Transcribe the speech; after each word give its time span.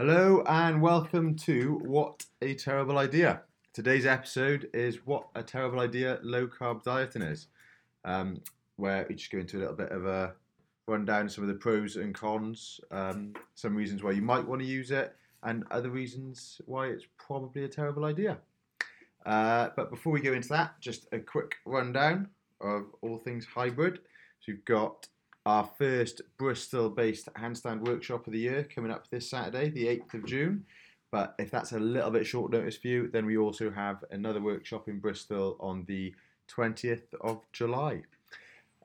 Hello 0.00 0.42
and 0.46 0.80
welcome 0.80 1.36
to 1.36 1.74
What 1.84 2.24
a 2.40 2.54
Terrible 2.54 2.96
Idea. 2.96 3.42
Today's 3.74 4.06
episode 4.06 4.70
is 4.72 5.04
What 5.04 5.26
a 5.34 5.42
Terrible 5.42 5.80
Idea 5.80 6.18
Low 6.22 6.46
Carb 6.46 6.82
Dieting 6.82 7.20
is, 7.20 7.48
um, 8.06 8.40
where 8.76 9.04
we 9.06 9.14
just 9.14 9.30
go 9.30 9.36
into 9.36 9.58
a 9.58 9.60
little 9.60 9.74
bit 9.74 9.90
of 9.90 10.06
a 10.06 10.32
rundown 10.86 11.26
of 11.26 11.32
some 11.32 11.44
of 11.44 11.48
the 11.48 11.54
pros 11.54 11.96
and 11.96 12.14
cons, 12.14 12.80
um, 12.90 13.34
some 13.56 13.76
reasons 13.76 14.02
why 14.02 14.12
you 14.12 14.22
might 14.22 14.48
want 14.48 14.62
to 14.62 14.66
use 14.66 14.90
it, 14.90 15.14
and 15.42 15.64
other 15.70 15.90
reasons 15.90 16.62
why 16.64 16.86
it's 16.86 17.04
probably 17.18 17.64
a 17.64 17.68
terrible 17.68 18.06
idea. 18.06 18.38
Uh, 19.26 19.68
but 19.76 19.90
before 19.90 20.14
we 20.14 20.22
go 20.22 20.32
into 20.32 20.48
that, 20.48 20.80
just 20.80 21.08
a 21.12 21.18
quick 21.18 21.56
rundown 21.66 22.26
of 22.62 22.86
all 23.02 23.18
things 23.18 23.44
hybrid. 23.44 23.96
So 24.40 24.52
you've 24.52 24.64
got 24.64 25.08
our 25.50 25.68
first 25.76 26.22
Bristol 26.38 26.88
based 26.88 27.28
handstand 27.34 27.80
workshop 27.80 28.24
of 28.28 28.32
the 28.32 28.38
year 28.38 28.68
coming 28.72 28.92
up 28.92 29.10
this 29.10 29.28
Saturday, 29.28 29.68
the 29.68 29.86
8th 29.86 30.14
of 30.14 30.24
June. 30.24 30.64
But 31.10 31.34
if 31.40 31.50
that's 31.50 31.72
a 31.72 31.80
little 31.80 32.12
bit 32.12 32.24
short 32.24 32.52
notice 32.52 32.76
for 32.76 32.86
you, 32.86 33.08
then 33.08 33.26
we 33.26 33.36
also 33.36 33.68
have 33.68 34.04
another 34.12 34.40
workshop 34.40 34.88
in 34.88 35.00
Bristol 35.00 35.56
on 35.58 35.84
the 35.88 36.14
20th 36.48 37.12
of 37.20 37.40
July. 37.52 38.02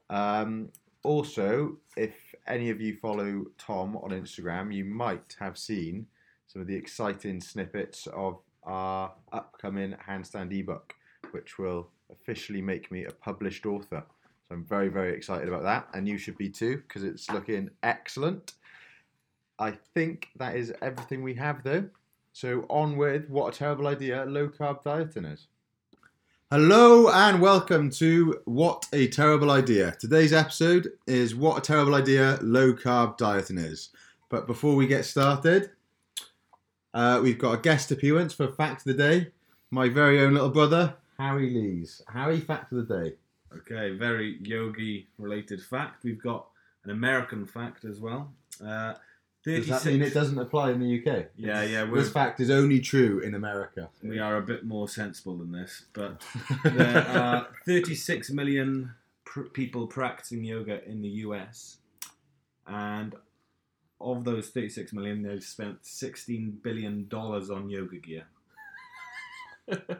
Um, 0.09 0.69
also, 1.03 1.77
if 1.97 2.33
any 2.47 2.71
of 2.71 2.81
you 2.81 2.95
follow 2.95 3.45
Tom 3.59 3.95
on 3.97 4.09
Instagram, 4.09 4.73
you 4.73 4.85
might 4.85 5.35
have 5.39 5.59
seen 5.59 6.07
some 6.47 6.63
of 6.63 6.67
the 6.67 6.75
exciting 6.75 7.41
snippets 7.41 8.07
of 8.07 8.39
our 8.63 9.11
upcoming 9.31 9.95
handstand 10.07 10.51
ebook, 10.51 10.95
which 11.29 11.59
will 11.59 11.89
officially 12.11 12.61
make 12.61 12.91
me 12.91 13.05
a 13.05 13.11
published 13.11 13.67
author. 13.67 14.03
So 14.47 14.53
I'm 14.53 14.63
very, 14.63 14.89
very 14.89 15.15
excited 15.15 15.47
about 15.47 15.63
that, 15.63 15.87
and 15.95 16.07
you 16.07 16.19
should 16.19 16.37
be 16.37 16.49
too, 16.49 16.77
because 16.87 17.03
it's 17.03 17.31
looking 17.31 17.71
excellent. 17.81 18.53
I 19.57 19.71
think 19.71 20.29
that 20.35 20.55
is 20.55 20.71
everything 20.83 21.23
we 21.23 21.33
have, 21.33 21.63
though. 21.63 21.85
So 22.31 22.65
on 22.69 22.95
with 22.95 23.27
what 23.27 23.55
a 23.55 23.57
terrible 23.57 23.87
idea 23.87 24.23
low 24.25 24.49
carb 24.49 24.83
dieting 24.83 25.25
is. 25.25 25.47
Hello 26.51 27.09
and 27.09 27.41
welcome 27.41 27.89
to 27.91 28.39
What 28.45 28.85
a 28.93 29.07
Terrible 29.07 29.49
Idea. 29.49 29.95
Today's 29.99 30.31
episode 30.31 30.91
is 31.07 31.33
What 31.33 31.57
a 31.57 31.61
Terrible 31.61 31.95
Idea 31.95 32.37
Low 32.43 32.71
Carb 32.71 33.17
Dieting 33.17 33.57
is. 33.57 33.89
But 34.29 34.45
before 34.45 34.75
we 34.75 34.85
get 34.85 35.05
started, 35.05 35.71
uh, 36.93 37.19
we've 37.23 37.39
got 37.39 37.53
a 37.53 37.61
guest 37.61 37.91
appearance 37.91 38.31
for 38.31 38.47
Fact 38.47 38.81
of 38.81 38.85
the 38.85 38.93
Day, 38.93 39.31
my 39.71 39.89
very 39.89 40.19
own 40.19 40.33
little 40.33 40.51
brother, 40.51 40.93
Harry 41.17 41.49
Lees. 41.49 42.03
Harry, 42.13 42.39
Fact 42.39 42.71
of 42.71 42.87
the 42.87 42.95
Day. 43.03 43.15
Okay, 43.57 43.91
very 43.95 44.37
yogi 44.41 45.07
related 45.17 45.61
fact. 45.63 46.03
We've 46.03 46.21
got 46.21 46.47
an 46.83 46.91
American 46.91 47.45
fact 47.45 47.85
as 47.85 47.99
well. 47.99 48.33
Uh, 48.63 48.93
Does 49.43 49.67
that 49.67 49.85
mean 49.85 50.01
it 50.01 50.13
doesn't 50.13 50.37
apply 50.39 50.71
in 50.71 50.79
the 50.79 50.99
UK? 50.99 51.25
Yeah, 51.37 51.63
yeah. 51.63 51.83
We're, 51.89 51.99
This 52.01 52.11
fact 52.11 52.39
is 52.39 52.49
only 52.49 52.79
true 52.79 53.19
in 53.19 53.35
America. 53.35 53.89
we 54.03 54.19
are 54.19 54.37
a 54.37 54.41
bit 54.41 54.65
more 54.65 54.87
sensible 54.89 55.37
than 55.37 55.51
this, 55.51 55.85
but 55.93 56.21
there 56.63 57.07
are 57.09 57.47
36 57.65 58.29
million 58.31 58.93
pr- 59.23 59.41
people 59.43 59.87
practicing 59.87 60.43
yoga 60.43 60.83
in 60.89 61.01
the 61.01 61.09
US, 61.25 61.77
and 62.67 63.15
of 64.01 64.23
those 64.25 64.49
36 64.49 64.91
million, 64.93 65.21
they've 65.23 65.43
spent 65.43 65.85
16 65.85 66.59
billion 66.63 67.07
dollars 67.07 67.49
on 67.49 67.69
yoga 67.69 67.97
gear. 67.97 68.25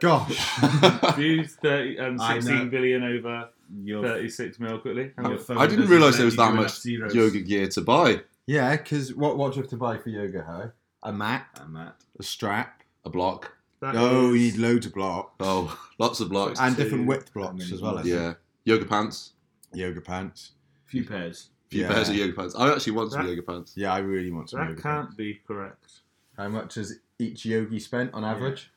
Gosh. 0.00 0.38
Views 1.16 1.54
30 1.56 1.96
and 1.98 2.20
I 2.20 2.34
know. 2.34 2.40
16 2.40 2.70
billion 2.70 3.02
over 3.02 3.48
Your, 3.82 4.02
36 4.02 4.60
mil 4.60 4.78
quickly. 4.78 5.12
your 5.22 5.38
phone 5.38 5.58
I 5.58 5.66
didn't 5.66 5.88
realise 5.88 6.16
there 6.16 6.24
was 6.24 6.36
that 6.36 6.54
much 6.54 6.80
zeros. 6.80 7.14
yoga 7.14 7.40
gear 7.40 7.66
to 7.68 7.80
buy. 7.80 8.20
yeah, 8.46 8.76
because 8.76 9.14
what, 9.14 9.36
what 9.36 9.52
do 9.52 9.56
you 9.56 9.62
have 9.62 9.70
to 9.70 9.76
buy 9.76 9.98
for 9.98 10.08
yoga, 10.10 10.44
Harry? 10.44 10.70
A 11.02 11.12
mat, 11.12 11.46
And 11.60 11.74
that. 11.76 11.96
a 12.18 12.22
strap. 12.22 12.82
A 13.04 13.10
block. 13.10 13.52
That 13.80 13.94
Oh, 13.96 14.32
you 14.32 14.34
is- 14.34 14.54
need 14.54 14.60
loads 14.62 14.86
of 14.86 14.94
blocks. 14.94 15.32
Oh, 15.40 15.76
lots 15.98 16.20
of 16.20 16.28
blocks. 16.28 16.58
and 16.60 16.76
two, 16.76 16.82
different 16.84 17.06
width 17.06 17.30
I 17.34 17.38
blocks 17.40 17.64
mean, 17.64 17.74
as 17.74 17.82
well. 17.82 17.98
I 17.98 18.02
think. 18.02 18.14
yeah. 18.14 18.34
Yoga 18.64 18.84
pants. 18.86 19.32
Yoga 19.72 20.00
pants. 20.00 20.52
few 20.86 21.04
pairs. 21.04 21.50
A 21.66 21.70
few 21.70 21.82
Yeah. 21.82 21.92
pairs 21.92 22.08
of 22.08 22.14
yoga 22.16 22.32
pants. 22.32 22.54
I 22.56 22.72
actually 22.72 22.92
want 22.92 23.12
some 23.12 23.22
That- 23.24 23.30
yoga 23.30 23.42
pants. 23.42 23.72
Yeah, 23.76 23.92
I 23.92 23.98
really 23.98 24.30
want 24.30 24.50
some 24.50 24.60
that 24.60 24.70
yoga 24.70 24.82
can't 24.82 25.16
be 25.16 25.40
correct. 25.46 26.00
How 26.36 26.48
much 26.48 26.74
has 26.76 26.98
each 27.18 27.44
yogi 27.44 27.78
spent 27.80 28.12
on 28.14 28.24
average? 28.24 28.70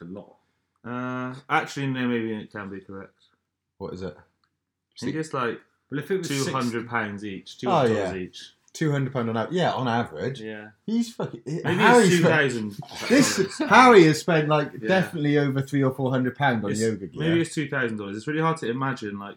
It's 0.00 0.02
a 0.02 0.04
lot. 0.04 0.36
Uh, 0.84 1.34
actually, 1.50 1.86
no, 1.88 2.06
maybe 2.06 2.32
it 2.34 2.52
can 2.52 2.70
be 2.70 2.80
correct. 2.80 3.18
What 3.78 3.94
is 3.94 4.02
it? 4.02 4.16
I 4.16 5.04
think 5.04 5.16
it's 5.16 5.32
like 5.34 5.60
Well, 5.90 6.00
if 6.00 6.10
it 6.10 6.18
was 6.18 6.28
200 6.28 6.88
pounds 6.88 7.24
each. 7.24 7.56
Oh, 7.66 7.68
$200 7.68 7.94
yeah. 7.94 8.14
each. 8.14 8.52
Two 8.74 8.92
hundred 8.92 9.12
pound 9.12 9.28
on 9.30 9.36
average. 9.36 9.56
Yeah, 9.56 9.72
on 9.72 9.88
average. 9.88 10.40
Yeah. 10.40 10.68
He's 10.86 11.12
fucking. 11.12 11.40
Maybe 11.46 11.62
Harry's 11.78 12.12
it's 12.12 12.22
2,000. 12.22 12.76
This 13.08 13.58
Harry 13.60 14.04
has 14.04 14.20
spent 14.20 14.48
like 14.48 14.72
Yeah. 14.80 14.86
definitely 14.88 15.38
over 15.38 15.62
three 15.62 15.82
or 15.82 15.90
four 15.92 16.10
hundred 16.10 16.36
pound 16.36 16.64
on 16.64 16.70
It's- 16.70 16.86
yoga 16.86 17.06
gear. 17.06 17.22
Maybe 17.28 17.40
it's 17.40 17.56
$2,000. 17.56 18.14
It's 18.14 18.26
really 18.28 18.42
hard 18.42 18.58
to 18.58 18.68
imagine 18.70 19.18
like 19.18 19.36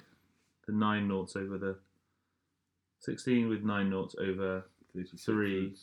the 0.68 0.74
nine 0.74 1.08
noughts 1.08 1.36
over 1.36 1.58
the 1.58 1.78
16 3.00 3.48
with 3.50 3.64
nine 3.64 3.90
noughts 3.90 4.16
over 4.20 4.66
three 5.18 5.74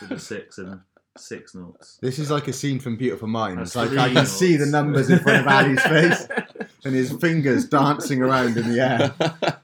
with 0.00 0.08
the 0.08 0.18
six 0.18 0.58
and 0.58 0.80
six 1.18 1.54
noughts. 1.54 1.98
This 2.00 2.18
is 2.18 2.30
like 2.30 2.48
a 2.48 2.52
scene 2.52 2.78
from 2.80 2.96
Beautiful 2.96 3.28
Minds. 3.28 3.72
That's 3.74 3.90
Like 3.92 3.98
I 3.98 4.12
can 4.12 4.26
see 4.26 4.56
the 4.56 4.66
numbers 4.66 5.10
in 5.10 5.18
front 5.18 5.40
of 5.40 5.46
Ali's 5.52 5.82
face 5.86 6.28
and 6.84 6.94
his 6.94 7.12
fingers 7.12 7.66
dancing 7.66 8.22
around 8.22 8.56
in 8.56 8.72
the 8.72 8.80
air. 8.80 9.58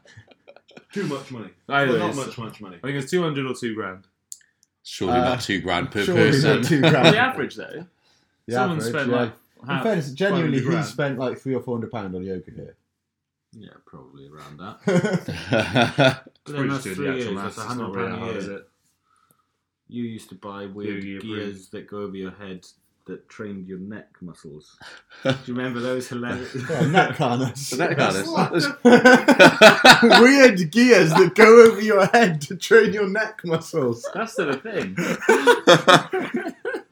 Too 0.92 1.06
much 1.06 1.30
money. 1.30 1.50
Either 1.68 1.92
Well, 1.98 2.08
not 2.08 2.16
much, 2.16 2.38
much 2.38 2.60
money. 2.60 2.76
I 2.82 2.86
think 2.86 3.02
it's 3.02 3.10
200 3.10 3.46
or 3.46 3.54
two 3.54 3.74
grand. 3.74 4.06
Surely 4.82 5.14
Uh, 5.18 5.24
not 5.24 5.40
two 5.40 5.60
grand 5.60 5.90
per 5.90 6.04
Surely 6.04 6.30
person. 6.30 6.56
not 6.60 6.64
two 6.64 6.80
the 6.80 6.88
average 7.18 7.54
though. 7.56 7.86
The 8.46 8.52
Someone 8.54 8.78
average, 8.78 8.92
spent 8.94 9.10
yeah. 9.10 9.16
like 9.16 9.32
In 9.78 9.82
fairness, 9.82 10.10
genuinely, 10.12 10.60
he 10.60 10.82
spent 10.84 11.18
like 11.18 11.38
three 11.38 11.54
or 11.54 11.60
four 11.60 11.76
hundred 11.76 11.90
pound 11.90 12.14
on 12.14 12.22
yoga 12.22 12.50
gear. 12.50 12.76
Yeah, 13.52 13.70
probably 13.86 14.28
around 14.28 14.58
that. 14.58 14.78
But 14.84 16.54
Then 16.54 16.54
then 16.56 16.68
that's 16.68 16.84
that's 16.84 16.84
three 16.84 16.94
three 16.94 17.04
years, 17.06 17.24
years. 17.24 17.34
that's 17.36 17.56
That's 17.56 17.58
a 17.58 17.68
hundred 17.68 17.82
not 17.88 17.94
really 17.96 18.10
pound 18.18 18.36
a 18.36 18.42
year. 18.42 18.62
Is 19.88 19.90
it? 19.90 19.94
You 19.94 20.04
used 20.04 20.28
to 20.30 20.34
buy 20.34 20.66
weird 20.66 21.02
Yogi 21.04 21.26
gears 21.26 21.68
that 21.68 21.86
go 21.88 21.98
over 21.98 22.16
your 22.16 22.32
head 22.32 22.66
that 23.06 23.28
trained 23.28 23.68
your 23.68 23.78
neck 23.78 24.08
muscles. 24.20 24.76
Do 25.22 25.30
you 25.44 25.54
remember 25.54 25.78
those 25.78 26.08
hilarious? 26.08 26.54
yeah, 26.56 26.62
oh, 26.80 26.86
neck 26.86 27.16
harness. 27.16 27.70
The 27.70 27.76
neck 27.76 27.96
harness. 27.98 28.66
Weird 30.20 30.70
gears 30.72 31.10
that 31.10 31.34
go 31.36 31.66
over 31.70 31.80
your 31.80 32.06
head 32.06 32.40
to 32.42 32.56
train 32.56 32.92
your 32.92 33.08
neck 33.08 33.42
muscles. 33.44 34.04
That's 34.12 34.32
still 34.32 34.50
a 34.50 34.56
thing. 34.56 34.94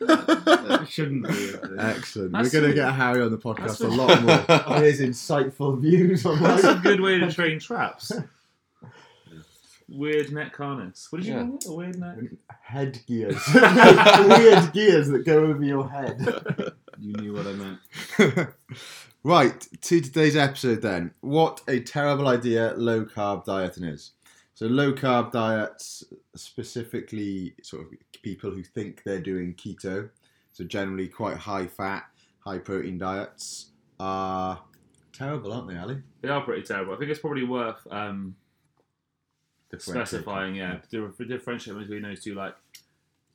That 0.00 0.86
shouldn't 0.88 1.26
be. 1.28 1.52
Excellent. 1.78 2.32
That's 2.32 2.52
We're 2.52 2.60
going 2.60 2.70
to 2.72 2.74
get 2.74 2.92
Harry 2.92 3.22
on 3.22 3.30
the 3.30 3.38
podcast 3.38 3.80
a 3.82 3.86
a- 3.86 3.88
lot 3.88 4.22
more. 4.22 4.44
on 4.76 4.82
his 4.82 5.00
insightful 5.00 5.80
views 5.80 6.24
on 6.26 6.40
That's 6.42 6.64
a 6.64 6.74
good 6.82 7.00
way 7.00 7.18
to 7.18 7.32
train 7.32 7.58
traps. 7.58 8.12
Weird 9.94 10.32
neck 10.32 10.56
harness. 10.56 11.06
What 11.10 11.22
did 11.22 11.28
you 11.28 11.34
Yeah. 11.34 11.44
call 11.46 11.56
it? 11.56 11.66
A 11.66 11.72
weird 11.72 11.98
neck? 11.98 12.18
Head 12.62 13.00
gears. 13.06 13.42
Weird 13.54 14.72
gears 14.72 15.08
that 15.08 15.22
go 15.24 15.44
over 15.46 15.62
your 15.64 15.88
head. 15.88 16.72
You 16.96 17.12
knew 17.14 17.32
what 17.34 17.46
I 17.46 17.52
meant. 17.54 18.48
right, 19.24 19.60
to 19.82 20.00
today's 20.00 20.36
episode 20.36 20.80
then. 20.80 21.10
What 21.20 21.60
a 21.66 21.80
terrible 21.80 22.28
idea 22.28 22.72
low 22.76 23.04
carb 23.04 23.44
dieting 23.44 23.82
is. 23.84 24.12
So, 24.54 24.66
low 24.66 24.92
carb 24.92 25.32
diets, 25.32 26.04
specifically 26.36 27.54
sort 27.62 27.82
of 27.82 27.88
people 28.22 28.52
who 28.52 28.62
think 28.62 29.02
they're 29.04 29.20
doing 29.20 29.54
keto, 29.54 30.08
so 30.52 30.62
generally 30.64 31.08
quite 31.08 31.36
high 31.36 31.66
fat, 31.66 32.04
high 32.38 32.58
protein 32.58 32.96
diets, 32.96 33.70
are 33.98 34.60
terrible, 35.12 35.52
aren't 35.52 35.68
they, 35.68 35.76
Ali? 35.76 35.98
They 36.22 36.28
are 36.28 36.42
pretty 36.42 36.62
terrible. 36.62 36.94
I 36.94 36.96
think 36.96 37.10
it's 37.10 37.20
probably 37.20 37.44
worth 37.44 37.84
um, 37.90 38.36
specifying, 39.82 40.54
yeah, 40.56 40.78
to 40.90 41.12
differentiate 41.26 41.78
between 41.78 42.02
those 42.02 42.22
two. 42.22 42.34
Like 42.34 42.54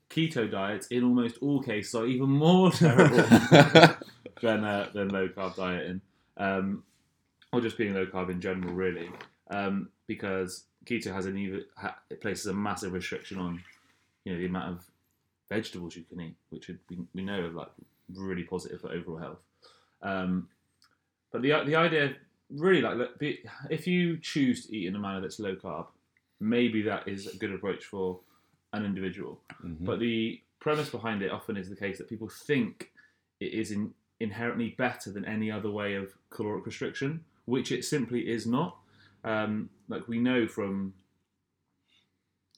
keto 0.10 0.50
diets, 0.50 0.88
in 0.88 1.04
almost 1.04 1.38
all 1.42 1.62
cases, 1.62 1.94
are 1.96 2.06
even 2.06 2.30
more 2.30 2.72
terrible 2.72 3.18
than 4.42 4.64
uh, 4.64 4.90
than 4.94 5.10
low 5.10 5.28
carb 5.30 5.56
dieting, 5.56 6.02
um, 6.38 6.84
or 7.54 7.62
just 7.62 7.78
being 7.78 7.94
low 7.94 8.06
carb 8.06 8.30
in 8.30 8.42
general, 8.42 8.74
really, 8.74 9.10
um, 9.50 9.90
because 10.08 10.66
keto 10.86 11.14
has 11.14 11.26
an 11.26 11.38
even 11.38 11.64
ha, 11.78 11.96
it 12.10 12.22
places 12.22 12.48
a 12.48 12.54
massive 12.54 12.94
restriction 12.94 13.38
on 13.38 13.64
you 14.26 14.34
know 14.34 14.40
the 14.40 14.46
amount 14.46 14.72
of 14.72 14.86
vegetables 15.50 15.96
you 15.96 16.04
can 16.04 16.22
eat, 16.22 16.36
which 16.50 16.68
would 16.68 16.86
be, 16.88 16.98
we 17.14 17.24
know 17.24 17.46
are 17.46 17.50
like 17.50 17.72
really 18.16 18.44
positive 18.44 18.82
for 18.82 18.92
overall 18.92 19.18
health. 19.18 19.40
Um, 20.02 20.48
but 21.32 21.42
the 21.42 21.64
the 21.66 21.76
idea 21.76 22.16
really 22.50 22.82
like 22.82 22.98
if 23.70 23.86
you 23.86 24.18
choose 24.18 24.66
to 24.66 24.76
eat 24.76 24.88
in 24.88 24.96
a 24.96 25.00
manner 25.00 25.22
that's 25.22 25.40
low 25.40 25.56
carb, 25.56 25.88
maybe 26.40 26.82
that 26.84 27.08
is 27.08 27.28
a 27.28 27.38
good 27.38 27.52
approach 27.54 27.84
for 27.86 28.20
an 28.74 28.86
individual. 28.86 29.42
Mhm. 29.64 29.86
But 29.86 30.00
the 30.00 30.42
premise 30.60 30.90
behind 30.90 31.22
it 31.22 31.32
often 31.32 31.58
is 31.58 31.70
the 31.70 31.76
case 31.76 31.98
that 31.98 32.10
people 32.10 32.30
think 32.30 32.92
it 33.40 33.54
is 33.54 33.72
in, 33.72 33.94
inherently 34.20 34.70
better 34.78 35.12
than 35.12 35.26
any 35.26 35.50
other 35.52 35.72
way 35.72 35.96
of 35.96 36.14
caloric 36.30 36.66
restriction, 36.66 37.24
which 37.46 37.72
it 37.72 37.84
simply 37.86 38.30
is 38.30 38.46
not. 38.46 38.78
Um, 39.24 39.70
like 39.88 40.08
we 40.08 40.20
know 40.20 40.48
from 40.48 40.94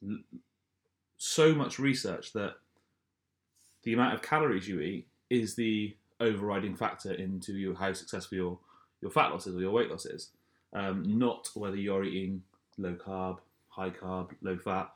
l- 0.04 0.19
so 1.18 1.54
much 1.54 1.80
research 1.80 2.34
that 2.34 2.56
the 3.84 3.94
amount 3.94 4.13
of 4.13 4.22
calories 4.22 4.68
you 4.68 4.80
eat 4.81 5.07
is 5.30 5.56
the 5.56 5.95
overriding 6.19 6.75
factor 6.75 7.13
into 7.13 7.54
your, 7.54 7.74
how 7.75 7.94
successful 7.94 8.36
your, 8.38 8.60
your 9.01 9.12
fat 9.12 9.30
loss 9.30 9.48
is 9.48 9.56
or 9.56 9.60
your 9.62 9.72
weight 9.72 9.89
loss 9.89 10.06
is, 10.06 10.31
um, 10.74 11.04
not 11.18 11.50
whether 11.56 11.75
you're 11.75 12.04
eating 12.04 12.44
low 12.77 12.94
carb, 12.95 13.39
high 13.72 13.90
carb, 13.90 14.30
low 14.42 14.58
fat, 14.58 14.92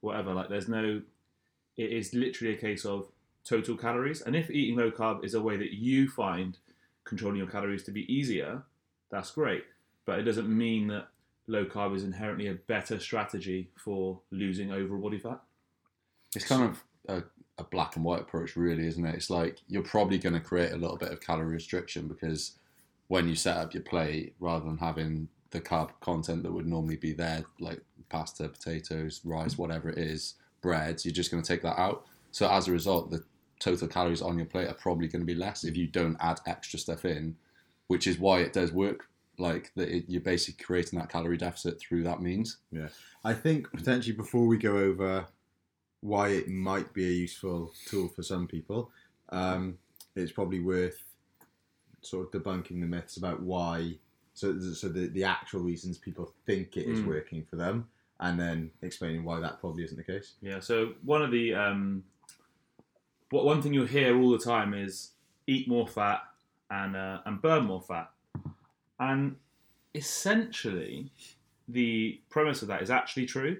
whatever. 0.00 0.32
Like 0.32 0.48
there's 0.48 0.68
no, 0.68 1.02
it 1.76 1.92
is 1.92 2.14
literally 2.14 2.54
a 2.54 2.58
case 2.58 2.84
of 2.84 3.08
total 3.44 3.76
calories. 3.76 4.22
And 4.22 4.34
if 4.34 4.50
eating 4.50 4.76
low 4.76 4.90
carb 4.90 5.24
is 5.24 5.34
a 5.34 5.42
way 5.42 5.56
that 5.56 5.72
you 5.72 6.08
find 6.08 6.56
controlling 7.04 7.38
your 7.38 7.48
calories 7.48 7.82
to 7.84 7.90
be 7.90 8.12
easier, 8.12 8.62
that's 9.10 9.30
great. 9.32 9.64
But 10.06 10.18
it 10.18 10.22
doesn't 10.22 10.48
mean 10.48 10.88
that 10.88 11.08
low 11.46 11.64
carb 11.64 11.94
is 11.96 12.04
inherently 12.04 12.46
a 12.46 12.54
better 12.54 12.98
strategy 12.98 13.70
for 13.76 14.20
losing 14.30 14.72
overall 14.72 15.02
body 15.02 15.18
fat. 15.18 15.40
It's 16.34 16.46
kind 16.46 16.62
of 16.62 16.84
a, 17.08 17.24
a 17.58 17.64
black 17.64 17.96
and 17.96 18.04
white 18.04 18.20
approach, 18.20 18.56
really, 18.56 18.86
isn't 18.86 19.04
it? 19.04 19.14
It's 19.16 19.30
like 19.30 19.58
you're 19.68 19.82
probably 19.82 20.18
going 20.18 20.34
to 20.34 20.40
create 20.40 20.72
a 20.72 20.76
little 20.76 20.96
bit 20.96 21.12
of 21.12 21.20
calorie 21.20 21.54
restriction 21.54 22.06
because 22.06 22.52
when 23.08 23.28
you 23.28 23.34
set 23.34 23.56
up 23.56 23.74
your 23.74 23.82
plate, 23.82 24.34
rather 24.38 24.64
than 24.64 24.78
having 24.78 25.28
the 25.50 25.60
carb 25.60 25.90
content 26.00 26.42
that 26.42 26.52
would 26.52 26.66
normally 26.66 26.96
be 26.96 27.12
there, 27.12 27.44
like 27.58 27.80
pasta, 28.08 28.48
potatoes, 28.48 29.20
rice, 29.24 29.58
whatever 29.58 29.88
it 29.88 29.98
is, 29.98 30.34
breads, 30.60 31.04
you're 31.04 31.14
just 31.14 31.30
going 31.30 31.42
to 31.42 31.46
take 31.46 31.62
that 31.62 31.78
out. 31.78 32.04
So 32.30 32.50
as 32.50 32.68
a 32.68 32.72
result, 32.72 33.10
the 33.10 33.24
total 33.58 33.88
calories 33.88 34.22
on 34.22 34.36
your 34.36 34.46
plate 34.46 34.68
are 34.68 34.74
probably 34.74 35.08
going 35.08 35.22
to 35.22 35.26
be 35.26 35.34
less 35.34 35.64
if 35.64 35.76
you 35.76 35.86
don't 35.86 36.16
add 36.20 36.40
extra 36.46 36.78
stuff 36.78 37.04
in, 37.04 37.36
which 37.88 38.06
is 38.06 38.18
why 38.18 38.40
it 38.40 38.52
does 38.52 38.72
work. 38.72 39.06
Like 39.38 39.72
that, 39.76 40.04
you're 40.08 40.20
basically 40.20 40.62
creating 40.62 40.98
that 40.98 41.08
calorie 41.08 41.38
deficit 41.38 41.80
through 41.80 42.02
that 42.02 42.20
means. 42.20 42.58
Yeah, 42.70 42.88
I 43.24 43.32
think 43.32 43.70
potentially 43.72 44.14
before 44.14 44.46
we 44.46 44.58
go 44.58 44.76
over 44.76 45.26
why 46.02 46.28
it 46.28 46.48
might 46.48 46.92
be 46.92 47.06
a 47.06 47.12
useful 47.12 47.72
tool 47.86 48.08
for 48.08 48.22
some 48.22 48.46
people, 48.46 48.90
um, 49.30 49.78
it's 50.14 50.32
probably 50.32 50.60
worth 50.60 51.02
sort 52.02 52.26
of 52.26 52.42
debunking 52.42 52.80
the 52.80 52.86
myths 52.86 53.16
about 53.16 53.40
why. 53.42 53.94
So, 54.34 54.58
so 54.60 54.88
the, 54.88 55.08
the 55.08 55.24
actual 55.24 55.60
reasons 55.60 55.98
people 55.98 56.32
think 56.46 56.76
it 56.76 56.86
is 56.86 57.00
Mm. 57.00 57.06
working 57.06 57.44
for 57.44 57.56
them, 57.56 57.88
and 58.20 58.38
then 58.38 58.70
explaining 58.82 59.24
why 59.24 59.40
that 59.40 59.60
probably 59.60 59.84
isn't 59.84 59.96
the 59.96 60.04
case. 60.04 60.34
Yeah. 60.40 60.60
So 60.60 60.94
one 61.02 61.22
of 61.22 61.30
the 61.30 61.54
um, 61.54 62.04
what 63.30 63.44
one 63.44 63.60
thing 63.60 63.74
you'll 63.74 63.86
hear 63.86 64.16
all 64.18 64.30
the 64.30 64.38
time 64.38 64.72
is 64.74 65.10
eat 65.46 65.68
more 65.68 65.86
fat 65.86 66.22
and 66.70 66.96
uh, 66.96 67.20
and 67.26 67.42
burn 67.42 67.64
more 67.64 67.80
fat, 67.82 68.10
and 68.98 69.36
essentially 69.94 71.10
the 71.68 72.20
premise 72.30 72.62
of 72.62 72.68
that 72.68 72.82
is 72.82 72.90
actually 72.90 73.26
true. 73.26 73.56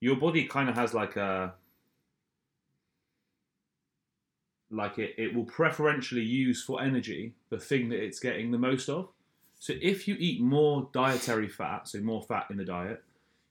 Your 0.00 0.16
body 0.16 0.44
kind 0.44 0.68
of 0.68 0.74
has 0.76 0.94
like 0.94 1.16
a 1.16 1.54
like 4.70 4.98
it, 4.98 5.14
it 5.16 5.34
will 5.34 5.44
preferentially 5.44 6.22
use 6.22 6.62
for 6.62 6.82
energy 6.82 7.34
the 7.50 7.58
thing 7.58 7.88
that 7.90 8.02
it's 8.02 8.18
getting 8.18 8.50
the 8.50 8.58
most 8.58 8.88
of. 8.88 9.08
So 9.58 9.72
if 9.80 10.06
you 10.06 10.16
eat 10.18 10.40
more 10.40 10.88
dietary 10.92 11.48
fat, 11.48 11.88
so 11.88 12.00
more 12.00 12.22
fat 12.22 12.46
in 12.50 12.56
the 12.56 12.64
diet, 12.64 13.02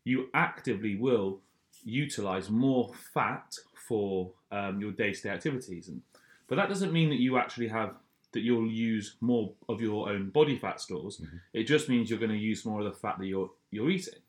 you 0.04 0.30
actively 0.34 0.96
will 0.96 1.40
utilize 1.84 2.50
more 2.50 2.92
fat 3.14 3.56
for 3.88 4.32
um, 4.52 4.80
your 4.80 4.92
day-to-day 4.92 5.30
activities. 5.30 5.88
And 5.88 6.02
but 6.48 6.56
that 6.58 6.70
doesn't 6.70 6.94
mean 6.94 7.10
that 7.10 7.20
you 7.20 7.38
actually 7.38 7.68
have 7.70 7.96
that 8.34 8.42
you'll 8.42 8.70
use 8.70 9.16
more 9.22 9.54
of 9.70 9.82
your 9.82 10.10
own 10.10 10.30
body 10.30 10.58
fat 10.58 10.82
stores. 10.82 11.22
It 11.54 11.64
just 11.64 11.88
means 11.90 12.10
you're 12.10 12.20
going 12.20 12.32
to 12.32 12.38
use 12.38 12.66
more 12.66 12.80
of 12.80 12.86
the 12.86 12.92
fat 12.92 13.18
that 13.18 13.26
you're 13.26 13.50
you're 13.72 13.90
eating. 13.90 14.20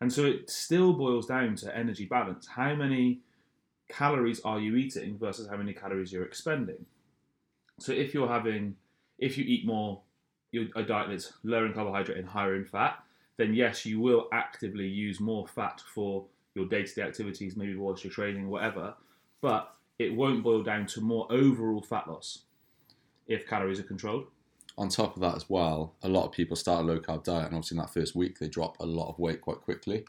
And 0.00 0.10
so 0.10 0.24
it 0.24 0.48
still 0.48 0.94
boils 0.94 1.26
down 1.26 1.56
to 1.56 1.76
energy 1.76 2.06
balance. 2.06 2.46
How 2.46 2.74
many 2.74 3.20
calories 3.88 4.40
are 4.40 4.58
you 4.58 4.76
eating 4.76 5.18
versus 5.18 5.48
how 5.48 5.56
many 5.56 5.74
calories 5.74 6.12
you're 6.12 6.24
expending? 6.24 6.86
So 7.78 7.92
if 7.92 8.14
you're 8.14 8.28
having, 8.28 8.76
if 9.18 9.36
you 9.36 9.44
eat 9.44 9.66
more, 9.66 10.00
your, 10.52 10.66
a 10.76 10.82
diet 10.82 11.08
that's 11.10 11.32
lower 11.44 11.66
in 11.66 11.72
carbohydrate 11.72 12.18
and 12.18 12.28
higher 12.28 12.56
in 12.56 12.64
fat, 12.64 13.02
then 13.36 13.54
yes, 13.54 13.86
you 13.86 14.00
will 14.00 14.28
actively 14.32 14.86
use 14.86 15.20
more 15.20 15.46
fat 15.46 15.82
for 15.94 16.26
your 16.54 16.66
day-to-day 16.66 17.02
activities, 17.02 17.56
maybe 17.56 17.74
whilst 17.74 18.04
you're 18.04 18.12
training, 18.12 18.48
whatever. 18.50 18.94
But 19.40 19.72
it 19.98 20.14
won't 20.14 20.42
boil 20.42 20.62
down 20.62 20.86
to 20.86 21.00
more 21.00 21.26
overall 21.30 21.82
fat 21.82 22.08
loss 22.08 22.44
if 23.26 23.46
calories 23.46 23.78
are 23.78 23.84
controlled. 23.84 24.26
on 24.80 24.88
top 24.88 25.14
of 25.14 25.20
that 25.20 25.36
as 25.36 25.48
well, 25.48 25.94
a 26.02 26.08
lot 26.08 26.24
of 26.24 26.32
people 26.32 26.56
start 26.56 26.84
a 26.84 26.86
low 26.86 26.98
carb 26.98 27.22
diet, 27.22 27.46
and 27.46 27.54
obviously 27.54 27.76
in 27.76 27.80
that 27.82 27.92
first 27.92 28.16
week 28.16 28.38
they 28.38 28.48
drop 28.48 28.78
a 28.80 28.86
lot 28.86 29.10
of 29.10 29.18
weight 29.18 29.40
quite 29.40 29.60
quickly. 29.60 30.04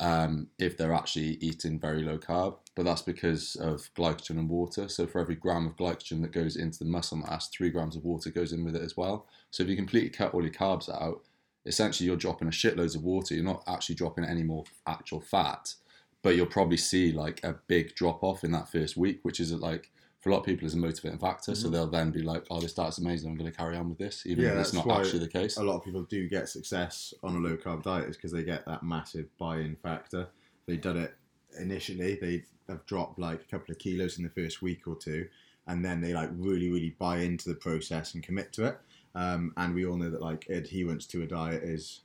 Um, 0.00 0.46
if 0.60 0.76
they're 0.76 0.92
actually 0.92 1.38
eating 1.40 1.80
very 1.80 2.04
low 2.04 2.18
carb, 2.18 2.58
but 2.76 2.84
that's 2.84 3.02
because 3.02 3.56
of 3.56 3.90
glycogen 3.96 4.38
and 4.38 4.48
water. 4.48 4.88
So 4.88 5.08
for 5.08 5.20
every 5.20 5.34
gram 5.34 5.66
of 5.66 5.76
glycogen 5.76 6.22
that 6.22 6.30
goes 6.30 6.54
into 6.54 6.78
the 6.78 6.84
muscle 6.84 7.16
mass, 7.16 7.48
three 7.48 7.70
grams 7.70 7.96
of 7.96 8.04
water 8.04 8.30
goes 8.30 8.52
in 8.52 8.64
with 8.64 8.76
it 8.76 8.82
as 8.82 8.96
well. 8.96 9.26
So 9.50 9.64
if 9.64 9.68
you 9.68 9.74
completely 9.74 10.10
cut 10.10 10.32
all 10.32 10.42
your 10.42 10.52
carbs 10.52 10.88
out, 10.88 11.22
essentially 11.66 12.06
you're 12.06 12.16
dropping 12.16 12.46
a 12.46 12.52
shitloads 12.52 12.94
of 12.94 13.02
water. 13.02 13.34
You're 13.34 13.42
not 13.42 13.64
actually 13.66 13.96
dropping 13.96 14.24
any 14.24 14.44
more 14.44 14.64
actual 14.86 15.20
fat, 15.20 15.74
but 16.22 16.36
you'll 16.36 16.46
probably 16.46 16.76
see 16.76 17.10
like 17.10 17.42
a 17.42 17.56
big 17.66 17.94
drop 17.96 18.22
off 18.22 18.44
in 18.44 18.52
that 18.52 18.70
first 18.70 18.96
week, 18.96 19.18
which 19.22 19.40
is 19.40 19.52
like 19.52 19.90
for 20.28 20.32
a 20.32 20.34
lot 20.34 20.40
of 20.40 20.46
people 20.46 20.66
is 20.66 20.74
a 20.74 20.76
motivating 20.76 21.18
factor. 21.18 21.54
So 21.54 21.70
they'll 21.70 21.86
then 21.86 22.10
be 22.10 22.22
like, 22.22 22.44
"Oh, 22.50 22.60
this 22.60 22.74
diet's 22.74 22.98
amazing. 22.98 23.30
I'm 23.30 23.36
going 23.36 23.50
to 23.50 23.56
carry 23.56 23.76
on 23.76 23.88
with 23.88 23.98
this," 23.98 24.26
even 24.26 24.44
Yeah, 24.44 24.52
if 24.52 24.58
it's 24.58 24.72
not 24.74 24.90
actually 24.90 25.20
the 25.20 25.28
case. 25.28 25.56
A 25.56 25.62
lot 25.62 25.76
of 25.76 25.84
people 25.84 26.02
do 26.02 26.28
get 26.28 26.48
success 26.48 27.14
on 27.22 27.36
a 27.36 27.38
low 27.38 27.56
carb 27.56 27.82
diet 27.82 28.08
is 28.10 28.16
because 28.16 28.32
they 28.32 28.42
get 28.42 28.66
that 28.66 28.82
massive 28.82 29.26
buy-in 29.38 29.76
factor. 29.76 30.28
They've 30.66 30.80
done 30.80 30.98
it 30.98 31.14
initially. 31.58 32.16
They 32.20 32.44
have 32.68 32.84
dropped 32.84 33.18
like 33.18 33.40
a 33.40 33.44
couple 33.44 33.72
of 33.72 33.78
kilos 33.78 34.18
in 34.18 34.24
the 34.24 34.30
first 34.30 34.60
week 34.60 34.86
or 34.86 34.96
two, 34.96 35.28
and 35.66 35.82
then 35.82 36.02
they 36.02 36.12
like 36.12 36.28
really, 36.34 36.68
really 36.68 36.94
buy 36.98 37.20
into 37.20 37.48
the 37.48 37.54
process 37.54 38.12
and 38.14 38.22
commit 38.22 38.52
to 38.54 38.66
it. 38.66 38.78
Um, 39.14 39.54
and 39.56 39.74
we 39.74 39.86
all 39.86 39.96
know 39.96 40.10
that 40.10 40.20
like 40.20 40.46
adherence 40.50 41.06
to 41.06 41.22
a 41.22 41.26
diet 41.26 41.62
is 41.62 42.02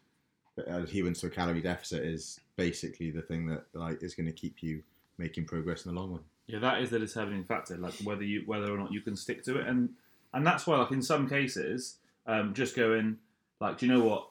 adherence 0.68 1.19
to 1.22 1.28
a 1.28 1.30
calorie 1.30 1.62
deficit 1.62 2.04
is 2.06 2.40
basically 2.56 3.12
the 3.12 3.24
thing 3.24 3.48
that 3.48 3.66
like 3.74 4.02
is 4.02 4.16
going 4.16 4.28
to 4.28 4.31
keep 4.31 4.64
you 4.64 4.81
making 5.18 5.44
progress 5.46 5.86
in 5.86 5.94
the 5.94 6.00
long 6.00 6.12
run. 6.12 6.24
Yeah, 6.48 6.60
that 6.60 6.81
is 6.81 6.90
the 6.90 7.00
determining 7.00 7.45
factor, 7.45 7.78
like 7.78 7.94
whether 8.04 8.24
you 8.24 8.44
whether 8.45 8.74
or 8.74 8.78
not 8.78 8.92
you 8.92 9.01
can 9.01 9.16
stick 9.16 9.44
to 9.45 9.60
it, 9.60 9.68
and 9.68 9.90
and 10.34 10.45
that's 10.45 10.68
why, 10.68 10.78
like 10.78 10.92
in 10.92 11.01
some 11.01 11.30
cases, 11.30 11.98
um, 12.28 12.54
just 12.54 12.75
going 12.75 13.18
like, 13.62 13.78
do 13.78 13.86
you 13.86 13.94
know 13.94 14.04
what? 14.04 14.28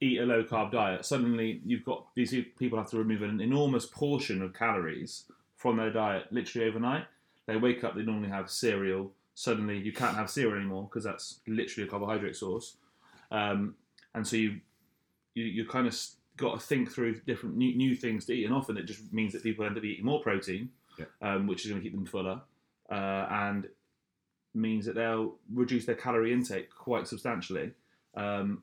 Eat 0.00 0.20
a 0.20 0.24
low 0.24 0.44
carb 0.44 0.70
diet. 0.70 1.04
Suddenly, 1.04 1.60
you've 1.64 1.84
got 1.84 2.06
these 2.14 2.34
people 2.58 2.78
have 2.78 2.90
to 2.90 2.98
remove 2.98 3.22
an 3.22 3.40
enormous 3.40 3.86
portion 3.86 4.42
of 4.42 4.54
calories 4.54 5.24
from 5.56 5.78
their 5.78 5.90
diet 5.90 6.26
literally 6.30 6.68
overnight. 6.68 7.06
They 7.46 7.56
wake 7.56 7.82
up, 7.82 7.96
they 7.96 8.02
normally 8.02 8.28
have 8.28 8.50
cereal. 8.50 9.10
Suddenly, 9.34 9.78
you 9.78 9.92
can't 9.92 10.16
have 10.16 10.30
cereal 10.30 10.56
anymore 10.56 10.84
because 10.84 11.02
that's 11.02 11.40
literally 11.48 11.88
a 11.88 11.90
carbohydrate 11.90 12.36
source, 12.36 12.76
um, 13.32 13.74
and 14.14 14.24
so 14.24 14.36
you 14.36 14.60
you 15.34 15.44
you 15.44 15.66
kind 15.66 15.88
of 15.88 15.98
got 16.36 16.60
to 16.60 16.64
think 16.64 16.92
through 16.92 17.20
different 17.22 17.56
new, 17.56 17.74
new 17.74 17.96
things 17.96 18.24
to 18.26 18.32
eat, 18.34 18.44
and 18.44 18.54
often 18.54 18.76
it 18.76 18.84
just 18.84 19.12
means 19.12 19.32
that 19.32 19.42
people 19.42 19.64
end 19.64 19.76
up 19.76 19.82
eating 19.82 20.04
more 20.04 20.20
protein 20.20 20.68
um, 21.22 21.46
which 21.46 21.64
is 21.64 21.70
going 21.70 21.80
to 21.80 21.84
keep 21.84 21.94
them 21.94 22.06
fuller, 22.06 22.40
uh, 22.90 23.26
and 23.30 23.68
means 24.54 24.86
that 24.86 24.94
they'll 24.94 25.34
reduce 25.52 25.84
their 25.84 25.94
calorie 25.96 26.32
intake 26.32 26.70
quite 26.74 27.08
substantially, 27.08 27.72
um, 28.16 28.62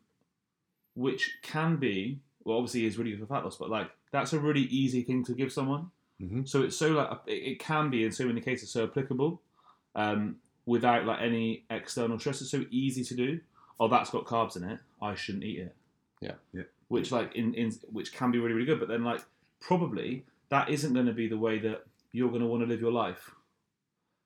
which 0.95 1.37
can 1.41 1.77
be 1.77 2.19
well, 2.43 2.57
obviously 2.57 2.85
is 2.85 2.97
really 2.97 3.11
good 3.11 3.19
for 3.19 3.25
fat 3.27 3.43
loss, 3.43 3.57
but 3.57 3.69
like 3.69 3.89
that's 4.11 4.33
a 4.33 4.39
really 4.39 4.61
easy 4.61 5.03
thing 5.03 5.23
to 5.25 5.33
give 5.33 5.51
someone. 5.51 5.91
Mhm. 6.21 6.47
So 6.47 6.63
it's 6.63 6.77
so 6.77 6.89
like 6.89 7.09
it, 7.27 7.31
it 7.33 7.59
can 7.59 7.89
be 7.89 8.03
in 8.05 8.11
so 8.11 8.25
many 8.25 8.41
cases 8.41 8.69
so 8.71 8.83
applicable 8.85 9.41
um, 9.95 10.37
without 10.65 11.05
like 11.05 11.21
any 11.21 11.65
external 11.69 12.19
stress. 12.19 12.41
It's 12.41 12.51
so 12.51 12.65
easy 12.71 13.03
to 13.03 13.13
do. 13.15 13.39
Oh, 13.79 13.87
that's 13.87 14.09
got 14.11 14.25
carbs 14.25 14.55
in 14.55 14.63
it. 14.63 14.79
I 15.01 15.15
shouldn't 15.15 15.43
eat 15.43 15.59
it. 15.59 15.75
Yeah. 16.19 16.33
Yeah. 16.53 16.63
Which 16.87 17.11
like 17.11 17.35
in, 17.35 17.53
in 17.53 17.71
which 17.91 18.13
can 18.13 18.31
be 18.31 18.39
really 18.39 18.53
really 18.53 18.65
good, 18.65 18.79
but 18.79 18.87
then 18.87 19.03
like 19.03 19.21
probably 19.59 20.25
that 20.49 20.69
isn't 20.69 20.93
going 20.93 21.05
to 21.05 21.13
be 21.13 21.27
the 21.27 21.37
way 21.37 21.59
that 21.59 21.85
you're 22.11 22.29
going 22.29 22.41
to 22.41 22.47
want 22.47 22.63
to 22.63 22.67
live 22.67 22.81
your 22.81 22.91
life 22.91 23.31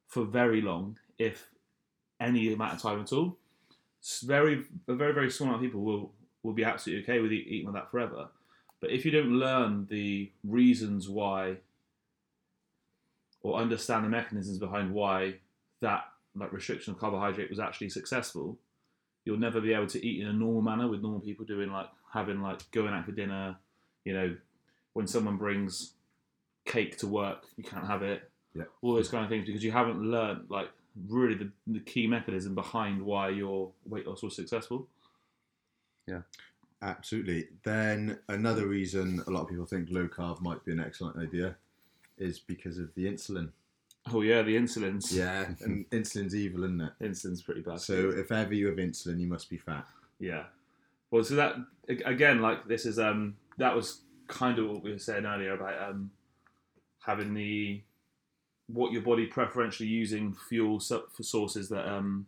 for 0.08 0.24
very 0.24 0.62
long, 0.62 0.98
if 1.18 1.50
any 2.20 2.52
amount 2.54 2.74
of 2.74 2.82
time 2.82 3.02
at 3.02 3.12
all. 3.14 3.38
It's 4.00 4.22
very 4.22 4.64
a 4.88 4.96
very 4.96 5.14
very 5.14 5.32
small 5.32 5.50
amount 5.50 5.64
of 5.64 5.68
people 5.68 5.82
will 5.82 6.12
will 6.44 6.54
be 6.54 6.64
absolutely 6.64 7.04
okay 7.04 7.20
with 7.20 7.32
eat, 7.32 7.48
eating 7.48 7.66
with 7.66 7.76
that 7.76 7.90
forever. 7.90 8.28
But 8.80 8.92
if 8.92 9.04
you 9.04 9.12
don't 9.12 9.32
learn 9.40 9.88
the 9.90 10.32
reasons 10.44 11.10
why 11.10 11.58
or 13.42 13.58
understand 13.58 14.06
the 14.06 14.10
mechanisms 14.10 14.60
behind 14.60 14.94
why 14.94 15.36
that 15.82 16.06
like 16.36 16.52
restriction 16.52 16.94
of 16.94 17.00
carbohydrate 17.00 17.50
was 17.50 17.60
actually 17.60 17.90
successful, 17.90 18.58
you'll 19.24 19.40
never 19.40 19.60
be 19.60 19.74
able 19.74 19.88
to 19.88 20.06
eat 20.06 20.22
in 20.22 20.28
a 20.28 20.34
normal 20.34 20.62
manner 20.62 20.88
with 20.88 21.02
normal 21.02 21.20
people 21.20 21.46
doing 21.46 21.72
like 21.72 21.90
having 22.14 22.42
like 22.42 22.70
going 22.72 22.94
out 22.94 23.06
for 23.06 23.12
dinner, 23.12 23.56
you 24.04 24.14
know, 24.14 24.36
when 24.94 25.08
someone 25.08 25.38
brings 25.38 25.94
cake 26.66 26.98
to 26.98 27.08
work, 27.08 27.46
you 27.58 27.64
can't 27.64 27.86
have 27.86 28.02
it. 28.02 28.30
Yeah. 28.54 28.64
All 28.82 28.94
those 28.94 29.10
kind 29.10 29.24
of 29.24 29.30
things 29.30 29.46
because 29.46 29.64
you 29.64 29.72
haven't 29.72 30.02
learned 30.02 30.46
like 30.50 30.70
really 31.08 31.36
the, 31.36 31.52
the 31.68 31.80
key 31.80 32.08
mechanism 32.08 32.56
behind 32.56 33.02
why 33.02 33.30
your 33.30 33.72
weight 33.86 34.08
loss 34.08 34.24
was 34.24 34.36
successful. 34.36 34.88
Yeah. 36.08 36.22
Absolutely. 36.82 37.48
Then 37.64 38.20
another 38.30 38.68
reason 38.68 39.24
a 39.28 39.32
lot 39.32 39.44
of 39.44 39.50
people 39.50 39.66
think 39.66 39.90
low 39.92 40.08
carb 40.08 40.42
might 40.42 40.64
be 40.66 40.72
an 40.72 40.80
excellent 40.80 41.18
idea 41.18 41.56
is 42.18 42.40
because 42.40 42.78
of 42.78 42.94
the 42.96 43.06
insulin 43.06 43.52
Oh 44.14 44.22
yeah, 44.22 44.44
the 44.44 44.56
insulins. 44.56 45.12
Yeah, 45.12 45.46
and 45.62 45.90
insulin's 45.92 46.36
evil, 46.36 46.64
isn't 46.64 46.82
it? 46.82 46.94
insulin's 47.02 47.42
pretty 47.42 47.62
bad. 47.62 47.80
So 47.80 48.10
if 48.10 48.32
ever 48.32 48.54
you 48.54 48.68
have 48.68 48.76
insulin, 48.76 49.20
you 49.20 49.28
must 49.28 49.50
be 49.50 49.58
fat. 49.58 49.86
Yeah. 50.20 50.44
Well, 51.10 51.24
so 51.24 51.36
that 51.36 51.56
again, 51.88 52.42
like 52.42 52.68
this 52.68 52.86
is 52.86 53.00
um 53.00 53.36
that 53.58 53.76
was 53.76 54.02
kind 54.28 54.60
of 54.60 54.70
what 54.70 54.84
we 54.84 54.92
were 54.92 55.00
saying 55.00 55.26
earlier 55.26 55.54
about 55.54 55.90
um 55.90 56.12
having 57.06 57.34
the 57.34 57.82
what 58.68 58.92
your 58.92 59.02
body 59.02 59.28
preferentially 59.28 59.88
using 59.88 60.36
fuel 60.50 60.80
su- 60.80 61.04
for 61.12 61.24
sources 61.24 61.70
that 61.70 61.88
um 61.88 62.26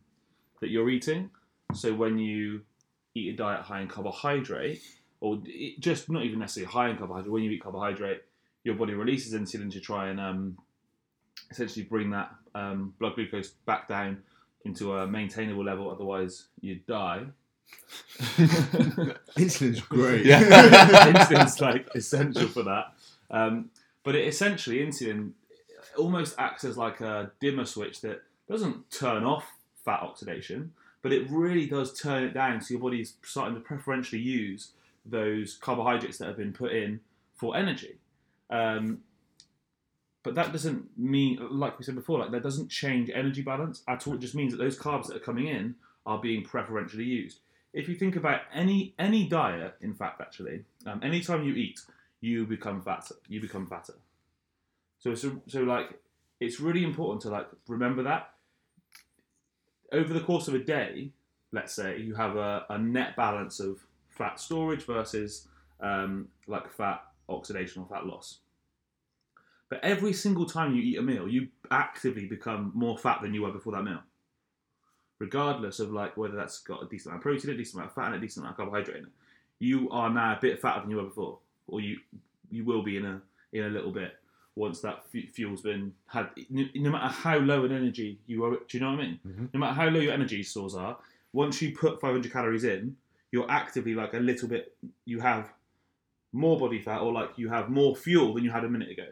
that 0.62 0.70
you're 0.70 0.90
eating. 0.90 1.30
So 1.74 1.94
when 1.94 2.18
you 2.18 2.62
eat 3.16 3.34
a 3.34 3.38
diet 3.38 3.62
high 3.62 3.82
in 3.82 3.88
carbohydrate, 3.88 4.82
or 5.20 5.40
it, 5.46 5.80
just 5.80 6.10
not 6.10 6.24
even 6.24 6.40
necessarily 6.40 6.72
high 6.72 6.90
in 6.90 6.98
carbohydrate, 6.98 7.32
when 7.32 7.44
you 7.44 7.52
eat 7.52 7.64
carbohydrate, 7.64 8.24
your 8.64 8.76
body 8.76 8.94
releases 8.94 9.34
insulin 9.34 9.72
to 9.72 9.80
try 9.80 10.10
and 10.10 10.20
um 10.20 10.58
essentially 11.52 11.86
bring 11.86 12.10
that 12.12 12.32
um, 12.56 12.94
blood 13.00 13.16
glucose 13.16 13.50
back 13.66 13.88
down 13.88 14.22
into 14.66 14.94
a 14.94 15.08
maintainable 15.08 15.64
level. 15.64 15.90
Otherwise, 15.90 16.48
you'd 16.62 16.86
die. 16.86 17.26
Insulin's 19.38 19.82
great. 19.82 20.26
Yeah. 20.26 20.42
insulin's 21.12 21.62
like 21.62 21.88
essential 21.96 22.48
for 22.48 22.64
that. 22.64 22.94
Um, 23.30 23.70
but 24.08 24.16
it 24.16 24.26
essentially 24.26 24.78
insulin 24.78 25.32
almost 25.98 26.34
acts 26.40 26.64
as 26.64 26.78
like 26.78 27.02
a 27.02 27.30
dimmer 27.42 27.66
switch 27.66 28.00
that 28.00 28.22
doesn't 28.50 28.90
turn 28.90 29.26
off 29.26 29.44
fat 29.84 30.02
oxidation, 30.02 30.72
but 31.02 31.12
it 31.12 31.30
really 31.30 31.66
does 31.66 31.92
turn 31.92 32.24
it 32.24 32.34
down. 32.34 32.62
So 32.62 32.76
your 32.76 32.80
body's 32.80 33.16
starting 33.22 33.56
to 33.56 33.60
preferentially 33.60 34.22
use 34.22 34.72
those 35.06 35.58
carbohydrates 35.58 36.20
that 36.20 36.28
have 36.30 36.38
been 36.38 36.54
put 36.54 36.72
in 36.72 37.02
for 37.36 37.58
energy. 37.58 37.98
Um, 38.50 39.00
but 40.24 40.36
that 40.36 40.54
doesn't 40.54 40.98
mean, 40.98 41.46
like 41.52 41.78
we 41.78 41.84
said 41.84 41.96
before, 41.96 42.20
like 42.20 42.32
that 42.32 42.44
doesn't 42.44 42.70
change 42.70 43.12
energy 43.14 43.42
balance 43.42 43.84
at 43.90 44.08
all. 44.08 44.14
It 44.14 44.22
just 44.22 44.36
means 44.36 44.54
that 44.54 44.58
those 44.58 44.80
carbs 44.80 45.08
that 45.08 45.18
are 45.18 45.20
coming 45.20 45.48
in 45.48 45.76
are 46.06 46.22
being 46.22 46.46
preferentially 46.46 47.04
used. 47.04 47.40
If 47.74 47.90
you 47.90 47.96
think 47.96 48.16
about 48.16 48.40
any 48.54 48.94
any 48.98 49.28
diet, 49.28 49.76
in 49.82 49.94
fact, 49.94 50.22
actually, 50.22 50.64
um, 50.86 51.02
anytime 51.04 51.44
you 51.44 51.56
eat, 51.56 51.82
you 52.22 52.46
become 52.46 52.82
fatter. 52.82 53.16
You 53.28 53.42
become 53.42 53.68
fatter. 53.68 53.96
So, 55.00 55.16
so, 55.16 55.42
so 55.48 55.62
like, 55.62 56.00
it's 56.40 56.60
really 56.60 56.84
important 56.84 57.22
to 57.22 57.30
like 57.30 57.48
remember 57.68 58.04
that 58.04 58.32
over 59.92 60.14
the 60.14 60.22
course 60.22 60.48
of 60.48 60.54
a 60.54 60.60
day. 60.60 61.12
Let's 61.52 61.74
say 61.74 62.00
you 62.00 62.14
have 62.16 62.36
a, 62.36 62.66
a 62.70 62.78
net 62.78 63.16
balance 63.16 63.60
of 63.60 63.80
fat 64.10 64.40
storage 64.40 64.84
versus 64.84 65.48
um, 65.80 66.28
like 66.46 66.72
fat 66.72 67.04
oxidation 67.30 67.84
or 67.84 67.88
fat 67.88 68.06
loss. 68.06 68.40
But 69.70 69.84
every 69.84 70.14
single 70.14 70.46
time 70.46 70.76
you 70.76 70.82
eat 70.82 70.98
a 70.98 71.02
meal, 71.02 71.28
you 71.28 71.50
actively 71.72 72.26
become 72.26 72.72
more 72.74 72.98
fat 72.98 73.22
than 73.22 73.34
you 73.34 73.44
were 73.44 73.52
before 73.52 73.74
that 73.74 73.84
meal. 73.84 74.02
Regardless 75.20 75.80
of 75.80 75.92
like 75.92 76.16
whether 76.16 76.36
that's 76.36 76.60
got 76.60 76.84
a 76.84 76.88
decent 76.88 77.08
amount 77.08 77.20
of 77.20 77.24
protein, 77.24 77.52
a 77.52 77.58
decent 77.58 77.76
amount 77.76 77.92
of 77.92 77.96
fat, 77.96 78.06
and 78.08 78.16
a 78.16 78.20
decent 78.20 78.44
amount 78.44 78.54
of 78.54 78.58
carbohydrate 78.58 78.98
in 78.98 79.04
it, 79.04 79.12
you 79.60 79.90
are 79.90 80.10
now 80.10 80.34
a 80.34 80.40
bit 80.40 80.62
fatter 80.62 80.82
than 80.82 80.92
you 80.92 80.98
were 80.98 81.04
before, 81.04 81.40
or 81.68 81.82
you 81.82 81.98
you 82.50 82.64
will 82.64 82.84
be 82.84 82.98
in 82.98 83.06
a 83.06 83.22
in 83.54 83.64
a 83.66 83.70
little 83.70 83.92
bit 83.92 84.16
once 84.56 84.82
that 84.82 85.04
fuel's 85.34 85.62
been 85.62 85.94
had. 86.08 86.30
No, 86.50 86.90
matter 86.90 87.14
how 87.14 87.38
low 87.38 87.64
in 87.66 87.72
energy 87.72 88.20
you 88.26 88.44
are, 88.46 88.52
do 88.52 88.78
you 88.78 88.80
know 88.80 88.92
what 88.92 89.00
I 89.00 89.04
mean? 89.04 89.20
Mhm. 89.28 89.54
No 89.54 89.60
matter 89.60 89.74
how 89.74 89.88
low 89.90 90.00
your 90.00 90.14
energy 90.14 90.42
stores 90.44 90.74
are, 90.74 90.98
once 91.32 91.62
you 91.62 91.76
put 91.76 92.02
500 92.02 92.32
calories 92.32 92.64
in, 92.64 92.98
you're 93.32 93.50
actively 93.52 93.94
like 93.94 94.14
a 94.16 94.20
little 94.20 94.48
bit. 94.48 94.76
You 95.06 95.20
have 95.20 95.54
more 96.34 96.60
body 96.60 96.80
fat, 96.80 97.02
or 97.02 97.14
like 97.14 97.38
you 97.38 97.50
have 97.50 97.70
more 97.70 97.96
fuel 97.96 98.34
than 98.34 98.44
you 98.44 98.50
had 98.52 98.64
a 98.64 98.70
minute 98.70 98.90
ago. 98.90 99.08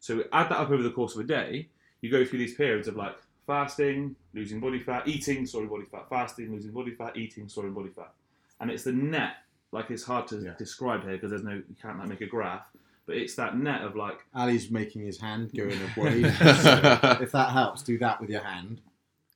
So 0.00 0.24
add 0.32 0.48
that 0.50 0.58
up 0.58 0.70
over 0.70 0.82
the 0.82 0.90
course 0.90 1.14
of 1.14 1.20
a 1.20 1.24
day. 1.24 1.68
You 2.00 2.10
go 2.10 2.24
through 2.24 2.40
these 2.40 2.54
periods 2.54 2.88
of 2.88 2.96
like 2.96 3.16
fasting, 3.46 4.16
losing 4.34 4.60
body 4.60 4.80
fat, 4.80 5.06
eating, 5.06 5.46
storing 5.46 5.68
body 5.68 5.84
fat, 5.84 6.08
fasting, 6.08 6.50
losing 6.52 6.72
body 6.72 6.90
fat, 6.90 7.16
eating, 7.16 7.48
storing 7.48 7.72
body 7.74 7.90
fat, 7.90 8.12
and 8.60 8.70
it's 8.70 8.84
the 8.84 8.92
net. 8.92 9.36
Like 9.74 9.90
it's 9.90 10.04
hard 10.04 10.26
to 10.28 10.36
Yeah. 10.38 10.54
describe 10.56 11.02
here 11.02 11.12
because 11.14 11.30
there's 11.30 11.42
no 11.42 11.54
you 11.54 11.76
can't 11.82 11.98
like 11.98 12.08
make 12.08 12.20
a 12.20 12.26
graph, 12.26 12.66
but 13.06 13.16
it's 13.16 13.34
that 13.34 13.58
net 13.58 13.82
of 13.82 13.96
like 13.96 14.24
Ali's 14.34 14.70
making 14.70 15.02
his 15.04 15.20
hand 15.20 15.50
go 15.56 15.64
in 15.64 15.78
a 15.78 16.00
way. 16.00 16.22
if 16.22 17.32
that 17.32 17.50
helps, 17.50 17.82
do 17.82 17.98
that 17.98 18.20
with 18.20 18.30
your 18.30 18.42
hand. 18.42 18.80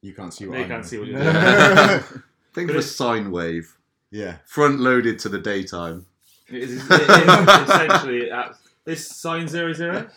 You 0.00 0.14
can't 0.14 0.32
see 0.32 0.46
what 0.46 0.54
they 0.58 0.62
I'm 0.62 0.68
can't 0.68 0.86
see 0.86 0.98
what 0.98 1.08
you're 1.08 1.20
doing. 1.22 2.00
Think 2.54 2.70
of 2.70 2.76
a 2.76 2.82
sine 2.82 3.30
wave, 3.32 3.76
yeah. 4.12 4.36
front 4.46 4.78
loaded 4.80 5.18
to 5.20 5.28
the 5.28 5.38
daytime. 5.38 6.06
it 6.48 6.62
is, 6.62 6.88
it 6.88 7.00
is 7.00 7.68
essentially 7.68 8.30
at 8.30 8.54
this 8.84 9.06
sine 9.08 9.48
zero 9.48 9.72
zero 9.72 10.08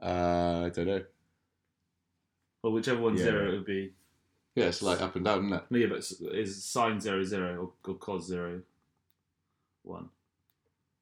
Uh, 0.00 0.62
I 0.66 0.70
don't 0.70 0.86
know. 0.86 1.02
Well, 2.62 2.72
whichever 2.72 3.00
one's 3.00 3.18
Yeah. 3.20 3.26
zero 3.26 3.48
it 3.48 3.52
would 3.52 3.66
be. 3.66 3.92
Yeah, 4.54 4.66
it's 4.66 4.80
like 4.82 5.00
up 5.00 5.16
and 5.16 5.24
down, 5.24 5.46
isn't 5.46 5.52
it? 5.54 5.62
Yeah, 5.80 5.86
but 5.86 5.98
it's- 5.98 6.20
is 6.20 6.64
sine 6.64 7.00
zero 7.00 7.22
zero 7.24 7.72
or, 7.84 7.90
or 7.90 7.94
cos 7.96 8.26
zero 8.26 8.62
one? 9.90 10.08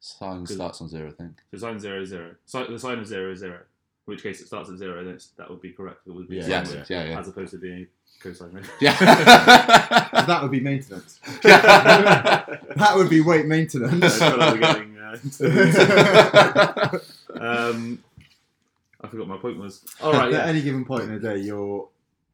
Sine 0.00 0.44
Good. 0.44 0.54
starts 0.56 0.80
on 0.80 0.88
zero, 0.88 1.08
I 1.08 1.12
think. 1.12 1.32
So 1.52 1.58
sine 1.58 1.78
zero 1.80 2.04
zero. 2.04 2.34
Si- 2.46 2.66
the 2.68 2.78
sine 2.78 2.98
of 2.98 3.06
zero 3.06 3.32
is 3.32 3.40
zero. 3.40 3.56
In 3.56 4.14
which 4.14 4.22
case 4.22 4.40
it 4.40 4.46
starts 4.46 4.70
at 4.70 4.78
zero, 4.78 5.04
then 5.04 5.14
it's, 5.14 5.26
that 5.36 5.50
would 5.50 5.60
be 5.60 5.72
correct. 5.72 6.06
It 6.06 6.12
would 6.12 6.28
be 6.28 6.36
Yeah, 6.36 6.46
Yes, 6.46 6.72
wave, 6.74 6.86
yeah, 6.88 7.04
yeah. 7.04 7.20
as 7.20 7.28
opposed 7.28 7.50
to 7.50 7.58
being 7.58 7.86
cosine 8.22 8.52
wave. 8.54 8.64
So 8.66 8.72
Yeah. 8.80 8.94
that 10.26 10.38
would 10.42 10.50
be 10.50 10.60
maintenance. 10.60 11.20
that 11.42 12.92
would 12.94 13.10
be 13.10 13.20
weight 13.20 13.46
maintenance. 13.46 14.18
feel 14.18 14.36
like 14.38 14.54
we're 14.54 14.60
getting, 14.60 14.96
uh, 14.98 16.98
um, 17.40 18.02
I 19.00 19.06
forgot 19.08 19.28
my 19.28 19.36
point 19.38 19.58
was. 19.58 19.84
All 20.00 20.12
right, 20.12 20.26
At 20.26 20.32
yeah. 20.32 20.44
any 20.46 20.60
given 20.62 20.84
point 20.84 21.04
in 21.04 21.12
the 21.14 21.20
day, 21.20 21.38
you're 21.38 21.88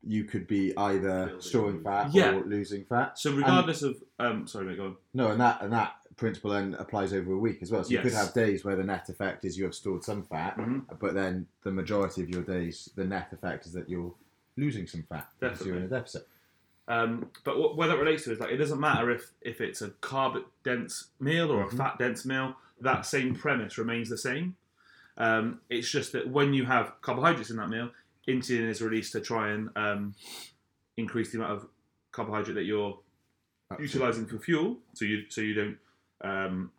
you 0.07 0.25
could 0.25 0.47
be 0.47 0.77
either 0.77 1.33
storing 1.39 1.83
fat 1.83 2.13
Yeah. 2.13 2.33
or 2.35 2.45
losing 2.45 2.85
fat. 2.85 3.19
So 3.19 3.33
regardless 3.33 3.81
of, 3.83 3.97
um, 4.19 4.47
sorry, 4.47 4.67
mate, 4.67 4.77
go 4.77 4.85
on. 4.87 4.97
No, 5.15 5.31
and 5.31 5.41
that 5.41 5.63
and 5.63 5.73
that 5.73 5.95
principle 6.17 6.51
then 6.51 6.75
applies 6.79 7.13
over 7.13 7.33
a 7.33 7.39
week 7.39 7.59
as 7.63 7.71
well. 7.71 7.83
So 7.85 7.91
you 7.91 8.01
could 8.01 8.13
have 8.13 8.33
days 8.35 8.65
where 8.65 8.77
the 8.77 8.85
net 8.85 9.09
effect 9.09 9.45
is 9.45 9.57
you 9.59 9.65
have 9.65 9.75
stored 9.75 10.05
some 10.05 10.23
fat, 10.23 10.57
Mhm. 10.57 10.99
but 10.99 11.15
then 11.15 11.47
the 11.63 11.71
majority 11.73 12.23
of 12.23 12.29
your 12.31 12.43
days, 12.43 12.91
the 12.97 13.05
net 13.05 13.33
effect 13.33 13.67
is 13.67 13.73
that 13.73 13.89
you're 13.89 14.15
losing 14.57 14.87
some 14.87 15.03
fat 15.03 15.29
because 15.41 15.67
you're 15.67 15.77
in 15.77 15.83
a 15.85 15.89
deficit. 15.89 16.29
Um, 16.87 17.31
but 17.45 17.59
what, 17.59 17.77
where 17.77 17.89
that 17.89 17.99
relates 17.99 18.25
to 18.25 18.33
is 18.33 18.41
like 18.41 18.51
it 18.51 18.59
doesn't 18.59 18.79
matter 18.81 19.11
if 19.11 19.33
if 19.41 19.61
it's 19.61 19.81
a 19.83 19.89
carb 19.89 20.45
dense 20.63 21.11
meal 21.19 21.51
or 21.51 21.63
a 21.63 21.67
Mhm. 21.67 21.77
fat 21.79 21.99
dense 21.99 22.25
meal. 22.27 22.57
That 22.81 23.07
same 23.07 23.35
premise 23.35 23.79
remains 23.79 24.09
the 24.11 24.19
same. 24.19 24.57
Um, 25.17 25.61
it's 25.71 25.89
just 25.91 26.13
that 26.13 26.29
when 26.29 26.53
you 26.53 26.65
have 26.67 27.01
carbohydrates 27.01 27.51
in 27.51 27.57
that 27.57 27.69
meal, 27.71 27.91
insulin 28.29 28.69
is 28.69 28.83
released 28.83 29.13
to 29.13 29.21
try 29.21 29.51
and 29.51 29.71
um, 29.77 30.15
increase 30.97 31.31
the 31.33 31.39
amount 31.39 31.53
of 31.53 31.69
carbohydrate 32.13 32.57
that 32.57 32.65
you're 32.65 32.99
utilizing 33.79 34.27
for 34.27 34.39
fuel, 34.39 34.79
so 34.93 35.05
you 35.05 35.25
so 35.31 35.41
you 35.41 35.55
don't 35.55 35.79
um, 36.25 36.71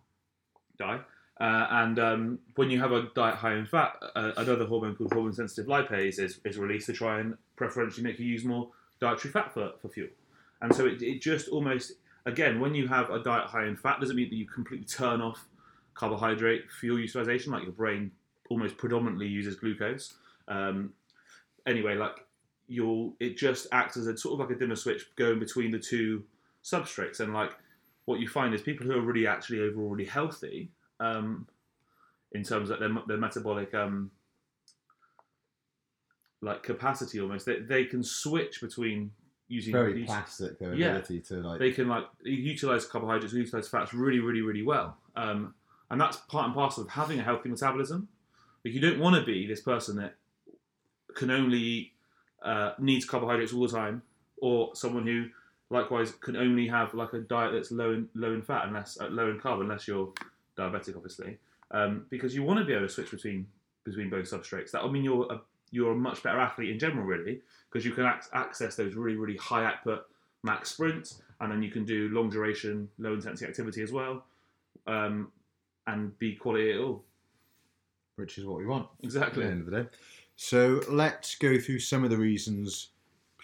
die. 0.78 1.00
Uh, 1.40 1.68
and 1.70 2.00
um, 2.00 2.40
when 2.56 2.70
you 2.70 2.80
have 2.80 2.94
a 2.94 3.10
diet 3.14 3.36
high 3.36 3.56
in 3.56 3.66
fat, 3.66 3.96
uh, 4.16 4.32
another 4.38 4.66
hormone 4.66 4.96
called 4.96 5.12
hormone 5.14 5.34
sensitive 5.34 5.70
lipase 5.70 6.18
is, 6.18 6.40
is 6.46 6.58
released 6.58 6.86
to 6.88 6.94
try 6.94 7.20
and 7.20 7.38
preferentially 7.58 8.04
make 8.04 8.18
you 8.20 8.25
use 8.25 8.46
more 8.46 8.70
dietary 9.02 9.32
fat 9.32 9.54
for, 9.54 9.74
for 9.82 9.90
fuel. 9.90 10.08
And 10.62 10.74
so 10.74 10.86
it, 10.86 11.02
it 11.02 11.22
just 11.22 11.50
almost, 11.50 11.94
again, 12.25 12.62
when 12.62 12.74
you 12.74 12.88
have 12.88 13.10
a 13.10 13.22
diet 13.22 13.48
high 13.48 13.66
in 13.66 13.75
fat, 13.75 14.00
doesn't 14.00 14.16
mean 14.16 14.30
that 14.30 14.36
you 14.36 14.48
completely 14.48 14.86
turn 14.86 15.22
off 15.22 15.46
carbohydrate 15.94 16.72
fuel 16.72 17.00
utilization, 17.00 17.52
like 17.52 17.64
your 17.64 17.74
brain 17.74 18.12
almost 18.50 18.78
predominantly 18.78 19.28
uses 19.28 19.56
glucose. 19.56 20.14
Um, 20.48 20.94
anyway, 21.66 21.96
like 21.96 22.25
you'll, 22.68 23.14
it 23.20 23.36
just 23.38 23.68
acts 23.74 23.98
as 23.98 24.08
a 24.08 24.18
sort 24.18 24.34
of 24.34 24.40
like 24.40 24.56
a 24.56 24.60
dimmer 24.60 24.75
switch 24.78 25.14
going 25.18 25.40
between 25.40 25.72
the 25.72 25.80
two 25.80 26.24
substrates. 26.64 27.20
And 27.20 27.34
like 27.34 27.52
what 28.06 28.20
you 28.20 28.28
find 28.28 28.54
is 28.54 28.62
people 28.62 28.86
who 28.86 28.94
are 28.94 29.02
really 29.02 29.28
actually 29.28 29.60
overall 29.60 29.90
really 29.90 30.06
healthy, 30.06 30.72
um, 31.00 31.48
in 32.32 32.44
terms 32.44 32.70
of 32.70 32.80
their, 32.80 32.90
their 33.08 33.18
metabolic 33.18 33.74
um, 33.74 34.12
like 36.42 36.64
capacity 36.64 37.20
almost, 37.20 37.46
they, 37.46 37.60
they 37.60 37.86
can 37.86 38.04
switch 38.04 38.62
between 38.62 39.12
using 39.48 39.74
Very 39.74 39.94
these, 39.94 40.06
plastic 40.08 40.60
their 40.60 40.74
Yeah. 40.74 40.90
ability 40.90 41.22
to 41.22 41.36
like. 41.36 41.60
they 41.60 41.72
can 41.72 41.88
like 41.88 42.06
utilize 42.24 42.86
carbohydrates, 42.86 43.34
utilize 43.34 43.68
fats 43.68 43.94
really, 43.94 44.20
really, 44.20 44.42
really 44.42 44.64
well. 44.64 44.98
Um, 45.16 45.54
and 45.90 46.00
that's 46.02 46.18
part 46.18 46.46
and 46.46 46.54
parcel 46.54 46.84
of 46.84 46.90
having 46.90 47.20
a 47.20 47.24
healthy 47.24 47.50
metabolism. 47.50 48.08
Like 48.64 48.74
you 48.74 48.82
don't 48.82 49.00
want 49.00 49.16
to 49.16 49.24
be 49.24 49.46
this 49.46 49.62
person 49.62 49.96
that 49.98 50.16
can 51.16 51.30
only 51.32 51.58
eat, 51.58 51.92
uh, 52.44 52.74
needs 52.80 53.06
carbohydrates 53.06 53.54
all 53.54 53.68
the 53.68 53.74
time, 53.74 54.02
or 54.38 54.76
someone 54.76 55.06
who 55.08 55.28
likewise 55.75 56.10
can 56.25 56.36
only 56.36 56.67
have 56.67 56.94
like 56.94 57.13
a 57.13 57.20
diet 57.20 57.51
that's 57.53 57.72
low 57.72 57.91
in 57.94 58.08
low 58.24 58.34
in 58.34 58.41
fat 58.41 58.63
unless 58.67 58.98
uh, 59.00 59.08
low 59.10 59.29
in 59.29 59.38
carb 59.39 59.62
unless 59.62 59.88
you're 59.88 60.12
diabetic, 60.58 60.96
obviously, 60.96 61.38
um, 61.72 62.05
because 62.10 62.34
you 62.36 62.44
want 62.44 62.58
to 62.60 62.65
be 62.65 62.74
able 62.74 62.88
to 62.88 62.94
switch 62.94 63.12
between 63.12 63.46
between 63.84 64.10
both 64.10 64.25
substrates. 64.34 64.72
That 64.72 64.82
will 64.84 64.91
mean 64.91 65.03
you're 65.03 65.27
a, 65.32 65.41
you're 65.72 65.91
a 65.91 65.96
much 65.96 66.24
better 66.24 66.39
athlete 66.39 66.72
in 66.72 66.79
general, 66.79 67.05
really, 67.05 67.41
because 67.70 67.86
you 67.86 67.91
can 67.91 68.05
ac- 68.05 68.29
access 68.34 68.75
those 68.75 68.96
really, 68.96 69.17
really 69.17 69.38
high 69.38 69.65
output 69.65 70.05
max 70.44 70.72
sprints, 70.72 71.22
and 71.41 71.51
then 71.51 71.62
you 71.62 71.72
can 71.72 71.86
do 71.86 72.10
long 72.10 72.29
duration, 72.29 72.88
low 72.98 73.13
intensity 73.13 73.46
activity 73.50 73.82
as 73.82 73.91
well, 73.91 74.24
um, 74.88 75.32
and 75.88 76.17
be 76.20 76.36
quality 76.36 76.72
at 76.72 76.79
all. 76.79 77.03
which 78.15 78.38
is 78.38 78.46
what 78.46 78.58
we 78.58 78.65
want. 78.65 78.88
Exactly. 79.03 79.44
At 79.44 79.48
the 79.48 79.51
end 79.51 79.62
of 79.67 79.72
the 79.72 79.84
day. 79.84 79.89
So 80.38 80.82
let's 80.89 81.36
go 81.36 81.60
through 81.60 81.79
some 81.79 82.03
of 82.03 82.10
the 82.10 82.17
reasons, 82.17 82.89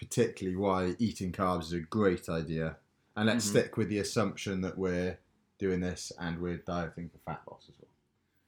particularly 0.06 0.56
why 0.56 0.96
eating 0.98 1.30
carbs 1.32 1.62
is 1.64 1.72
a 1.72 1.80
great 1.80 2.28
idea, 2.28 2.76
and 3.16 3.26
let's 3.26 3.46
Mhm. 3.46 3.50
stick 3.50 3.76
with 3.76 3.88
the 3.88 3.98
assumption 3.98 4.60
that 4.62 4.76
we're 4.76 5.18
doing 5.58 5.80
this 5.80 6.10
and 6.18 6.40
we're 6.40 6.56
dieting 6.58 7.08
for 7.08 7.18
fat 7.18 7.42
loss 7.48 7.66
as 7.68 7.76
well. 7.78 7.88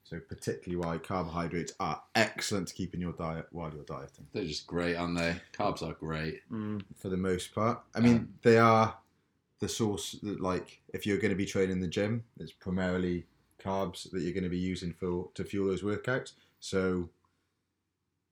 So 0.03 0.19
particularly 0.21 0.85
why 0.85 0.99
carbohydrates 0.99 1.73
are 1.79 2.03
excellent 2.15 2.69
to 2.69 2.75
keep 2.75 2.93
in 2.93 3.01
your 3.01 3.13
diet 3.13 3.47
while 3.53 3.73
you're 3.73 3.85
dieting. 3.85 4.27
They're 4.33 4.45
just 4.45 4.67
great, 4.67 4.97
aren't 4.97 5.17
they? 5.19 5.41
Carbs 5.53 5.83
are 5.83 5.95
great. 5.95 6.43
Mm. 6.51 6.83
for 6.97 7.09
the 7.09 7.17
most 7.17 7.55
part. 7.55 7.83
I 7.95 8.01
mean, 8.01 8.35
they 8.43 8.59
are 8.59 8.99
the 9.61 9.69
source. 9.69 10.13
That, 10.23 10.41
like, 10.41 10.83
if 10.93 11.07
you're 11.07 11.19
going 11.19 11.31
to 11.31 11.37
be 11.37 11.47
training 11.47 11.73
in 11.77 11.81
the 11.81 11.87
gym, 11.89 12.25
it's 12.39 12.53
primarily 12.53 13.27
carbs 13.61 14.11
that 14.11 14.21
you're 14.23 14.33
going 14.33 14.45
to 14.45 14.51
be 14.51 14.59
using 14.59 14.93
for 14.93 15.31
to 15.35 15.45
fuel 15.45 15.69
those 15.69 15.83
workouts. 15.83 16.33
So 16.61 17.09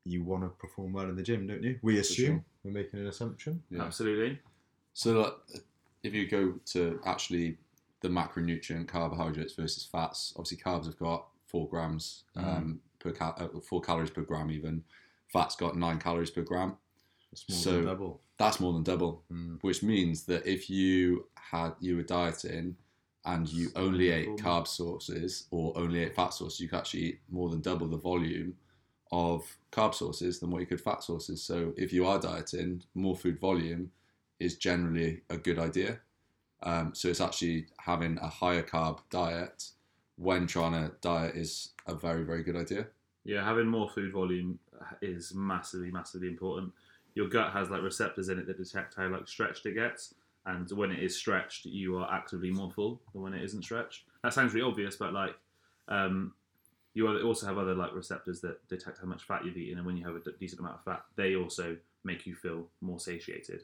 you 0.04 0.23
want 0.23 0.42
to 0.42 0.49
perform 0.49 0.92
well 0.92 1.09
in 1.09 1.16
the 1.16 1.23
gym, 1.23 1.47
don't 1.47 1.62
you? 1.62 1.78
We 1.82 1.99
assume 1.99 2.26
sure. 2.26 2.44
we're 2.64 2.73
making 2.73 3.00
an 3.00 3.06
assumption. 3.06 3.62
Yeah. 3.71 3.82
Absolutely. 3.82 4.40
So, 4.94 5.21
like, 5.21 5.62
if 6.02 6.12
you 6.12 6.28
go 6.28 6.54
to 6.66 7.00
actually 7.06 7.59
the 8.00 8.09
macronutrient 8.09 8.88
carbohydrates 8.88 9.54
versus 9.54 9.88
fats, 9.90 10.32
obviously 10.37 10.59
carbs 10.59 10.87
have 10.87 10.99
got 10.99 11.26
four 11.47 11.68
grams 11.68 12.25
um, 12.37 12.80
per 12.99 13.12
cal- 13.12 13.37
uh, 13.38 13.61
four 13.61 13.80
calories 13.80 14.11
per 14.11 14.23
gram. 14.23 14.50
Even 14.50 14.82
fats 15.28 15.54
got 15.54 15.76
nine 15.76 15.99
calories 15.99 16.30
per 16.30 16.42
gram. 16.42 16.76
It's 17.30 17.49
more 17.49 17.59
So- 17.59 17.73
than 17.73 17.85
double. 17.87 18.21
That's 18.38 18.59
more 18.59 18.73
than 18.73 18.82
double. 18.82 19.23
Mm. 19.32 19.59
which 19.62 19.85
means 19.85 20.25
that 20.25 20.44
if 20.44 20.68
you 20.68 21.26
had 21.35 21.75
you 21.78 21.97
were 21.97 22.02
dieting 22.02 22.75
and 23.25 23.49
you 23.49 23.71
only 23.76 24.09
ate 24.09 24.30
carb 24.37 24.66
sources 24.66 25.47
or 25.52 25.73
only 25.78 26.00
ate 26.02 26.16
fat 26.16 26.30
sources, 26.30 26.59
you 26.59 26.68
could 26.68 26.78
actually 26.80 27.02
eat 27.02 27.21
more 27.30 27.50
than 27.50 27.61
double 27.61 27.87
the 27.87 27.97
volume 27.97 28.54
of 29.12 29.59
carb 29.71 29.95
sources 29.95 30.40
than 30.40 30.50
what 30.50 30.61
you 30.61 30.66
could 30.66 30.81
fat 30.81 31.04
sources. 31.04 31.42
So 31.42 31.73
if 31.76 31.92
you 31.92 32.07
are 32.07 32.19
dieting, 32.19 32.83
more 32.95 33.14
food 33.14 33.38
volume 33.38 33.92
is 34.40 34.57
generally 34.57 35.21
a 35.31 35.37
good 35.37 35.59
idea. 35.59 36.00
Um, 36.62 36.95
so 36.95 37.09
it's 37.09 37.21
actually 37.21 37.66
having 37.78 38.19
a 38.19 38.28
higher 38.28 38.62
carb 38.62 39.00
diet 39.11 39.71
when 40.16 40.47
trying 40.47 40.73
to 40.73 40.92
diet 41.00 41.37
is 41.37 41.71
a 41.87 41.95
very 41.95 42.25
very 42.25 42.42
good 42.42 42.57
idea. 42.57 42.87
Yeah, 43.25 43.45
having 43.45 43.66
more 43.66 43.88
food 43.88 44.12
volume 44.12 44.59
is 45.00 45.33
massively, 45.35 45.90
massively 45.90 46.28
important. 46.28 46.73
Your 47.14 47.28
gut 47.28 47.52
has 47.52 47.71
like 47.71 47.83
receptors 47.83 48.28
in 48.28 48.38
it 48.38 48.47
that 48.47 48.59
detect 48.59 48.95
how 48.95 49.09
like 49.09 49.28
stretched 49.28 49.66
it 49.66 49.75
gets, 49.75 50.14
and 50.47 50.71
when 50.73 50.90
it 50.90 51.02
is 51.02 51.16
stretched, 51.16 51.66
you 51.66 51.99
are 51.99 52.12
actively 52.12 52.50
more 52.50 52.71
full 52.71 53.00
than 53.12 53.23
when 53.23 53.35
it 53.35 53.45
isn't 53.45 53.62
stretched. 53.62 54.04
That 54.25 54.33
sounds 54.33 54.54
really 54.54 54.69
obvious, 54.69 54.97
but 54.97 55.12
like, 55.12 55.37
um, 55.88 56.33
you 56.95 57.09
also 57.23 57.47
have 57.47 57.59
other 57.59 57.75
like 57.75 57.95
receptors 57.95 58.41
that 58.43 58.67
detect 58.69 58.99
how 59.01 59.07
much 59.07 59.25
fat 59.25 59.45
you've 59.45 59.57
eaten, 59.57 59.79
and 59.79 59.87
when 59.87 59.97
you 59.97 60.05
have 60.07 60.17
a 60.17 60.21
d- 60.21 60.33
decent 60.39 60.61
amount 60.61 60.77
of 60.77 60.85
fat, 60.85 61.05
they 61.17 61.35
also 61.35 61.77
make 62.05 62.27
you 62.27 62.35
feel 62.35 62.67
more 62.81 63.01
satiated. 63.01 63.63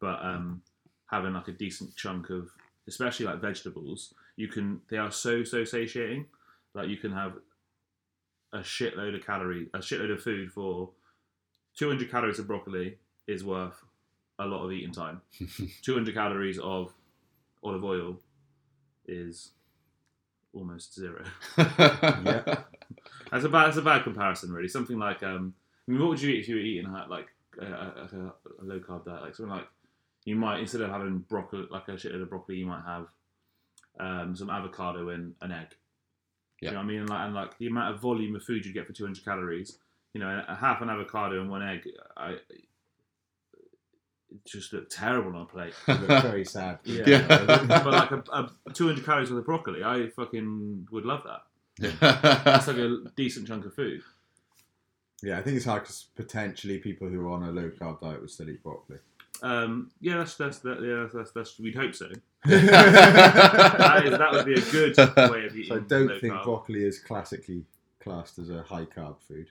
But 0.00 0.24
um, 0.24 0.62
having 1.10 1.34
like 1.34 1.48
a 1.48 1.52
decent 1.52 1.94
chunk 1.94 2.30
of, 2.30 2.50
especially 2.88 3.26
like 3.26 3.40
vegetables, 3.40 4.12
you 4.36 4.48
can 4.48 4.80
they 4.90 4.96
are 4.96 5.10
so 5.10 5.44
so 5.44 5.64
satiating. 5.64 6.26
Like 6.74 6.88
you 6.88 6.96
can 6.96 7.12
have 7.12 7.34
a 8.52 8.58
shitload 8.58 9.14
of 9.14 9.24
calorie, 9.24 9.68
a 9.74 9.78
shitload 9.78 10.12
of 10.12 10.22
food 10.22 10.50
for 10.50 10.90
200 11.76 12.10
calories 12.10 12.38
of 12.38 12.46
broccoli 12.46 12.98
is 13.26 13.44
worth 13.44 13.84
a 14.38 14.46
lot 14.46 14.64
of 14.64 14.72
eating 14.72 14.92
time. 14.92 15.20
200 15.82 16.14
calories 16.14 16.58
of 16.58 16.92
olive 17.62 17.84
oil 17.84 18.20
is 19.06 19.50
almost 20.54 20.94
zero. 20.94 21.24
Yeah. 21.58 22.62
That's 23.30 23.44
a 23.44 23.48
bad, 23.48 23.66
that's 23.66 23.78
a 23.78 23.82
bad 23.82 24.04
comparison, 24.04 24.52
really. 24.52 24.68
Something 24.68 24.98
like, 24.98 25.22
um, 25.24 25.54
I 25.86 25.90
mean, 25.90 26.00
what 26.00 26.10
would 26.10 26.22
you 26.22 26.30
eat 26.30 26.40
if 26.40 26.48
you 26.48 26.54
were 26.54 26.60
eating 26.60 26.92
like 26.92 27.26
a, 27.60 27.64
a, 27.64 28.32
a, 28.60 28.62
low 28.62 28.78
carb 28.78 29.04
diet? 29.04 29.22
Like 29.22 29.34
something 29.34 29.54
like 29.54 29.66
you 30.24 30.36
might 30.36 30.60
instead 30.60 30.82
of 30.82 30.90
having 30.90 31.18
broccoli, 31.18 31.66
like 31.70 31.88
a 31.88 31.92
shitload 31.92 32.22
of 32.22 32.30
broccoli, 32.30 32.56
you 32.56 32.66
might 32.66 32.84
have 32.84 33.08
um, 33.98 34.36
some 34.36 34.50
avocado 34.50 35.08
and 35.08 35.34
an 35.42 35.50
egg. 35.50 35.68
Yeah. 36.60 36.68
You 36.68 36.74
know 36.74 36.78
what 36.78 36.84
I 36.84 36.86
mean? 36.86 37.00
And 37.00 37.10
like, 37.10 37.24
and 37.26 37.34
like 37.34 37.58
the 37.58 37.66
amount 37.66 37.94
of 37.94 38.00
volume 38.00 38.36
of 38.36 38.44
food 38.44 38.64
you 38.64 38.72
get 38.72 38.86
for 38.86 38.92
200 38.92 39.24
calories, 39.24 39.78
you 40.12 40.20
know, 40.20 40.44
a 40.46 40.54
half 40.54 40.80
an 40.80 40.90
avocado 40.90 41.40
and 41.40 41.50
one 41.50 41.62
egg, 41.62 41.88
I 42.16 42.36
just 44.46 44.72
look 44.72 44.88
terrible 44.90 45.34
on 45.36 45.42
a 45.42 45.46
plate. 45.46 45.74
You 45.88 45.94
look 45.94 46.22
very 46.22 46.44
sad. 46.44 46.78
Yeah. 46.84 47.04
Yeah. 47.06 47.26
but 47.28 47.86
like 47.86 48.10
a, 48.10 48.22
a 48.32 48.72
200 48.72 49.04
calories 49.04 49.30
worth 49.30 49.40
of 49.40 49.46
broccoli, 49.46 49.84
I 49.84 50.08
fucking 50.08 50.88
would 50.90 51.04
love 51.04 51.22
that. 51.24 51.42
That's 52.00 52.66
like 52.66 52.76
a 52.76 52.98
decent 53.16 53.48
chunk 53.48 53.64
of 53.66 53.74
food. 53.74 54.02
Yeah, 55.22 55.38
I 55.38 55.42
think 55.42 55.56
it's 55.56 55.64
hard 55.64 55.82
because 55.82 56.06
potentially 56.14 56.78
people 56.78 57.08
who 57.08 57.20
are 57.26 57.30
on 57.30 57.44
a 57.44 57.50
low 57.50 57.70
carb 57.70 58.00
diet 58.00 58.20
would 58.20 58.30
still 58.30 58.50
eat 58.50 58.62
broccoli. 58.62 58.98
Um, 59.42 59.90
yeah, 60.00 60.18
that's 60.18 60.36
that's 60.36 60.58
that, 60.60 60.80
yeah, 60.82 61.08
that's, 61.12 61.32
that's 61.32 61.58
we'd 61.58 61.74
hope 61.74 61.94
so. 61.94 62.10
That, 62.44 64.02
is, 64.04 64.18
that 64.18 64.32
would 64.32 64.44
be 64.46 64.54
a 64.54 64.60
good 64.60 64.96
way 65.30 65.46
of 65.46 65.56
eating. 65.56 65.64
So 65.68 65.76
I 65.76 65.78
don't 65.80 66.06
low 66.08 66.18
think 66.18 66.34
carb. 66.34 66.44
broccoli 66.44 66.84
is 66.84 66.98
classically 66.98 67.64
classed 68.00 68.38
as 68.38 68.50
a 68.50 68.62
high 68.62 68.84
carb 68.84 69.16
food. 69.26 69.48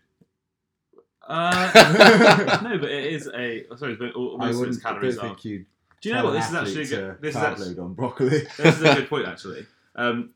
Uh, 1.26 2.60
no, 2.64 2.78
but 2.78 2.90
it 2.90 3.14
is 3.14 3.28
a. 3.34 3.66
oh, 3.72 3.76
Sorry, 3.76 3.96
but 3.96 4.10
al- 4.16 4.38
I 4.42 4.48
almost 4.48 4.60
wouldn't 4.60 4.76
its 4.76 4.84
calories 4.84 5.16
don't 5.16 5.26
are. 5.26 5.28
think 5.30 5.46
you'd 5.46 5.66
Do 6.02 6.10
you 6.10 6.16
know 6.16 6.26
what? 6.26 6.32
This 6.34 6.50
is 6.50 6.56
actually 6.56 6.82
a 6.84 6.88
good. 6.88 7.22
This 7.22 7.36
is 7.36 7.42
actually, 7.42 7.78
on 7.80 7.94
broccoli. 7.94 8.30
this 8.58 8.76
is 8.78 8.82
a 8.82 8.96
good 8.96 9.10
point 9.10 9.28
actually. 9.28 9.66
Um, 9.96 10.32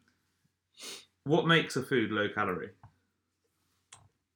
what 1.26 1.46
makes 1.46 1.76
a 1.76 1.84
food 1.84 2.12
low 2.12 2.28
calorie? 2.34 2.70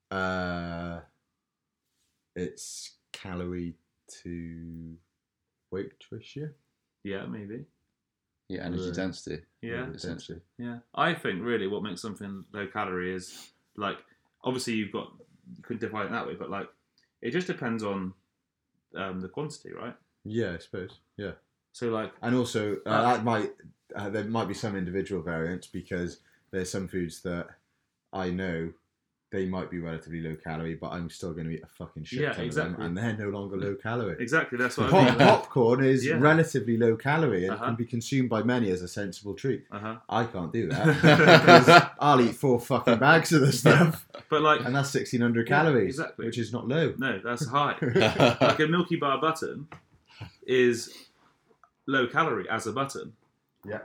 Uh, 0.09 0.99
it's 2.35 2.95
calorie 3.13 3.75
to 4.23 4.95
weight 5.71 5.91
ratio. 6.11 6.49
Yeah, 7.03 7.25
maybe. 7.25 7.65
yeah, 8.49 8.65
energy 8.65 8.87
Right. 8.87 8.93
density. 8.93 9.41
Yeah, 9.61 9.87
essentially. 9.93 10.41
yeah. 10.57 10.79
I 10.93 11.13
think 11.13 11.41
really 11.43 11.67
what 11.67 11.81
makes 11.83 12.01
something 12.01 12.43
low 12.51 12.67
calorie 12.67 13.13
is 13.15 13.51
like 13.77 13.97
obviously 14.43 14.73
you've 14.73 14.91
got 14.91 15.13
you 15.55 15.63
could 15.63 15.79
divide 15.79 16.05
it 16.07 16.11
that 16.11 16.27
way, 16.27 16.35
but 16.35 16.49
like 16.49 16.67
it 17.21 17.31
just 17.31 17.47
depends 17.47 17.83
on 17.83 18.13
um, 18.95 19.21
the 19.21 19.27
quantity, 19.29 19.71
right? 19.73 19.95
Yeah, 20.23 20.53
I 20.53 20.57
suppose. 20.59 20.99
Yeah, 21.17 21.31
So 21.71 21.89
like 21.89 22.11
and 22.21 22.35
also 22.35 22.77
uh, 22.85 22.89
Uh, 22.89 23.01
that 23.13 23.23
might 23.23 23.51
uh, 23.95 24.09
there 24.09 24.23
might 24.25 24.47
be 24.47 24.53
some 24.53 24.75
individual 24.75 25.21
variants 25.21 25.67
because 25.67 26.19
there's 26.51 26.69
some 26.69 26.87
foods 26.87 27.21
that 27.21 27.47
I 28.13 28.29
know 28.29 28.71
they 29.31 29.45
might 29.45 29.71
be 29.71 29.79
relatively 29.79 30.19
low 30.19 30.35
calorie, 30.35 30.75
but 30.75 30.91
I'm 30.91 31.09
still 31.09 31.31
going 31.33 31.47
to 31.47 31.53
eat 31.55 31.63
a 31.63 31.67
fucking 31.67 32.03
shit 32.03 32.19
Yeah, 32.19 32.33
ton 32.33 32.49
of 32.49 32.53
them, 32.55 32.75
and 32.81 32.97
they're 32.97 33.15
no 33.15 33.29
longer 33.29 33.55
low 33.55 33.75
calorie. 33.75 34.17
exactly 34.19 34.57
that's 34.57 34.75
what 34.77 34.87
I 34.87 34.91
Pop, 34.91 35.07
mean. 35.17 35.17
popcorn 35.25 35.83
is 35.85 36.05
Yeah. 36.05 36.17
relatively 36.19 36.75
low 36.75 36.97
calorie 36.97 37.45
and 37.45 37.53
Uh-huh. 37.53 37.67
can 37.67 37.75
be 37.75 37.85
consumed 37.85 38.29
by 38.29 38.43
many 38.43 38.69
as 38.71 38.81
a 38.81 38.89
sensible 38.89 39.33
treat. 39.33 39.63
Uh 39.71 39.79
huh. 39.79 39.95
I 40.09 40.25
can't 40.25 40.51
do 40.51 40.67
that 40.67 41.93
I'll 41.99 42.19
eat 42.19 42.35
four 42.35 42.59
fucking 42.59 42.99
bags 42.99 43.31
of 43.31 43.41
the 43.41 43.53
stuff, 43.53 44.05
But 44.31 44.41
like 44.41 44.61
and 44.61 44.75
that's 44.75 44.91
1600 44.93 45.47
Yeah, 45.47 45.55
calories, 45.63 45.99
exactly. 45.99 46.25
which 46.25 46.39
is 46.39 46.51
not 46.51 46.67
low. 46.67 46.95
no, 46.97 47.19
that's 47.23 47.45
high. 47.45 47.75
like 48.41 48.59
a 48.59 48.67
Milky 48.67 48.95
Bar 48.95 49.21
button 49.21 49.67
is 50.47 50.91
low 51.85 52.07
calorie 52.07 52.49
as 52.49 52.65
a 52.65 52.71
button. 52.71 53.13
Yeah. 53.65 53.79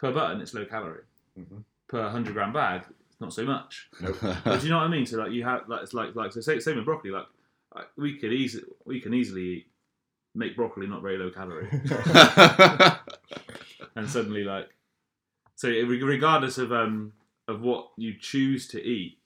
Per 0.00 0.12
button, 0.12 0.40
it's 0.40 0.54
low 0.54 0.64
calorie. 0.64 1.02
Mhm. 1.38 1.62
Per 1.88 2.00
100 2.02 2.32
gram 2.32 2.52
bag, 2.52 2.82
it's 3.10 3.20
not 3.20 3.32
so 3.32 3.44
much. 3.44 3.88
Nope. 4.00 4.16
But 4.22 4.60
do 4.60 4.66
you 4.66 4.70
know 4.72 4.78
what 4.78 4.86
I 4.86 4.88
mean? 4.88 5.06
So 5.06 5.18
like 5.18 5.32
you 5.32 5.44
have 5.44 5.68
like 5.68 5.82
it's 5.82 5.92
like 5.94 6.14
like 6.16 6.32
so 6.32 6.40
say, 6.40 6.58
same 6.60 6.76
with 6.76 6.84
broccoli. 6.86 7.10
Like 7.10 7.26
like, 7.74 7.86
we 7.96 8.16
could 8.18 8.32
easily 8.32 8.64
we 8.86 9.00
can 9.00 9.12
easily 9.12 9.66
make 10.34 10.56
broccoli 10.56 10.86
not 10.86 11.02
very 11.02 11.18
low 11.18 11.30
calorie, 11.30 11.68
and 13.96 14.08
suddenly 14.08 14.44
like 14.44 14.68
so 15.56 15.68
regardless 15.68 16.56
of 16.58 16.72
um 16.72 17.12
of 17.46 17.60
what 17.62 17.88
you 17.96 18.14
choose 18.18 18.68
to 18.68 18.82
eat, 18.82 19.17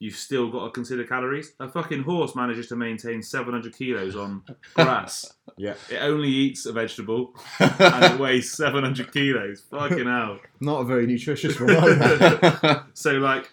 you've 0.00 0.16
still 0.16 0.50
got 0.50 0.64
to 0.64 0.70
consider 0.70 1.04
calories. 1.04 1.52
A 1.60 1.68
fucking 1.68 2.02
horse 2.02 2.34
manages 2.34 2.66
to 2.68 2.76
maintain 2.76 3.22
700 3.22 3.72
kilos 3.76 4.16
on 4.16 4.42
grass. 4.74 5.32
yeah, 5.56 5.74
It 5.90 5.98
only 5.98 6.28
eats 6.30 6.66
a 6.66 6.72
vegetable 6.72 7.34
and 7.60 8.04
it 8.14 8.18
weighs 8.18 8.50
700 8.52 9.12
kilos. 9.12 9.64
Fucking 9.70 10.06
hell. 10.06 10.38
not 10.60 10.80
a 10.80 10.84
very 10.84 11.06
nutritious 11.06 11.60
one. 11.60 12.82
So 12.94 13.12
like, 13.18 13.48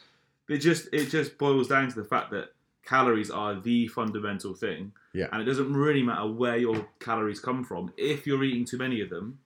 it 0.50 0.58
just 0.60 0.88
it 0.94 1.08
just 1.10 1.38
boils 1.38 1.68
down 1.68 1.90
to 1.90 1.96
the 1.96 2.08
fact 2.08 2.32
that 2.32 2.54
calories 2.86 3.30
are 3.30 3.54
the 3.60 3.88
fundamental 3.90 4.54
thing. 4.54 4.94
Yeah. 5.14 5.28
And 5.34 5.42
it 5.42 5.46
doesn't 5.46 5.74
really 5.74 6.02
matter 6.02 6.26
where 6.32 6.56
your 6.58 6.88
calories 7.02 7.42
come 7.42 7.66
from. 7.66 7.92
If 7.98 8.26
you're 8.26 8.44
eating 8.46 8.64
too 8.64 8.78
many 8.78 9.02
of 9.02 9.10
them, 9.10 9.40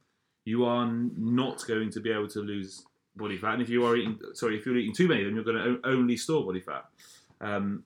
you 0.45 0.65
are 0.65 0.85
not 1.17 1.65
going 1.67 1.89
to 1.91 1.99
be 1.99 2.11
able 2.11 2.27
to 2.29 2.39
lose 2.41 2.85
body 3.15 3.37
fat. 3.37 3.53
And 3.53 3.61
if 3.61 3.69
you 3.69 3.85
are 3.85 3.95
eating, 3.95 4.19
sorry, 4.33 4.57
if 4.57 4.65
you're 4.65 4.77
eating 4.77 4.95
too 4.95 5.07
many 5.07 5.21
of 5.21 5.27
them, 5.27 5.35
you're 5.35 5.43
going 5.43 5.57
to 5.57 5.87
only 5.87 6.17
store 6.17 6.45
body 6.45 6.61
fat. 6.61 6.85
Um, 7.39 7.83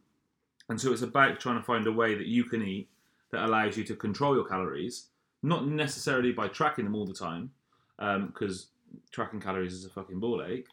and 0.70 0.80
so 0.80 0.92
it's 0.92 1.02
about 1.02 1.40
trying 1.40 1.58
to 1.58 1.64
find 1.64 1.88
a 1.88 1.92
way 1.92 2.16
that 2.16 2.28
you 2.28 2.44
can 2.44 2.62
eat 2.62 2.90
that 3.32 3.46
allows 3.46 3.78
you 3.78 3.84
to 3.86 3.96
control 3.96 4.36
your 4.36 4.46
calories, 4.46 5.08
not 5.44 5.68
necessarily 5.68 6.32
by 6.32 6.48
tracking 6.48 6.86
them 6.86 6.96
all 6.96 7.06
the 7.06 7.14
time, 7.14 7.52
because 7.98 8.68
tracking 9.12 9.40
calories 9.42 9.74
is 9.74 9.86
a 9.86 9.90
fucking 9.90 10.20
ball 10.20 10.44
ache. 10.44 10.68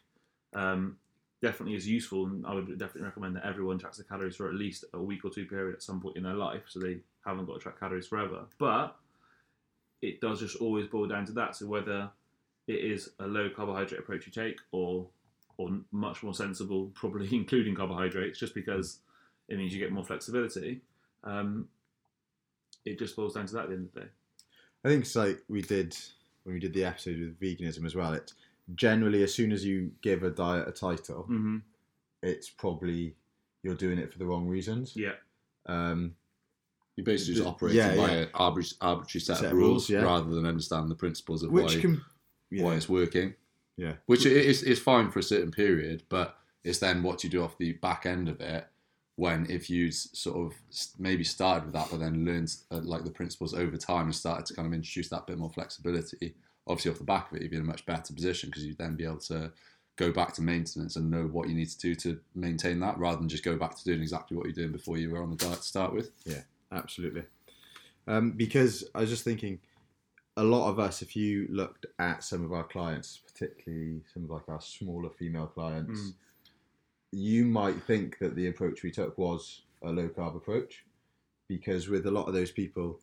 Um, 0.53 0.97
definitely 1.41 1.75
is 1.75 1.87
useful, 1.87 2.25
and 2.25 2.45
I 2.45 2.53
would 2.53 2.67
definitely 2.79 3.03
recommend 3.03 3.35
that 3.35 3.45
everyone 3.45 3.77
tracks 3.77 3.97
their 3.97 4.05
calories 4.05 4.35
for 4.35 4.47
at 4.47 4.55
least 4.55 4.85
a 4.93 5.01
week 5.01 5.25
or 5.25 5.29
two 5.29 5.45
period 5.45 5.75
at 5.75 5.83
some 5.83 5.99
point 5.99 6.15
in 6.15 6.23
their 6.23 6.35
life, 6.35 6.63
so 6.67 6.79
they 6.79 6.99
haven't 7.25 7.45
got 7.45 7.55
to 7.55 7.59
track 7.59 7.79
calories 7.79 8.07
forever. 8.07 8.45
But 8.57 8.95
it 10.01 10.21
does 10.21 10.39
just 10.39 10.57
always 10.57 10.87
boil 10.87 11.07
down 11.07 11.25
to 11.25 11.31
that. 11.33 11.55
So 11.55 11.65
whether 11.65 12.09
it 12.67 12.75
is 12.79 13.09
a 13.19 13.27
low 13.27 13.49
carbohydrate 13.49 13.99
approach 13.99 14.25
you 14.25 14.31
take, 14.31 14.57
or 14.71 15.07
or 15.57 15.69
much 15.91 16.23
more 16.23 16.33
sensible, 16.33 16.87
probably 16.95 17.29
including 17.35 17.75
carbohydrates, 17.75 18.39
just 18.39 18.53
because 18.55 18.99
it 19.49 19.57
means 19.57 19.73
you 19.73 19.79
get 19.79 19.91
more 19.91 20.03
flexibility. 20.03 20.81
Um, 21.23 21.67
it 22.85 22.97
just 22.99 23.15
boils 23.15 23.33
down 23.35 23.45
to 23.47 23.53
that 23.53 23.63
at 23.63 23.69
the 23.69 23.75
end 23.75 23.87
of 23.87 23.93
the 23.93 23.99
day. 24.01 24.07
I 24.83 24.89
think 24.89 25.01
it's 25.03 25.15
like 25.15 25.41
we 25.47 25.61
did 25.61 25.95
when 26.43 26.55
we 26.55 26.59
did 26.59 26.73
the 26.73 26.83
episode 26.85 27.19
with 27.19 27.39
veganism 27.39 27.85
as 27.85 27.95
well. 27.95 28.13
It's 28.13 28.33
generally 28.75 29.23
as 29.23 29.33
soon 29.33 29.51
as 29.51 29.63
you 29.65 29.91
give 30.01 30.23
a 30.23 30.29
diet 30.29 30.67
a 30.67 30.71
title, 30.71 31.23
Mm-hmm. 31.23 31.57
it's 32.21 32.49
probably 32.49 33.15
you're 33.61 33.75
doing 33.75 33.97
it 33.99 34.11
for 34.11 34.19
the 34.19 34.25
wrong 34.25 34.45
reasons. 34.47 34.93
Yeah, 34.95 35.13
Um, 35.67 36.15
You 36.97 37.03
basically 37.05 37.35
just 37.35 37.45
Yeah, 37.45 37.51
operate 37.51 37.75
yeah. 37.75 37.95
by 37.95 38.09
an 38.09 38.29
arbitrary, 38.33 38.77
arbitrary 38.81 39.21
set, 39.21 39.37
Set 39.37 39.45
of 39.45 39.51
of 39.53 39.57
rules, 39.57 39.69
rules, 39.69 39.89
yeah. 39.89 40.01
rather 40.03 40.29
than 40.35 40.45
understand 40.45 40.91
the 40.91 40.95
principles 40.95 41.43
of 41.43 41.51
which 41.51 41.75
why, 41.75 41.81
can 41.81 42.01
yeah, 42.53 42.63
why 42.63 42.75
it's 42.75 42.89
working. 42.89 43.35
yeah. 43.77 43.93
Which 44.05 44.25
is 44.25 44.63
is 44.63 44.79
fine 44.79 45.11
for 45.11 45.19
a 45.19 45.23
certain 45.23 45.51
period, 45.51 46.03
but 46.09 46.37
it's 46.63 46.79
then 46.79 47.03
what 47.03 47.23
you 47.23 47.29
do 47.29 47.43
off 47.43 47.57
the 47.57 47.73
back 47.73 48.05
end 48.05 48.29
of 48.29 48.39
it. 48.41 48.67
When 49.15 49.45
if 49.49 49.69
you 49.69 49.91
sort 49.91 50.37
of 50.37 50.53
maybe 50.97 51.23
started 51.23 51.65
with 51.65 51.73
that, 51.73 51.87
but 51.91 51.99
then 51.99 52.25
learned 52.25 52.55
uh, 52.71 52.79
like 52.83 53.03
the 53.03 53.11
principles 53.11 53.53
over 53.53 53.77
time 53.77 54.05
and 54.05 54.15
started 54.15 54.47
to 54.47 54.55
kind 54.55 54.67
of 54.67 54.73
introduce 54.73 55.09
that 55.09 55.27
bit 55.27 55.37
more 55.37 55.51
flexibility, 55.51 56.33
obviously 56.65 56.91
off 56.91 56.97
the 56.97 57.03
back 57.03 57.29
of 57.29 57.37
it, 57.37 57.43
you'd 57.43 57.51
be 57.51 57.57
in 57.57 57.63
a 57.63 57.65
much 57.65 57.85
better 57.85 58.11
position 58.11 58.49
because 58.49 58.65
you'd 58.65 58.79
then 58.79 58.95
be 58.95 59.05
able 59.05 59.17
to 59.17 59.51
go 59.97 60.11
back 60.11 60.33
to 60.33 60.41
maintenance 60.41 60.95
and 60.95 61.11
know 61.11 61.25
what 61.27 61.47
you 61.47 61.53
need 61.53 61.69
to 61.69 61.77
do 61.77 61.93
to 61.93 62.19
maintain 62.33 62.79
that, 62.79 62.97
rather 62.97 63.17
than 63.17 63.29
just 63.29 63.43
go 63.43 63.55
back 63.55 63.75
to 63.77 63.83
doing 63.83 64.01
exactly 64.01 64.35
what 64.35 64.47
you're 64.47 64.53
doing 64.53 64.71
before 64.71 64.97
you 64.97 65.11
were 65.11 65.21
on 65.21 65.29
the 65.29 65.35
diet 65.35 65.57
to 65.57 65.67
start 65.67 65.93
with. 65.93 66.09
Yeah, 66.25 66.41
absolutely. 66.71 67.23
Um, 68.07 68.31
because 68.31 68.83
I 68.95 69.01
was 69.01 69.11
just 69.11 69.23
thinking, 69.23 69.59
a 70.35 70.43
lot 70.43 70.69
of 70.69 70.79
us, 70.79 71.01
if 71.01 71.15
you 71.15 71.47
looked 71.49 71.85
at 71.99 72.23
some 72.23 72.43
of 72.43 72.51
our 72.51 72.63
clients, 72.63 73.19
particularly 73.25 74.01
some 74.13 74.23
of 74.23 74.29
like 74.31 74.47
our 74.49 74.61
smaller 74.61 75.09
female 75.09 75.47
clients, 75.47 75.99
Mm. 75.99 76.13
you 77.11 77.45
might 77.45 77.81
think 77.83 78.17
that 78.19 78.35
the 78.35 78.47
approach 78.47 78.81
we 78.83 78.91
took 78.91 79.17
was 79.17 79.61
a 79.83 79.91
low 79.91 80.09
carb 80.09 80.35
approach, 80.35 80.85
because 81.47 81.87
with 81.87 82.05
a 82.07 82.11
lot 82.11 82.27
of 82.27 82.33
those 82.33 82.51
people, 82.51 82.99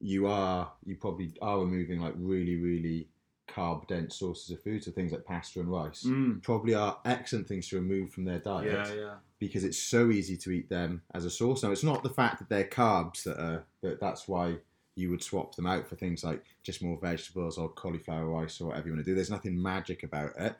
you 0.00 0.26
are 0.26 0.72
you 0.84 0.96
probably 0.96 1.32
are 1.40 1.60
removing 1.60 2.00
like 2.00 2.14
really 2.16 2.56
really 2.56 3.08
carb 3.48 3.86
dense 3.86 4.16
sources 4.16 4.50
of 4.50 4.62
food, 4.62 4.82
so 4.82 4.90
things 4.90 5.12
like 5.12 5.24
pasta 5.24 5.60
and 5.60 5.70
rice. 5.70 6.02
mm. 6.04 6.42
Probably 6.42 6.74
are 6.74 6.98
excellent 7.04 7.46
things 7.46 7.68
to 7.68 7.76
remove 7.76 8.10
from 8.10 8.24
their 8.24 8.38
diet 8.40 8.88
yeah, 8.88 8.94
yeah. 8.94 9.14
because 9.38 9.64
it's 9.64 9.78
so 9.78 10.10
easy 10.10 10.36
to 10.38 10.50
eat 10.50 10.68
them 10.68 11.02
as 11.14 11.24
a 11.24 11.30
source. 11.30 11.62
Now, 11.62 11.70
it's 11.70 11.82
not 11.84 12.02
the 12.02 12.10
fact 12.10 12.38
that 12.40 12.48
they're 12.48 12.64
carbs 12.64 13.22
that 13.24 13.38
are 13.40 13.64
that 13.82 14.00
that's 14.00 14.26
why 14.28 14.56
you 14.96 15.10
would 15.10 15.22
swap 15.22 15.54
them 15.56 15.66
out 15.66 15.88
for 15.88 15.96
things 15.96 16.22
like 16.22 16.44
just 16.62 16.82
more 16.82 16.98
vegetables 17.00 17.58
or 17.58 17.68
cauliflower 17.68 18.26
rice 18.26 18.60
or 18.60 18.68
whatever 18.68 18.88
you 18.88 18.94
want 18.94 19.04
to 19.04 19.10
do. 19.10 19.14
There's 19.14 19.30
nothing 19.30 19.60
magic 19.60 20.02
about 20.04 20.30
it, 20.38 20.54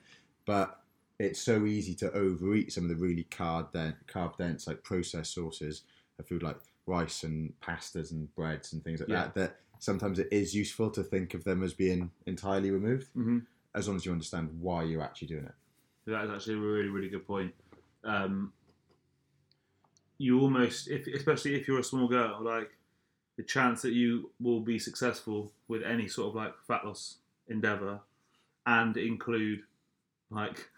but 0.44 0.80
it's 1.20 1.40
so 1.40 1.64
easy 1.66 1.94
to 1.94 2.10
overeat 2.12 2.72
some 2.72 2.84
of 2.84 2.90
the 2.90 2.96
really 2.96 3.24
carb 3.30 3.72
dense, 3.72 3.96
carb 4.08 4.36
dense 4.36 4.66
like 4.66 4.82
processed 4.82 5.32
sources 5.32 5.82
of 6.18 6.26
food 6.26 6.42
like 6.42 6.56
rice 6.86 7.22
and 7.22 7.52
pastas 7.60 8.10
and 8.10 8.34
breads 8.34 8.72
and 8.72 8.82
things 8.82 9.00
like 9.00 9.08
Yeah. 9.08 9.24
that. 9.26 9.34
That 9.34 9.56
sometimes 9.78 10.18
it 10.18 10.28
is 10.32 10.54
useful 10.54 10.90
to 10.90 11.02
think 11.04 11.34
of 11.34 11.44
them 11.44 11.62
as 11.62 11.72
being 11.72 12.10
entirely 12.26 12.70
removed, 12.72 13.08
Mm-hmm. 13.16 13.38
as 13.74 13.86
long 13.86 13.96
as 13.96 14.04
you 14.04 14.12
understand 14.12 14.50
why 14.60 14.82
you're 14.82 15.02
actually 15.02 15.28
doing 15.28 15.44
it. 15.44 15.54
That 16.06 16.24
is 16.24 16.30
actually 16.30 16.54
a 16.54 16.58
really, 16.58 16.88
really 16.88 17.08
good 17.08 17.26
point. 17.26 17.54
Um, 18.02 18.52
you 20.18 20.40
almost, 20.40 20.88
if, 20.88 21.06
especially 21.06 21.54
if 21.54 21.66
you're 21.68 21.78
a 21.80 21.84
small 21.84 22.08
girl, 22.08 22.40
like 22.42 22.70
the 23.36 23.42
chance 23.42 23.82
that 23.82 23.92
you 23.92 24.30
will 24.40 24.60
be 24.60 24.78
successful 24.78 25.52
with 25.68 25.82
any 25.82 26.06
sort 26.06 26.28
of 26.28 26.34
like 26.34 26.52
fat 26.66 26.84
loss 26.84 27.16
endeavor 27.48 28.00
and 28.66 28.96
include 28.96 29.62
like 30.30 30.68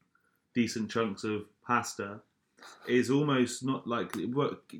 decent 0.54 0.90
chunks 0.90 1.24
of 1.24 1.44
pasta 1.66 2.20
is 2.88 3.10
almost 3.10 3.64
not 3.64 3.86
like 3.86 4.16
it 4.16 4.30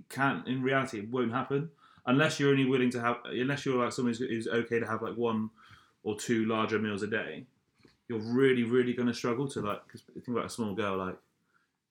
can't 0.09 0.47
in 0.49 0.63
reality 0.63 0.99
it 0.99 1.11
won't 1.11 1.33
happen 1.33 1.71
unless 2.07 2.41
you're 2.41 2.51
only 2.51 2.65
willing 2.65 2.91
to 2.91 3.01
have 3.01 3.19
unless 3.27 3.67
you're 3.67 3.83
like 3.83 3.93
someone 3.93 4.15
who's, 4.15 4.29
who's 4.29 4.49
okay 4.49 4.81
to 4.81 4.87
have 4.87 5.03
like 5.03 5.15
one 5.17 5.51
or 6.03 6.17
two 6.17 6.47
larger 6.47 6.79
meals 6.79 7.03
a 7.03 7.07
day 7.07 7.45
you're 8.09 8.21
really, 8.21 8.63
really 8.63 8.93
going 8.93 9.09
to 9.09 9.15
struggle 9.15 9.49
to 9.49 9.61
like. 9.61 9.87
Cause 9.89 10.03
think 10.13 10.29
about 10.29 10.47
a 10.47 10.51
small 10.51 10.75
girl, 10.75 10.97
like 10.97 11.17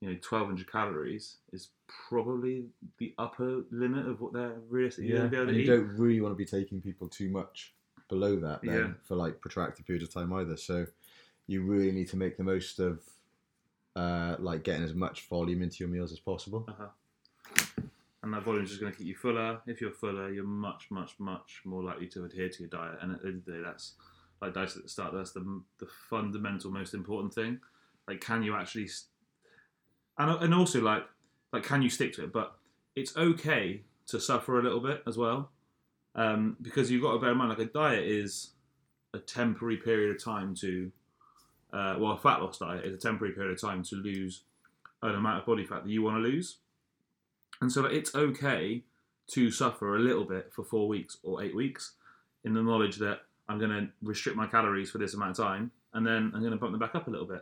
you 0.05 0.11
know, 0.13 0.19
twelve 0.21 0.45
hundred 0.47 0.71
calories 0.71 1.37
is 1.51 1.69
probably 1.87 2.65
the 2.99 3.13
upper 3.17 3.63
limit 3.71 4.05
of 4.07 4.21
what 4.21 4.33
they're 4.33 4.55
realistically 4.69 5.09
going 5.09 5.23
to 5.23 5.29
be 5.29 5.35
able 5.37 5.47
and 5.49 5.55
to 5.55 5.57
you 5.57 5.63
eat. 5.63 5.67
don't 5.67 5.97
really 5.97 6.21
want 6.21 6.31
to 6.31 6.37
be 6.37 6.45
taking 6.45 6.79
people 6.81 7.07
too 7.07 7.29
much 7.29 7.73
below 8.07 8.35
that 8.39 8.61
then 8.61 8.73
Yeah. 8.77 8.91
for 9.03 9.15
like 9.15 9.41
protracted 9.41 9.85
periods 9.87 10.07
of 10.07 10.13
time 10.13 10.31
either. 10.33 10.57
So 10.57 10.85
you 11.47 11.63
really 11.63 11.91
need 11.91 12.07
to 12.09 12.17
make 12.17 12.37
the 12.37 12.43
most 12.43 12.79
of 12.79 13.01
uh, 13.95 14.35
like 14.39 14.63
getting 14.63 14.83
as 14.83 14.93
much 14.93 15.27
volume 15.27 15.61
into 15.63 15.77
your 15.79 15.89
meals 15.89 16.11
as 16.11 16.19
possible. 16.19 16.67
And 18.23 18.33
that 18.33 18.43
volume 18.43 18.63
is 18.63 18.69
just 18.69 18.81
going 18.81 18.91
to 18.91 18.97
keep 18.97 19.07
you 19.07 19.15
fuller. 19.15 19.61
If 19.67 19.79
you're 19.81 19.91
fuller, 19.91 20.31
you're 20.31 20.43
much, 20.43 20.87
much, 20.89 21.13
much 21.19 21.61
more 21.63 21.83
likely 21.83 22.07
to 22.07 22.25
adhere 22.25 22.49
to 22.49 22.59
your 22.59 22.69
diet. 22.69 22.97
And 23.01 23.13
at 23.13 23.21
the 23.21 23.27
end 23.27 23.37
of 23.39 23.45
the 23.45 23.51
day, 23.53 23.61
that's 23.63 23.93
like 24.41 24.53
Dice 24.53 24.75
at 24.75 24.83
the 24.83 24.89
start. 24.89 25.13
That's 25.13 25.31
the 25.31 25.61
the 25.79 25.87
fundamental, 26.09 26.71
most 26.71 26.93
important 26.93 27.33
thing. 27.33 27.59
Like, 28.07 28.21
can 28.21 28.41
you 28.43 28.55
actually, 28.55 28.85
s- 28.85 29.05
and 30.17 30.43
and 30.43 30.53
also 30.53 30.81
like 30.81 31.03
like 31.51 31.63
can 31.63 31.81
you 31.81 31.89
stick 31.89 32.13
to 32.13 32.23
it? 32.23 32.33
But 32.33 32.55
it's 32.95 33.15
okay 33.17 33.81
to 34.07 34.19
suffer 34.19 34.59
a 34.59 34.63
little 34.63 34.79
bit 34.79 35.03
as 35.07 35.17
well, 35.17 35.51
um, 36.15 36.57
because 36.61 36.91
you've 36.91 37.01
got 37.01 37.13
to 37.13 37.19
bear 37.19 37.31
in 37.31 37.37
mind 37.37 37.49
like 37.49 37.59
a 37.59 37.65
diet 37.65 38.05
is 38.05 38.51
a 39.13 39.19
temporary 39.19 39.77
period 39.77 40.15
of 40.15 40.23
time 40.23 40.53
to, 40.55 40.91
uh, 41.73 41.95
well, 41.97 42.11
a 42.11 42.17
fat 42.17 42.41
loss 42.41 42.59
diet 42.59 42.85
is 42.85 42.93
a 42.93 42.97
temporary 42.97 43.33
period 43.33 43.51
of 43.51 43.61
time 43.61 43.83
to 43.83 43.95
lose 43.95 44.43
an 45.01 45.15
amount 45.15 45.39
of 45.39 45.45
body 45.45 45.65
fat 45.65 45.83
that 45.83 45.89
you 45.89 46.01
want 46.01 46.17
to 46.17 46.21
lose. 46.21 46.57
And 47.61 47.71
so 47.71 47.85
it's 47.85 48.13
okay 48.13 48.83
to 49.27 49.49
suffer 49.49 49.95
a 49.95 49.99
little 49.99 50.25
bit 50.25 50.51
for 50.53 50.63
four 50.63 50.87
weeks 50.87 51.17
or 51.23 51.43
eight 51.43 51.55
weeks 51.55 51.93
in 52.43 52.53
the 52.53 52.61
knowledge 52.61 52.97
that 52.97 53.21
I'm 53.47 53.59
going 53.59 53.71
to 53.71 53.87
restrict 54.03 54.37
my 54.37 54.47
calories 54.47 54.91
for 54.91 54.97
this 54.97 55.13
amount 55.13 55.31
of 55.31 55.45
time 55.45 55.71
and 55.93 56.05
then 56.05 56.31
I'm 56.33 56.41
going 56.41 56.51
to 56.51 56.57
bump 56.57 56.73
them 56.73 56.79
back 56.79 56.95
up 56.95 57.07
a 57.07 57.11
little 57.11 57.25
bit. 57.25 57.41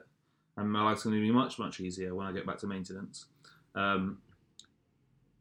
And 0.56 0.72
my 0.72 0.84
life's 0.84 1.04
going 1.04 1.16
to 1.16 1.22
be 1.22 1.32
much, 1.32 1.58
much 1.58 1.80
easier 1.80 2.14
when 2.14 2.28
I 2.28 2.32
get 2.32 2.46
back 2.46 2.60
to 2.60 2.68
maintenance. 2.68 3.26
Um, 3.76 4.20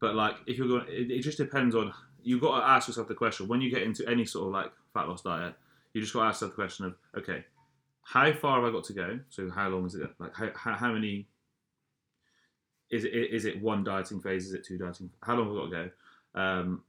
but 0.00 0.14
like, 0.14 0.36
if 0.46 0.56
you're 0.56 0.68
going, 0.68 0.86
it, 0.88 1.10
it 1.10 1.20
just 1.20 1.38
depends 1.38 1.74
on, 1.74 1.92
you've 2.22 2.40
got 2.40 2.60
to 2.60 2.66
ask 2.66 2.88
yourself 2.88 3.08
the 3.08 3.14
question 3.14 3.46
when 3.46 3.60
you 3.60 3.70
get 3.70 3.82
into 3.82 4.08
any 4.08 4.24
sort 4.24 4.46
of 4.46 4.52
like 4.52 4.72
fat 4.94 5.08
loss 5.08 5.22
diet, 5.22 5.54
you 5.92 6.00
just 6.00 6.14
got 6.14 6.20
to 6.20 6.26
ask 6.26 6.36
yourself 6.40 6.52
the 6.52 6.62
question 6.62 6.86
of, 6.86 6.94
okay, 7.16 7.44
how 8.02 8.32
far 8.32 8.60
have 8.60 8.68
I 8.68 8.72
got 8.72 8.84
to 8.84 8.92
go? 8.92 9.20
So 9.28 9.50
how 9.50 9.68
long 9.68 9.86
is 9.86 9.94
it? 9.94 10.10
Like, 10.18 10.34
how, 10.34 10.50
how, 10.54 10.72
how 10.74 10.92
many 10.92 11.28
is 12.90 13.04
it 13.04 13.12
is 13.12 13.44
it 13.46 13.60
one 13.62 13.84
dieting 13.84 14.20
phase? 14.20 14.46
Is 14.46 14.52
it 14.52 14.64
two 14.64 14.78
dieting? 14.78 15.10
How 15.22 15.36
long 15.36 15.48
have 15.48 15.56
I 15.56 15.60
got 15.60 15.64
to 15.64 15.90
go? 16.34 16.40
Um, 16.40 16.82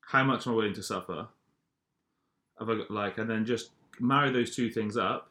how 0.00 0.24
much 0.24 0.46
am 0.46 0.54
I 0.54 0.56
willing 0.56 0.74
to 0.74 0.82
suffer? 0.82 1.28
Have 2.58 2.68
I 2.68 2.76
got 2.76 2.90
like, 2.90 3.18
and 3.18 3.28
then 3.28 3.44
just 3.44 3.70
marry 3.98 4.30
those 4.30 4.54
two 4.54 4.70
things 4.70 4.96
up. 4.96 5.29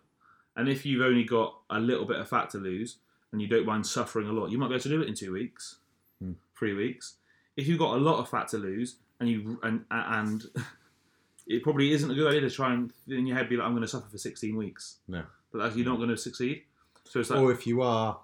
And 0.60 0.68
if 0.68 0.86
you've 0.86 1.02
only 1.02 1.24
got 1.24 1.56
a 1.70 1.80
little 1.80 2.06
bit 2.06 2.18
of 2.18 2.28
fat 2.28 2.50
to 2.52 2.58
lose, 2.58 2.98
and 3.32 3.42
you 3.42 3.48
don't 3.48 3.66
mind 3.66 3.86
suffering 3.86 4.28
a 4.28 4.32
lot, 4.34 4.52
you 4.52 4.58
might 4.58 4.68
be 4.68 4.74
able 4.76 4.84
to 4.84 4.90
do 4.90 5.02
it 5.02 5.08
in 5.08 5.14
two 5.14 5.32
weeks, 5.32 5.78
Hmm. 6.20 6.34
three 6.58 6.74
weeks. 6.74 7.16
If 7.56 7.68
you've 7.68 7.80
got 7.80 7.96
a 7.96 8.02
lot 8.02 8.20
of 8.20 8.28
fat 8.30 8.48
to 8.50 8.58
lose, 8.58 8.98
and 9.20 9.30
you 9.30 9.60
and 9.64 9.86
and 9.92 10.44
it 11.48 11.64
probably 11.64 11.92
isn't 11.94 12.12
a 12.12 12.14
good 12.16 12.28
idea 12.28 12.42
to 12.42 12.50
try 12.50 12.74
and 12.74 12.92
in 13.08 13.26
your 13.26 13.38
head 13.38 13.48
be 13.50 13.56
like, 13.58 13.66
I'm 13.66 13.72
going 13.74 13.82
to 13.82 13.88
suffer 13.88 14.08
for 14.10 14.18
16 14.18 14.56
weeks. 14.56 14.98
No. 15.08 15.24
but 15.52 15.76
you're 15.76 15.86
not 15.86 15.98
going 15.98 16.10
to 16.10 16.18
succeed. 16.18 16.64
So 17.06 17.20
it's 17.22 17.30
like, 17.32 17.40
or 17.40 17.52
if 17.52 17.66
you 17.66 17.82
are 17.82 18.20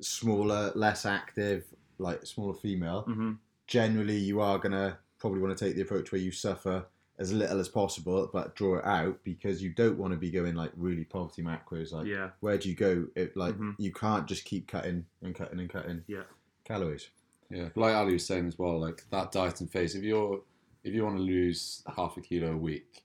smaller, 0.00 0.72
less 0.74 1.06
active, 1.06 1.64
like 1.98 2.26
smaller 2.26 2.54
female, 2.54 3.04
Mhm. 3.08 3.38
generally 3.66 4.16
you 4.18 4.40
are 4.40 4.58
gonna 4.58 4.98
probably 5.18 5.40
want 5.40 5.56
to 5.56 5.64
take 5.64 5.74
the 5.76 5.82
approach 5.82 6.12
where 6.12 6.20
you 6.20 6.30
suffer 6.32 6.84
as 7.20 7.32
little 7.32 7.60
as 7.60 7.68
possible, 7.68 8.28
but 8.32 8.56
draw 8.56 8.78
it 8.78 8.84
out 8.86 9.18
because 9.24 9.62
you 9.62 9.68
don't 9.70 9.98
want 9.98 10.12
to 10.12 10.16
be 10.18 10.30
going 10.30 10.54
like 10.54 10.72
really 10.76 11.04
poverty 11.04 11.42
macros. 11.42 11.92
Like, 11.92 12.06
yeah, 12.06 12.30
where 12.40 12.56
do 12.58 12.68
you 12.68 12.74
go? 12.74 13.06
It 13.14 13.36
like 13.36 13.54
Mhm. 13.56 13.76
you 13.78 13.92
can't 13.92 14.26
just 14.26 14.44
keep 14.46 14.66
cutting 14.66 15.04
and 15.22 15.34
cutting 15.34 15.60
and 15.60 15.68
cutting. 15.70 16.02
Yeah. 16.08 16.22
calories. 16.64 17.08
Yeah, 17.50 17.68
but 17.74 17.80
like 17.80 17.94
Ali 17.94 18.12
was 18.14 18.24
saying 18.26 18.46
as 18.46 18.56
well, 18.58 18.78
like 18.80 19.04
that 19.10 19.32
dieting 19.32 19.66
phase. 19.66 19.94
If 19.94 20.02
you're 20.04 20.42
if 20.82 20.94
you 20.94 21.04
want 21.04 21.16
to 21.18 21.22
lose 21.22 21.82
half 21.94 22.16
a 22.16 22.20
kilo 22.22 22.52
a 22.52 22.56
week, 22.56 23.02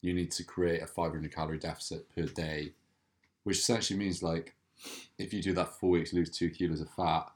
you 0.00 0.14
need 0.14 0.30
to 0.32 0.44
create 0.44 0.80
a 0.82 0.86
500 0.86 1.30
calorie 1.34 1.58
deficit 1.58 2.08
per 2.14 2.22
day, 2.26 2.72
which 3.42 3.58
essentially 3.58 3.98
means 3.98 4.22
like 4.22 4.54
if 5.18 5.34
you 5.34 5.42
do 5.42 5.52
that 5.54 5.68
for 5.68 5.78
four 5.80 5.90
weeks, 5.90 6.12
lose 6.14 6.30
two 6.30 6.48
kilos 6.50 6.80
of 6.80 6.88
fat. 6.90 7.30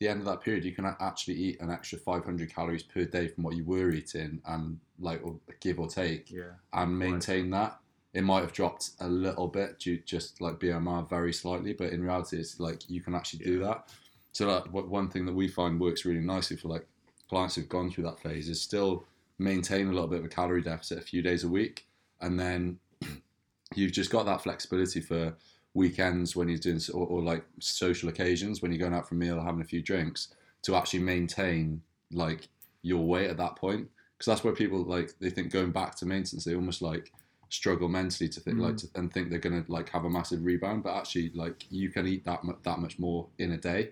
The 0.00 0.08
end 0.08 0.20
of 0.20 0.26
that 0.26 0.40
period, 0.42 0.64
you 0.64 0.72
can 0.72 0.86
actually 1.00 1.34
eat 1.36 1.60
an 1.60 1.70
extra 1.70 1.98
500 1.98 2.52
calories 2.52 2.82
per 2.82 3.04
day 3.04 3.28
from 3.28 3.44
what 3.44 3.54
you 3.56 3.64
were 3.64 3.90
eating, 3.90 4.40
and 4.46 4.78
like 4.98 5.20
or 5.24 5.36
give 5.60 5.78
or 5.78 5.86
take, 5.88 6.30
yeah. 6.30 6.54
and 6.72 6.98
maintain 6.98 7.50
that. 7.50 7.78
it 8.12 8.22
might 8.22 8.40
have 8.42 8.52
dropped 8.52 8.90
a 9.00 9.08
little 9.08 9.48
bit 9.48 9.78
due 9.80 9.98
just 9.98 10.40
like 10.40 10.60
BMR 10.60 11.08
very 11.08 11.32
slightly, 11.32 11.72
but 11.72 11.92
in 11.92 12.00
reality, 12.02 12.38
it's 12.38 12.60
like 12.60 12.88
you 12.88 13.00
can 13.00 13.14
actually 13.14 13.44
do 13.44 13.58
that. 13.60 13.88
So 14.32 14.46
like 14.46 14.72
what- 14.72 14.88
one 14.88 15.08
thing 15.10 15.26
that 15.26 15.34
we 15.34 15.48
find 15.48 15.80
works 15.80 16.04
really 16.04 16.20
nicely 16.20 16.56
for 16.56 16.68
like 16.68 16.86
clients 17.28 17.54
who've 17.56 17.68
gone 17.68 17.90
through 17.90 18.04
that 18.04 18.20
phase 18.20 18.48
is 18.48 18.60
still 18.60 19.04
maintain 19.38 19.88
a 19.88 19.92
little 19.92 20.06
bit 20.06 20.20
of 20.20 20.24
a 20.24 20.28
calorie 20.28 20.62
deficit 20.62 20.98
a 20.98 21.02
few 21.02 21.22
days 21.22 21.42
a 21.44 21.48
week, 21.48 21.86
and 22.20 22.38
then 22.38 22.78
you've 23.74 23.92
just 23.92 24.10
got 24.10 24.26
that 24.26 24.42
flexibility 24.42 25.00
for 25.00 25.34
weekends 25.74 26.36
when 26.36 26.48
you're 26.48 26.58
doing 26.58 26.80
or, 26.92 27.06
or 27.06 27.22
like 27.22 27.44
social 27.58 28.08
occasions 28.08 28.62
when 28.62 28.72
you're 28.72 28.78
going 28.78 28.94
out 28.94 29.08
for 29.08 29.16
a 29.16 29.18
meal 29.18 29.38
or 29.38 29.44
having 29.44 29.60
a 29.60 29.64
few 29.64 29.82
drinks 29.82 30.28
to 30.62 30.76
actually 30.76 31.00
maintain 31.00 31.82
like 32.12 32.48
your 32.82 33.04
weight 33.04 33.28
at 33.28 33.36
that 33.36 33.56
point. 33.56 33.88
Because 34.16 34.26
that's 34.26 34.44
where 34.44 34.54
people 34.54 34.84
like 34.84 35.12
they 35.18 35.30
think 35.30 35.52
going 35.52 35.72
back 35.72 35.96
to 35.96 36.06
maintenance 36.06 36.44
they 36.44 36.54
almost 36.54 36.80
like 36.80 37.12
struggle 37.48 37.88
mentally 37.88 38.28
to 38.28 38.40
think 38.40 38.58
like 38.58 38.76
to, 38.78 38.88
and 38.94 39.12
think 39.12 39.30
they're 39.30 39.38
gonna 39.38 39.64
like 39.68 39.88
have 39.88 40.04
a 40.04 40.10
massive 40.10 40.44
rebound 40.44 40.82
but 40.82 40.96
actually 40.96 41.30
like 41.34 41.66
you 41.70 41.88
can 41.90 42.06
eat 42.06 42.24
that 42.24 42.42
mu- 42.42 42.56
that 42.62 42.78
much 42.78 42.98
more 42.98 43.26
in 43.38 43.52
a 43.52 43.58
day. 43.58 43.90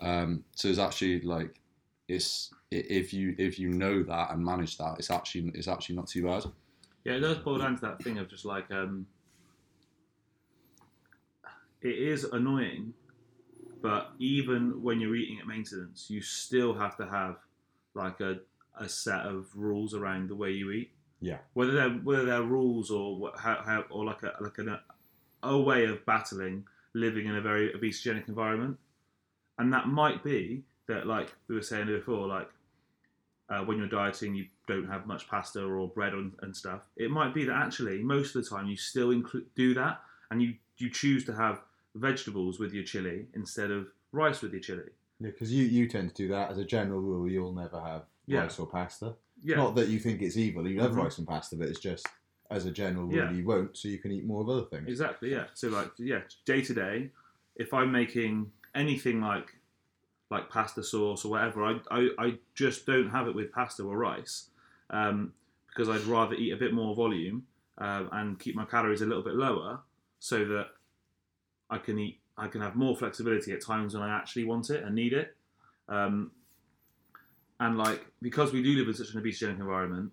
Um, 0.00 0.44
so 0.54 0.68
it's 0.68 0.78
actually 0.78 1.20
like 1.20 1.60
it's 2.08 2.52
if 2.70 3.12
you 3.12 3.34
if 3.38 3.58
you 3.58 3.68
know 3.68 4.02
that 4.02 4.32
and 4.32 4.44
manage 4.44 4.76
that 4.78 4.96
it's 4.98 5.10
actually 5.10 5.52
it's 5.54 5.68
actually 5.68 5.96
not 5.96 6.08
too 6.08 6.24
bad. 6.24 6.44
Yeah, 7.04 7.14
it 7.14 7.20
does 7.20 7.38
boil 7.38 7.58
down 7.58 7.76
to 7.76 7.80
that 7.82 8.02
thing 8.02 8.18
of 8.18 8.28
just 8.28 8.44
like 8.44 8.70
um, 8.70 9.06
it 11.82 11.98
is 11.98 12.24
annoying, 12.24 12.94
but 13.80 14.12
even 14.18 14.82
when 14.82 15.00
you're 15.00 15.16
eating 15.16 15.38
at 15.40 15.46
maintenance, 15.46 16.06
you 16.08 16.20
still 16.20 16.74
have 16.74 16.96
to 16.96 17.06
have 17.06 17.36
like 17.94 18.20
a, 18.20 18.38
a 18.78 18.88
set 18.88 19.26
of 19.26 19.48
rules 19.54 19.94
around 19.94 20.28
the 20.28 20.36
way 20.36 20.50
you 20.50 20.70
eat. 20.70 20.92
Yeah. 21.20 21.38
Whether 21.54 21.72
they're 21.72 21.90
whether 21.90 22.24
they're 22.24 22.42
rules 22.42 22.90
or 22.90 23.16
what, 23.16 23.38
how, 23.38 23.62
how 23.64 23.84
or 23.90 24.04
like 24.04 24.22
a 24.22 24.34
like 24.40 24.58
an, 24.58 24.78
a 25.42 25.58
way 25.58 25.84
of 25.86 26.04
battling 26.06 26.64
living 26.94 27.26
in 27.26 27.36
a 27.36 27.40
very 27.40 27.72
obesogenic 27.72 28.28
environment, 28.28 28.78
and 29.58 29.72
that 29.72 29.86
might 29.86 30.22
be 30.24 30.64
that 30.88 31.06
like 31.06 31.32
we 31.48 31.54
were 31.54 31.62
saying 31.62 31.86
before, 31.86 32.26
like 32.26 32.48
uh, 33.48 33.60
when 33.60 33.78
you're 33.78 33.88
dieting, 33.88 34.34
you 34.34 34.46
don't 34.66 34.88
have 34.88 35.06
much 35.06 35.28
pasta 35.28 35.62
or 35.62 35.88
bread 35.88 36.12
and, 36.12 36.32
and 36.42 36.56
stuff. 36.56 36.82
It 36.96 37.10
might 37.10 37.34
be 37.34 37.44
that 37.44 37.56
actually 37.56 38.02
most 38.02 38.34
of 38.34 38.42
the 38.42 38.48
time 38.48 38.66
you 38.66 38.76
still 38.76 39.10
include 39.10 39.46
do 39.54 39.74
that, 39.74 40.00
and 40.30 40.42
you 40.42 40.54
you 40.78 40.90
choose 40.90 41.24
to 41.26 41.34
have 41.34 41.62
vegetables 41.94 42.58
with 42.58 42.72
your 42.72 42.84
chili 42.84 43.26
instead 43.34 43.70
of 43.70 43.88
rice 44.12 44.40
with 44.42 44.52
your 44.52 44.60
chili. 44.60 44.90
Yeah, 45.20 45.30
because 45.30 45.52
you, 45.52 45.64
you 45.64 45.88
tend 45.88 46.10
to 46.10 46.14
do 46.14 46.28
that 46.28 46.50
as 46.50 46.58
a 46.58 46.64
general 46.64 47.00
rule. 47.00 47.28
You'll 47.30 47.52
never 47.52 47.80
have 47.80 48.02
Yeah. 48.26 48.40
rice 48.42 48.58
or 48.58 48.66
pasta. 48.66 49.14
Yeah, 49.42 49.56
Not 49.56 49.74
that 49.76 49.88
you 49.88 49.98
think 49.98 50.22
it's 50.22 50.36
evil. 50.36 50.66
You 50.68 50.80
love 50.80 50.92
Mhm. 50.92 50.96
rice 51.04 51.18
and 51.18 51.26
pasta, 51.26 51.56
but 51.56 51.68
it's 51.68 51.80
just 51.80 52.06
as 52.50 52.66
a 52.66 52.70
general 52.70 53.06
rule 53.06 53.16
Yeah. 53.16 53.30
you 53.32 53.44
won't, 53.44 53.76
so 53.76 53.88
you 53.88 53.98
can 53.98 54.12
eat 54.12 54.24
more 54.24 54.42
of 54.42 54.48
other 54.48 54.64
things. 54.66 54.88
exactly. 54.88 55.30
Yeah. 55.30 55.46
So 55.54 55.68
like 55.68 55.90
yeah, 55.98 56.22
day 56.44 56.62
to 56.62 56.74
day, 56.74 57.10
if 57.56 57.72
I'm 57.74 57.90
making 57.92 58.52
anything 58.74 59.20
like 59.20 59.56
like 60.30 60.48
pasta 60.48 60.82
sauce 60.82 61.24
or 61.26 61.30
whatever, 61.32 61.62
I 61.64 61.80
I, 61.90 62.08
I 62.18 62.38
just 62.54 62.86
don't 62.86 63.10
have 63.10 63.26
it 63.28 63.34
with 63.34 63.52
pasta 63.52 63.82
or 63.82 63.96
rice 63.98 64.48
um, 64.90 65.32
because 65.68 65.88
I'd 65.88 66.04
rather 66.06 66.34
eat 66.34 66.52
a 66.52 66.56
bit 66.56 66.72
more 66.72 66.94
volume 66.94 67.46
um, 67.78 68.08
and 68.12 68.38
keep 68.38 68.54
my 68.54 68.64
calories 68.64 69.02
a 69.02 69.06
little 69.06 69.22
bit 69.22 69.34
lower 69.34 69.80
so 70.20 70.44
that 70.46 70.68
I 71.72 71.78
can 71.78 71.98
eat. 71.98 72.20
I 72.36 72.48
can 72.48 72.60
have 72.60 72.76
more 72.76 72.94
flexibility 72.96 73.52
at 73.52 73.60
times 73.62 73.94
when 73.94 74.02
I 74.02 74.14
actually 74.14 74.44
want 74.44 74.70
it 74.70 74.84
and 74.84 74.94
need 74.94 75.12
it. 75.12 75.34
Um, 75.88 76.30
and 77.60 77.78
like 77.78 78.06
because 78.20 78.52
we 78.52 78.62
do 78.62 78.70
live 78.76 78.88
in 78.88 78.94
such 78.94 79.14
an 79.14 79.22
obesogenic 79.22 79.58
environment, 79.58 80.12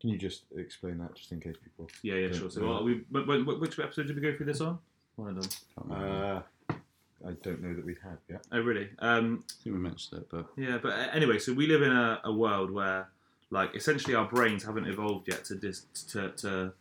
Can 0.00 0.10
you 0.10 0.18
just 0.18 0.44
explain 0.56 0.98
that, 0.98 1.14
just 1.14 1.32
in 1.32 1.40
case 1.40 1.56
people? 1.62 1.88
yeah, 2.02 2.14
yeah, 2.14 2.26
Yeah, 2.28 2.38
sure. 2.38 2.50
So 2.50 2.60
yeah. 2.62 2.70
what, 2.70 2.84
we, 2.84 3.04
but, 3.10 3.26
but, 3.26 3.60
which 3.60 3.78
episode 3.78 4.06
did 4.06 4.16
we 4.16 4.22
go 4.22 4.34
through 4.36 4.46
this 4.46 4.60
on? 4.60 4.78
One 5.16 5.36
of 5.36 5.42
them. 5.42 5.92
Uh, 5.92 6.40
I 7.26 7.32
don't 7.42 7.60
know 7.60 7.74
that 7.74 7.84
we 7.84 7.96
have 8.04 8.18
yet. 8.28 8.46
Oh, 8.52 8.60
really? 8.60 8.88
Um, 9.00 9.44
I 9.50 9.64
think 9.64 9.74
we 9.74 9.80
mentioned 9.80 10.22
it 10.22 10.28
but 10.30 10.46
yeah, 10.56 10.78
but 10.80 10.92
uh, 10.92 11.08
anyway, 11.12 11.38
so 11.38 11.52
we 11.52 11.66
live 11.66 11.82
in 11.82 11.92
a, 11.92 12.20
a 12.24 12.32
world 12.32 12.70
where, 12.70 13.08
like, 13.50 13.74
essentially 13.74 14.14
our 14.14 14.26
brains 14.26 14.62
haven't 14.62 14.86
evolved 14.86 15.26
yet 15.28 15.44
to 15.46 15.56
dis- 15.56 15.86
to 16.12 16.30
to 16.42 16.72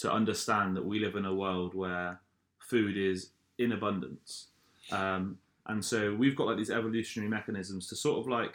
to 0.00 0.12
understand 0.12 0.76
that 0.76 0.84
we 0.84 0.98
live 0.98 1.16
in 1.16 1.24
a 1.24 1.34
world 1.34 1.74
where 1.74 2.20
food 2.58 2.96
is 2.96 3.30
in 3.58 3.72
abundance, 3.72 4.48
um, 4.92 5.38
and 5.66 5.84
so 5.84 6.14
we've 6.14 6.36
got 6.36 6.46
like 6.46 6.56
these 6.56 6.70
evolutionary 6.70 7.30
mechanisms 7.30 7.88
to 7.88 7.96
sort 7.96 8.18
of 8.18 8.28
like 8.28 8.54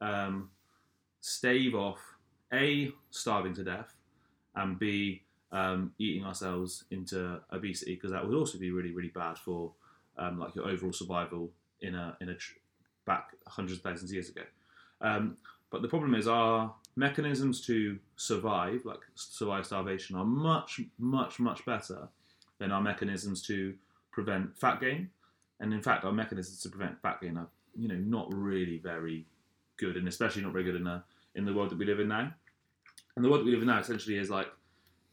um, 0.00 0.50
stave 1.20 1.74
off 1.74 1.98
a 2.52 2.90
starving 3.10 3.54
to 3.54 3.64
death, 3.64 3.94
and 4.54 4.78
b 4.78 5.22
um, 5.52 5.92
eating 5.98 6.24
ourselves 6.24 6.84
into 6.90 7.40
obesity 7.52 7.94
because 7.94 8.10
that 8.10 8.26
would 8.26 8.36
also 8.36 8.58
be 8.58 8.70
really 8.70 8.92
really 8.92 9.08
bad 9.08 9.38
for 9.38 9.72
um, 10.18 10.38
like 10.38 10.54
your 10.54 10.68
overall 10.68 10.92
survival 10.92 11.50
in 11.80 11.94
a 11.94 12.16
in 12.20 12.28
a 12.30 12.34
tr- 12.34 12.54
back 13.06 13.30
hundreds 13.46 13.78
of 13.78 13.84
thousands 13.84 14.10
of 14.10 14.14
years 14.14 14.28
ago. 14.28 14.42
Um, 15.00 15.36
but 15.70 15.82
the 15.82 15.88
problem 15.88 16.14
is 16.14 16.26
our 16.26 16.74
mechanisms 16.98 17.60
to 17.66 17.98
survive, 18.16 18.84
like 18.84 18.98
survive 19.14 19.64
starvation, 19.64 20.16
are 20.16 20.24
much 20.24 20.80
much 20.98 21.38
much 21.38 21.64
better 21.64 22.08
than 22.58 22.72
our 22.72 22.82
mechanisms 22.82 23.40
to 23.42 23.74
prevent 24.10 24.58
fat 24.58 24.80
gain. 24.80 25.08
And 25.60 25.72
in 25.72 25.80
fact, 25.80 26.04
our 26.04 26.12
mechanisms 26.12 26.60
to 26.62 26.68
prevent 26.68 27.00
fat 27.00 27.20
gain 27.20 27.38
are 27.38 27.48
you 27.76 27.88
know 27.88 27.96
not 27.96 28.26
really 28.34 28.78
very 28.78 29.26
good, 29.76 29.96
and 29.96 30.08
especially 30.08 30.42
not 30.42 30.52
very 30.52 30.64
good 30.64 30.76
in 30.76 30.84
the 30.84 31.02
in 31.36 31.44
the 31.44 31.54
world 31.54 31.70
that 31.70 31.78
we 31.78 31.86
live 31.86 32.00
in 32.00 32.08
now. 32.08 32.32
And 33.14 33.24
the 33.24 33.28
world 33.28 33.40
that 33.42 33.46
we 33.46 33.52
live 33.52 33.62
in 33.62 33.68
now 33.68 33.78
essentially 33.78 34.18
is 34.18 34.28
like 34.28 34.48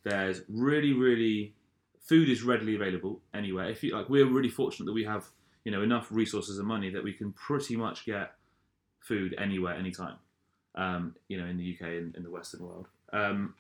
there's 0.03 0.41
really 0.49 0.93
really 0.93 1.53
food 2.01 2.29
is 2.29 2.41
readily 2.43 2.75
available 2.75 3.21
anywhere. 3.33 3.69
If 3.69 3.83
you 3.83 3.95
like, 3.95 4.09
we're 4.09 4.25
really 4.25 4.49
fortunate 4.49 4.87
that 4.87 4.93
we 4.93 5.05
have 5.05 5.25
you 5.63 5.71
know 5.71 5.83
enough 5.83 6.07
resources 6.09 6.57
and 6.57 6.67
money 6.67 6.89
that 6.89 7.03
we 7.03 7.13
can 7.13 7.31
pretty 7.33 7.75
much 7.75 8.05
get 8.05 8.33
food 8.99 9.35
anywhere, 9.37 9.75
anytime. 9.75 10.17
Um, 10.75 11.15
you 11.29 11.39
know, 11.39 11.45
in 11.47 11.57
the 11.57 11.73
UK 11.73 11.87
and 11.87 12.15
in 12.15 12.23
the 12.23 12.29
Western 12.29 12.61
world, 12.65 12.87
um, 13.13 13.53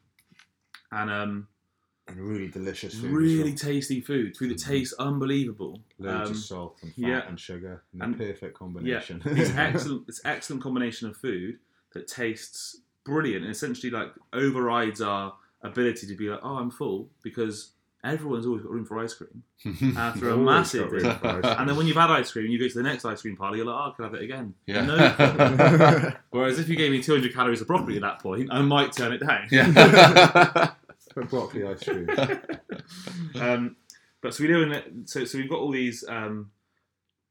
and 0.91 1.09
um, 1.09 1.47
And 2.07 2.17
really 2.19 2.49
delicious 2.49 2.99
food. 2.99 3.11
really 3.11 3.49
well. 3.51 3.55
tasty 3.55 4.01
food, 4.01 4.35
food 4.35 4.49
that 4.51 4.57
tastes 4.57 4.93
unbelievable. 4.99 5.79
Loads 5.97 6.29
Um, 6.29 6.35
of 6.35 6.41
salt 6.41 6.77
and 6.81 6.91
fat 6.93 7.01
yeah. 7.07 7.27
and 7.27 7.39
sugar. 7.39 7.83
And, 7.93 8.01
And- 8.03 8.13
the 8.15 8.25
perfect 8.25 8.57
combination. 8.57 9.21
It's 9.25 9.49
excellent. 9.55 10.09
It's 10.09 10.21
excellent 10.25 10.61
combination 10.61 11.07
of 11.09 11.15
food 11.15 11.59
that 11.93 12.07
tastes 12.09 12.81
brilliant 13.05 13.43
and 13.45 13.51
essentially 13.51 13.89
like 13.91 14.11
overrides 14.33 14.99
our 14.99 15.35
ability 15.61 16.07
to 16.07 16.15
be 16.15 16.27
like, 16.29 16.41
oh, 16.43 16.57
I'm 16.57 16.69
full 16.71 17.09
because 17.23 17.71
everyone's 18.05 18.45
always 18.45 18.61
got 18.61 18.71
room 18.71 18.85
for 18.85 18.99
ice 18.99 19.13
cream 19.13 19.43
after 19.97 20.29
a 20.29 20.37
massive 20.37 20.83
got 20.83 20.91
room 20.91 21.01
dinner. 21.03 21.15
for 21.19 21.27
ice 21.27 21.41
cream. 21.41 21.55
And 21.59 21.69
then 21.69 21.75
when 21.75 21.87
you've 21.87 21.95
had 21.97 22.11
ice 22.11 22.31
cream, 22.31 22.51
you 22.51 22.59
go 22.59 22.67
to 22.67 22.73
the 22.73 22.83
next 22.83 23.05
ice 23.05 23.21
cream 23.21 23.35
party 23.35 23.57
you're 23.57 23.65
like, 23.65 23.75
oh, 23.75 23.91
I 23.91 23.95
can 23.95 24.05
have 24.05 24.13
it 24.13 24.21
again. 24.23 24.53
Yeah. 24.65 24.85
No. 24.85 26.11
Whereas 26.29 26.59
if 26.59 26.69
you 26.69 26.75
gave 26.75 26.91
me 26.91 27.01
200 27.01 27.33
calories 27.33 27.61
of 27.61 27.67
broccoli 27.67 27.95
at 27.95 28.01
that 28.01 28.19
point, 28.19 28.49
I 28.51 28.61
might 28.61 28.91
turn 28.93 29.13
it 29.13 29.19
down. 29.19 29.47
yeah. 29.51 30.71
But 31.15 31.29
broccoli 31.29 31.65
ice 31.65 31.81
cream. 31.81 32.09
um, 33.39 33.77
but 34.21 34.33
so 34.33 34.43
we 34.43 34.53
live 34.53 34.63
in 34.63 34.71
it. 34.73 34.91
So 35.05 35.23
so 35.23 35.37
we've 35.37 35.49
got 35.49 35.59
all 35.59 35.71
these 35.71 36.03
um, 36.09 36.51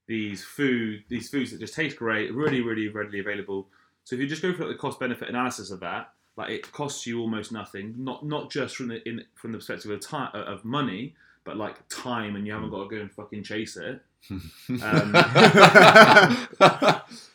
these 0.07 0.43
food 0.43 1.05
these 1.11 1.29
foods 1.29 1.51
that 1.51 1.61
just 1.61 1.75
taste 1.75 1.99
great, 1.99 2.33
really 2.33 2.63
really 2.63 2.89
readily 2.89 3.21
available. 3.21 3.69
So 4.05 4.17
if 4.17 4.23
you 4.23 4.27
just 4.27 4.41
go 4.41 4.55
for 4.55 4.67
the 4.67 4.75
cost 4.75 4.99
benefit 5.01 5.29
analysis 5.29 5.71
of 5.71 5.81
that, 5.81 6.14
like 6.37 6.51
it 6.51 6.73
costs 6.73 7.07
you 7.07 7.21
almost 7.21 7.53
nothing. 7.53 7.95
Not 7.99 8.25
not 8.25 8.51
just 8.51 8.77
from 8.77 8.89
the 8.89 9.07
in 9.09 9.25
from 9.35 9.53
the 9.53 9.59
perspective 9.59 9.91
of 9.91 10.01
time 10.01 10.31
of 10.35 10.65
money, 10.65 11.15
but 11.45 11.57
like 11.57 11.77
time, 11.89 12.37
and 12.37 12.47
you 12.47 12.53
haven't 12.53 12.71
got 12.71 12.89
to 12.89 12.97
go 12.97 13.01
and 13.01 13.13
fucking 13.13 13.43
chase 13.45 13.77
it. 13.77 14.03
Um, 14.71 14.81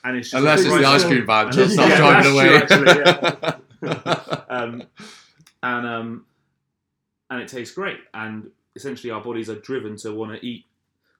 and 0.04 0.18
it's 0.18 0.32
just 0.32 0.34
Unless 0.34 0.62
it's 0.62 0.74
the 0.74 0.86
ice 0.86 1.04
cream 1.04 1.24
van, 1.24 1.52
just 1.52 1.74
stop 1.74 1.88
yeah, 1.88 1.98
driving 1.98 2.32
away. 2.32 2.56
actually, 2.56 2.90
um, 4.50 4.84
and 5.62 5.88
um, 5.88 6.26
and 7.30 7.42
it 7.44 7.48
tastes 7.48 7.76
great. 7.76 8.00
And 8.16 8.50
essentially, 8.76 9.12
our 9.12 9.22
bodies 9.22 9.52
are 9.52 9.60
driven 9.60 9.98
to 9.98 10.12
want 10.14 10.32
to 10.32 10.44
eat 10.44 10.66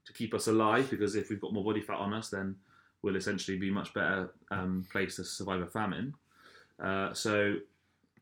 to 0.08 0.14
keep 0.14 0.34
us 0.34 0.48
alive 0.48 0.90
because 0.90 1.16
if 1.16 1.30
we've 1.30 1.40
got 1.40 1.54
more 1.54 1.64
body 1.64 1.82
fat 1.82 1.98
on 1.98 2.16
us, 2.16 2.30
then 2.30 2.56
we'll 3.04 3.16
essentially 3.16 3.58
be 3.58 3.70
much 3.70 3.94
better 3.94 4.32
um, 4.50 4.88
placed 4.92 5.18
to 5.18 5.24
survive 5.24 5.62
a 5.62 5.68
famine. 5.68 6.16
Uh, 6.82 7.14
so 7.14 7.56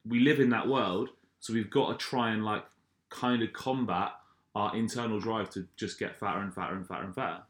we 0.08 0.20
live 0.20 0.40
in 0.40 0.50
that 0.50 0.68
world, 0.68 1.10
so 1.40 1.54
we've 1.54 1.70
got 1.70 1.92
to 1.92 2.06
try 2.06 2.32
and 2.32 2.44
like 2.44 2.64
kind 3.10 3.42
of 3.44 3.54
combat 3.54 4.12
our 4.56 4.76
internal 4.76 5.20
drive 5.20 5.50
to 5.52 5.68
just 5.76 6.00
get 6.00 6.18
fatter 6.20 6.40
and 6.40 6.54
fatter 6.54 6.76
and 6.76 6.88
fatter 6.88 7.04
and 7.06 7.16
fatter. 7.16 7.42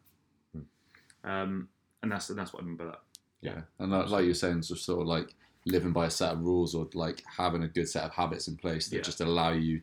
Um, 1.23 1.69
and 2.03 2.11
that's 2.11 2.29
and 2.29 2.37
that's 2.37 2.53
what 2.53 2.63
I 2.63 2.65
mean 2.65 2.75
by 2.75 2.85
that. 2.85 2.99
Yeah, 3.41 3.61
and 3.79 3.91
like, 3.91 4.09
like 4.09 4.25
you're 4.25 4.33
saying, 4.33 4.61
just 4.61 4.85
sort 4.85 5.01
of 5.01 5.07
like 5.07 5.33
living 5.65 5.91
by 5.91 6.05
a 6.05 6.09
set 6.09 6.31
of 6.31 6.41
rules 6.41 6.73
or 6.75 6.87
like 6.93 7.23
having 7.37 7.63
a 7.63 7.67
good 7.67 7.89
set 7.89 8.03
of 8.03 8.11
habits 8.11 8.47
in 8.47 8.55
place 8.55 8.87
that 8.87 8.97
Yeah. 8.97 9.01
just 9.01 9.21
allow 9.21 9.51
you 9.51 9.81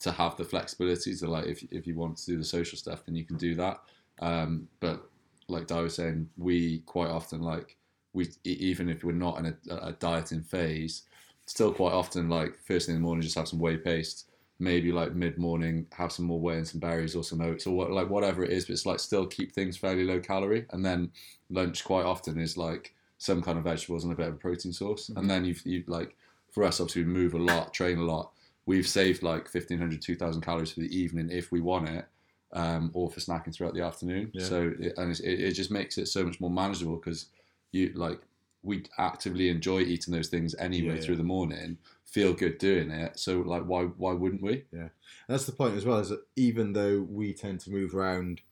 to 0.00 0.10
have 0.10 0.36
the 0.36 0.44
flexibility 0.44 1.14
to 1.14 1.28
like 1.28 1.46
if 1.46 1.62
if 1.70 1.86
you 1.86 1.94
want 1.94 2.16
to 2.18 2.26
do 2.26 2.38
the 2.38 2.44
social 2.44 2.78
stuff, 2.78 3.04
then 3.06 3.14
you 3.14 3.24
can 3.24 3.36
do 3.36 3.54
that. 3.56 3.80
Um, 4.20 4.68
but 4.80 5.08
like 5.48 5.66
Di 5.66 5.80
was 5.80 5.94
saying, 5.94 6.28
we 6.36 6.80
quite 6.80 7.10
often 7.10 7.42
like 7.42 7.76
we 8.12 8.28
even 8.44 8.88
if 8.88 9.04
we're 9.04 9.12
not 9.12 9.38
in 9.38 9.46
a, 9.46 9.74
a 9.74 9.92
dieting 9.92 10.42
phase, 10.42 11.02
still 11.46 11.72
quite 11.72 11.92
often 11.92 12.28
like 12.28 12.58
first 12.64 12.86
thing 12.86 12.96
in 12.96 13.02
the 13.02 13.06
morning 13.06 13.22
just 13.22 13.36
have 13.36 13.48
some 13.48 13.58
whey 13.58 13.76
paste. 13.76 14.26
Maybe 14.58 14.92
like 14.92 15.14
mid 15.14 15.38
morning 15.38 15.86
have 15.92 16.12
some 16.12 16.26
more 16.26 16.40
whey 16.40 16.58
and 16.58 16.68
some 16.68 16.80
berries 16.80 17.16
or 17.16 17.24
some 17.24 17.40
oats 17.40 17.66
or 17.66 17.74
what, 17.74 17.90
like 17.90 18.10
whatever 18.10 18.44
it 18.44 18.50
is. 18.50 18.66
But 18.66 18.74
it's 18.74 18.86
like 18.86 19.00
still 19.00 19.26
keep 19.26 19.52
things 19.52 19.76
fairly 19.76 20.04
low 20.04 20.20
calorie. 20.20 20.66
And 20.70 20.84
then 20.84 21.10
lunch 21.48 21.82
quite 21.82 22.04
often 22.04 22.38
is 22.38 22.58
like 22.58 22.94
some 23.18 23.42
kind 23.42 23.56
of 23.56 23.64
vegetables 23.64 24.04
and 24.04 24.12
a 24.12 24.16
bit 24.16 24.28
of 24.28 24.34
a 24.34 24.38
protein 24.38 24.72
source. 24.72 25.08
And 25.10 25.30
then 25.30 25.44
you've 25.44 25.64
you 25.64 25.82
like 25.86 26.14
for 26.50 26.64
us 26.64 26.80
obviously 26.80 27.04
we 27.04 27.12
move 27.12 27.34
a 27.34 27.38
lot, 27.38 27.72
train 27.72 27.98
a 27.98 28.02
lot. 28.02 28.32
We've 28.66 28.86
saved 28.86 29.22
like 29.22 29.44
1500, 29.52 30.02
2000 30.02 30.42
calories 30.42 30.72
for 30.72 30.80
the 30.80 30.96
evening 30.96 31.30
if 31.30 31.50
we 31.50 31.60
want 31.60 31.88
it. 31.88 32.06
Um, 32.52 32.90
or 32.94 33.08
for 33.08 33.20
snacking 33.20 33.54
throughout 33.54 33.74
the 33.74 33.82
afternoon. 33.82 34.32
Yeah. 34.34 34.44
So 34.44 34.72
it, 34.80 34.94
and 34.96 35.12
it's, 35.12 35.20
it, 35.20 35.34
it 35.34 35.52
just 35.52 35.70
makes 35.70 35.98
it 35.98 36.08
so 36.08 36.24
much 36.24 36.40
more 36.40 36.50
manageable 36.50 36.96
because 36.96 37.26
you 37.72 37.92
like 37.94 38.20
we 38.62 38.84
actively 38.98 39.48
enjoy 39.48 39.80
eating 39.80 40.12
those 40.12 40.28
things 40.28 40.54
anyway 40.56 40.96
Yeah, 40.96 41.00
through 41.00 41.16
the 41.16 41.22
morning. 41.22 41.78
Feel 42.04 42.34
good 42.34 42.58
doing 42.58 42.90
it. 42.90 43.18
So 43.18 43.40
like 43.40 43.62
why 43.64 43.84
why 43.84 44.12
wouldn't 44.12 44.42
we? 44.42 44.64
Yeah. 44.72 44.88
That's 45.28 45.46
the 45.46 45.52
point 45.52 45.76
as 45.76 45.84
well, 45.84 45.98
is 45.98 46.10
that 46.10 46.26
even 46.36 46.72
though 46.72 47.00
we 47.00 47.32
tend 47.32 47.60
to 47.60 47.70
move 47.70 47.94
around 47.94 48.42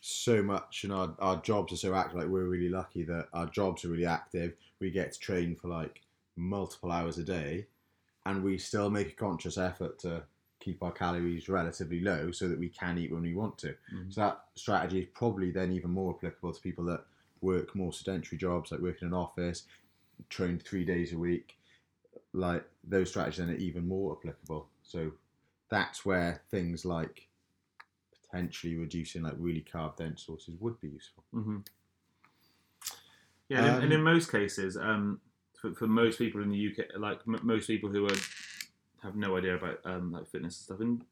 so 0.00 0.42
much 0.42 0.84
and 0.84 0.92
our, 0.92 1.14
our 1.18 1.42
jobs 1.42 1.72
are 1.72 1.76
so 1.76 1.94
active, 1.94 2.18
like 2.18 2.28
we're 2.28 2.44
really 2.44 2.70
lucky 2.70 3.04
that 3.04 3.28
our 3.34 3.46
jobs 3.46 3.84
are 3.84 3.88
really 3.88 4.06
active. 4.06 4.54
We 4.80 4.90
get 4.90 5.12
to 5.12 5.18
train 5.18 5.56
for 5.56 5.68
like 5.68 6.02
multiple 6.36 6.90
hours 6.90 7.18
a 7.18 7.24
day 7.24 7.66
and 8.26 8.42
we 8.42 8.58
still 8.58 8.90
make 8.90 9.08
a 9.08 9.16
conscious 9.16 9.58
effort 9.58 9.98
to 10.00 10.24
keep 10.58 10.82
our 10.82 10.92
calories 10.92 11.48
relatively 11.48 12.00
low 12.00 12.30
so 12.30 12.48
that 12.48 12.58
we 12.58 12.68
can 12.68 12.98
eat 12.98 13.12
when 13.12 13.22
we 13.22 13.34
want 13.34 13.58
to. 13.58 13.74
Mhm. 13.92 14.12
So 14.12 14.20
that 14.22 14.44
strategy 14.54 15.00
is 15.00 15.08
probably 15.12 15.50
then 15.50 15.72
even 15.72 15.90
more 15.90 16.14
applicable 16.14 16.52
to 16.52 16.60
people 16.60 16.84
that 16.84 17.04
work 17.40 17.74
more 17.74 17.92
sedentary 17.92 18.38
jobs, 18.38 18.70
like 18.70 18.80
working 18.80 19.08
in 19.08 19.14
an 19.14 19.20
office, 19.20 19.64
train 20.28 20.58
three 20.58 20.84
days 20.84 21.12
a 21.12 21.18
week. 21.18 21.58
Like 22.32 22.64
those 22.84 23.10
strategies 23.10 23.38
then 23.38 23.50
are 23.50 23.58
even 23.58 23.86
more 23.88 24.16
applicable. 24.18 24.68
So 24.82 25.12
that's 25.68 26.04
where 26.04 26.42
things 26.50 26.84
like 26.84 27.28
potentially 28.22 28.76
reducing 28.76 29.22
like 29.22 29.34
really 29.38 29.62
carb 29.72 29.96
dense 29.96 30.22
sources 30.22 30.54
would 30.60 30.80
be 30.80 30.88
useful. 30.88 31.24
hmm 31.32 31.58
Yeah, 33.48 33.58
and, 33.58 33.66
in, 33.66 33.82
and 33.84 33.92
in 33.92 33.98
Um, 33.98 34.04
most 34.04 34.30
cases, 34.30 34.76
um, 34.76 35.20
for, 35.60 35.74
for 35.74 35.86
most 35.86 36.18
people 36.18 36.42
in 36.42 36.50
the 36.50 36.68
UK, 36.68 36.98
like 36.98 37.20
m- 37.26 37.40
most 37.42 37.66
people 37.66 37.90
who 37.90 38.06
are 38.06 38.16
have 39.02 39.16
no 39.16 39.36
idea 39.36 39.56
about 39.56 39.80
um, 39.84 40.12
like 40.12 40.26
fitness 40.28 40.56
and 40.58 40.64
stuff, 40.64 40.80
and 40.80 41.04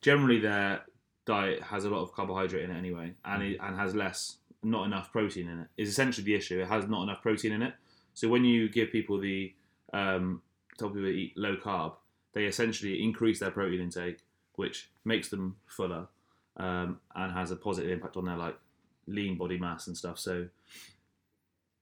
generally 0.00 0.38
their 0.40 0.84
diet 1.24 1.62
has 1.62 1.84
a 1.84 1.90
lot 1.90 2.02
of 2.02 2.12
carbohydrate 2.12 2.62
in 2.64 2.70
it 2.70 2.78
anyway, 2.78 3.12
and 3.24 3.42
it, 3.42 3.58
and 3.60 3.76
has 3.76 3.94
less, 3.94 4.36
not 4.66 4.84
enough 4.84 5.12
protein 5.12 5.48
in 5.48 5.60
it. 5.60 5.68
Is 5.76 5.88
essentially 5.88 6.24
the 6.24 6.34
issue. 6.34 6.60
It 6.60 6.68
has 6.68 6.88
not 6.88 7.02
enough 7.04 7.22
protein 7.22 7.52
in 7.52 7.62
it. 7.62 7.74
So 8.14 8.28
when 8.28 8.44
you 8.44 8.68
give 8.68 8.90
people 8.90 9.18
the 9.18 9.54
um, 9.92 10.42
tell 10.78 10.88
people 10.88 11.02
to 11.02 11.08
eat 11.08 11.36
low 11.36 11.56
carb, 11.56 11.94
they 12.32 12.44
essentially 12.44 13.02
increase 13.02 13.40
their 13.40 13.50
protein 13.50 13.80
intake, 13.80 14.18
which 14.56 14.90
makes 15.04 15.28
them 15.28 15.56
fuller 15.66 16.08
um, 16.56 17.00
and 17.14 17.32
has 17.32 17.50
a 17.50 17.56
positive 17.56 17.90
impact 17.90 18.16
on 18.16 18.24
their 18.24 18.36
like 18.36 18.58
lean 19.06 19.38
body 19.38 19.58
mass 19.58 19.86
and 19.86 19.96
stuff. 19.96 20.18
So 20.18 20.48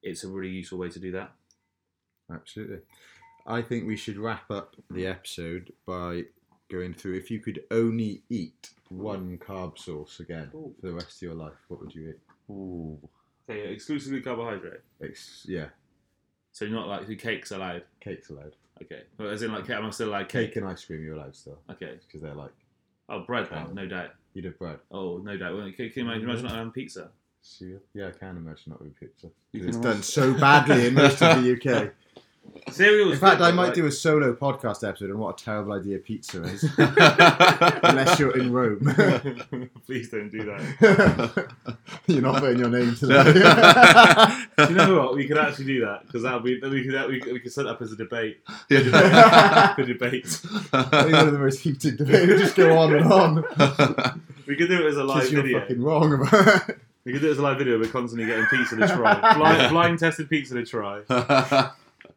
it's 0.03 0.25
a 0.25 0.29
really 0.29 0.51
useful 0.53 0.79
way 0.79 0.91
to 0.91 0.99
do 0.99 1.13
that. 1.13 1.33
Absolutely. 2.31 2.79
I 3.47 3.63
think 3.63 3.87
we 3.87 3.97
should 3.97 4.17
wrap 4.17 4.51
up 4.51 4.77
the 4.91 5.07
episode 5.07 5.73
by 5.87 6.25
going 6.71 6.95
through 6.95 7.17
if 7.17 7.31
you 7.31 7.41
could 7.41 7.63
only 7.71 8.23
eat 8.31 8.71
one 8.89 9.39
carb 9.39 9.79
source 9.79 10.21
again 10.21 10.51
Ooh. 10.55 10.75
for 10.81 10.87
the 10.89 10.95
rest 10.95 11.17
of 11.17 11.23
your 11.23 11.35
life, 11.35 11.53
what 11.69 11.81
would 11.81 11.95
you 11.95 12.11
eat? 12.11 12.34
Ooh. 12.51 12.99
Okay, 13.49 13.73
exclusively 13.73 14.21
carbohydrate. 14.21 14.81
Ex- 15.03 15.45
yeah, 15.49 15.67
So 16.53 16.65
you're 16.65 16.75
not 16.75 16.89
like 16.89 17.07
the 17.07 17.17
cake's 17.17 17.51
allowed. 17.51 17.83
cake's 18.01 18.31
allowed. 18.31 18.57
Okay, 18.83 19.03
well, 19.19 19.29
as 19.31 19.43
in 19.43 19.53
like 19.53 19.69
I'm 19.71 19.85
I 19.87 19.91
still 19.91 20.09
like 20.09 20.29
cake. 20.29 20.49
Cake 20.51 20.57
and 20.57 20.67
ice 20.67 20.85
cream 20.85 21.05
you're 21.05 21.15
allowed 21.15 21.37
still 21.37 21.59
Okay. 21.71 21.99
because 22.07 22.23
they're 22.23 22.35
like 22.35 22.53
Oh, 23.09 23.21
bread. 23.21 23.45
Okay. 23.53 23.63
No 23.75 23.87
doubt. 23.87 24.11
you'd 24.33 24.47
have 24.47 24.59
bread. 24.59 24.79
Oh, 24.91 25.19
no 25.19 25.37
doubt. 25.37 25.55
Well, 25.55 25.65
can, 25.73 25.91
can 25.91 25.93
you 25.95 26.03
imagine, 26.11 26.23
imagine 26.25 26.45
not 26.47 26.53
having 26.55 26.73
pizza? 26.73 27.11
Cereal? 27.43 27.81
Yeah, 27.93 28.09
I 28.09 28.11
can 28.13 28.39
imagine 28.39 28.63
not 28.73 28.81
with 28.81 28.99
pizza. 28.99 29.27
You 29.53 29.65
It's 29.69 29.77
can 29.77 29.83
done 29.85 30.03
so 30.03 30.33
badly 30.33 30.87
in 30.87 30.95
most 30.95 31.23
of 31.23 31.43
the 31.45 31.53
UK. 31.53 31.93
Cereal. 32.71 33.13
In 33.13 33.19
fact, 33.19 33.41
I 33.41 33.51
might 33.53 33.75
do 33.75 33.87
a 33.87 33.93
solo 33.93 34.35
podcast 34.35 34.87
episode 34.89 35.11
on 35.11 35.19
what 35.19 35.41
a 35.41 35.45
terrible 35.45 35.73
idea 35.75 35.99
pizza 35.99 36.43
is, 36.45 36.63
unless 36.79 38.19
you're 38.19 38.37
in 38.37 38.53
Rome. 38.53 38.81
Please 39.87 40.09
don't 40.09 40.31
do 40.31 40.45
that. 40.45 41.47
you're 42.07 42.23
not 42.23 42.41
putting 42.41 42.59
your 42.59 42.71
name 42.71 42.95
to 42.97 43.07
that. 43.07 44.49
Do 44.57 44.65
you 44.71 44.75
know 44.75 44.99
what? 44.99 45.15
We 45.15 45.27
could 45.29 45.39
actually 45.39 45.67
do 45.67 45.81
that 45.85 46.07
because 46.07 46.23
that'll 46.23 46.41
we 46.41 46.59
could 46.59 46.73
we 46.73 47.23
we 47.33 47.39
could 47.41 47.53
set 47.53 47.67
up 47.67 47.83
as 47.83 47.93
a 47.93 47.97
debate. 47.97 48.41
Yeah. 48.71 49.75
For 49.75 49.85
debate. 49.85 50.41
I 50.73 50.83
think 51.03 51.13
one 51.13 51.27
of 51.29 51.33
the 51.33 51.39
most 51.39 51.61
heated 51.61 51.99
debates. 51.99 52.27
We 52.27 52.39
just 52.39 52.57
go 52.57 52.79
on 52.79 52.95
and 52.95 53.13
on. 53.13 54.23
We 54.47 54.57
could 54.57 54.69
do 54.69 54.85
it 54.85 54.89
as 54.89 54.97
a 54.97 55.05
live 55.05 55.19
Because 55.19 55.33
you're 55.33 55.43
video. 55.43 55.61
fucking 55.61 55.83
wrong 55.83 56.15
about 56.15 56.69
it. 56.69 56.79
We 57.05 57.13
could 57.13 57.21
do 57.21 57.29
it 57.29 57.33
as 57.33 57.39
a 57.39 57.43
live 57.43 57.59
video. 57.59 57.79
We're 57.79 57.91
constantly 57.91 58.27
getting 58.27 58.47
pizza 58.47 58.77
to 58.77 58.89
try. 58.89 59.35
Blind, 59.37 59.71
blind 59.71 59.99
tested 59.99 60.31
pizza 60.31 60.55
to 60.55 60.65
try. 60.65 61.03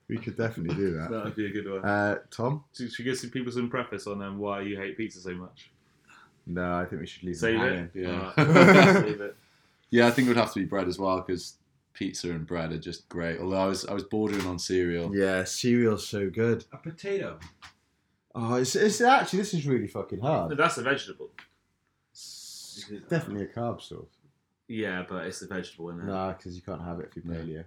We 0.09 0.17
could 0.17 0.37
definitely 0.37 0.75
do 0.75 0.91
that. 0.97 1.09
That 1.11 1.25
would 1.25 1.35
be 1.35 1.47
a 1.47 1.51
good 1.51 1.69
one. 1.69 1.83
Uh, 1.83 2.19
Tom? 2.31 2.63
Should 2.73 2.91
should 2.93 3.05
we 3.05 3.11
give 3.11 3.19
some 3.19 3.29
people 3.29 3.51
some 3.51 3.69
preface 3.69 4.07
on 4.07 4.21
um, 4.21 4.37
why 4.39 4.61
you 4.61 4.77
hate 4.77 4.95
pizza 4.97 5.19
so 5.19 5.33
much? 5.33 5.69
No, 6.45 6.75
I 6.77 6.85
think 6.85 7.01
we 7.01 7.07
should 7.07 7.23
leave 7.23 7.35
Save 7.35 7.59
them 7.59 7.91
it. 7.93 8.01
Yeah. 8.03 8.31
Alright, 8.37 8.95
Save 8.95 9.21
it. 9.21 9.35
yeah, 9.89 10.07
I 10.07 10.11
think 10.11 10.27
it 10.27 10.29
would 10.29 10.37
have 10.37 10.53
to 10.53 10.59
be 10.59 10.65
bread 10.65 10.87
as 10.87 10.97
well 10.97 11.19
because 11.19 11.55
pizza 11.93 12.29
and 12.31 12.47
bread 12.47 12.71
are 12.71 12.77
just 12.77 13.09
great. 13.09 13.41
Although 13.41 13.57
I 13.57 13.65
was 13.65 13.85
I 13.85 13.93
was 13.93 14.03
bordering 14.03 14.45
on 14.47 14.57
cereal. 14.59 15.13
Yeah, 15.13 15.43
cereal's 15.43 16.07
so 16.07 16.29
good. 16.29 16.63
A 16.71 16.77
potato. 16.77 17.37
Oh, 18.33 18.55
it's, 18.55 18.75
it's 18.75 19.01
actually 19.01 19.39
this 19.39 19.53
is 19.53 19.65
really 19.67 19.87
fucking 19.87 20.19
No, 20.19 20.25
hard. 20.27 20.57
that's 20.57 20.77
a 20.77 20.83
vegetable. 20.83 21.31
It's 22.13 22.85
definitely 23.09 23.43
a 23.43 23.47
carb 23.47 23.81
source. 23.81 24.07
Yeah, 24.69 25.03
but 25.09 25.25
it's 25.25 25.41
a 25.41 25.47
vegetable, 25.47 25.89
isn't 25.89 26.01
it? 26.01 26.05
Nah, 26.05 26.33
because 26.33 26.55
you 26.55 26.61
can't 26.61 26.81
have 26.83 26.99
it 26.99 27.11
if 27.15 27.25
you're 27.25 27.33
No. 27.33 27.41
paleo. 27.41 27.63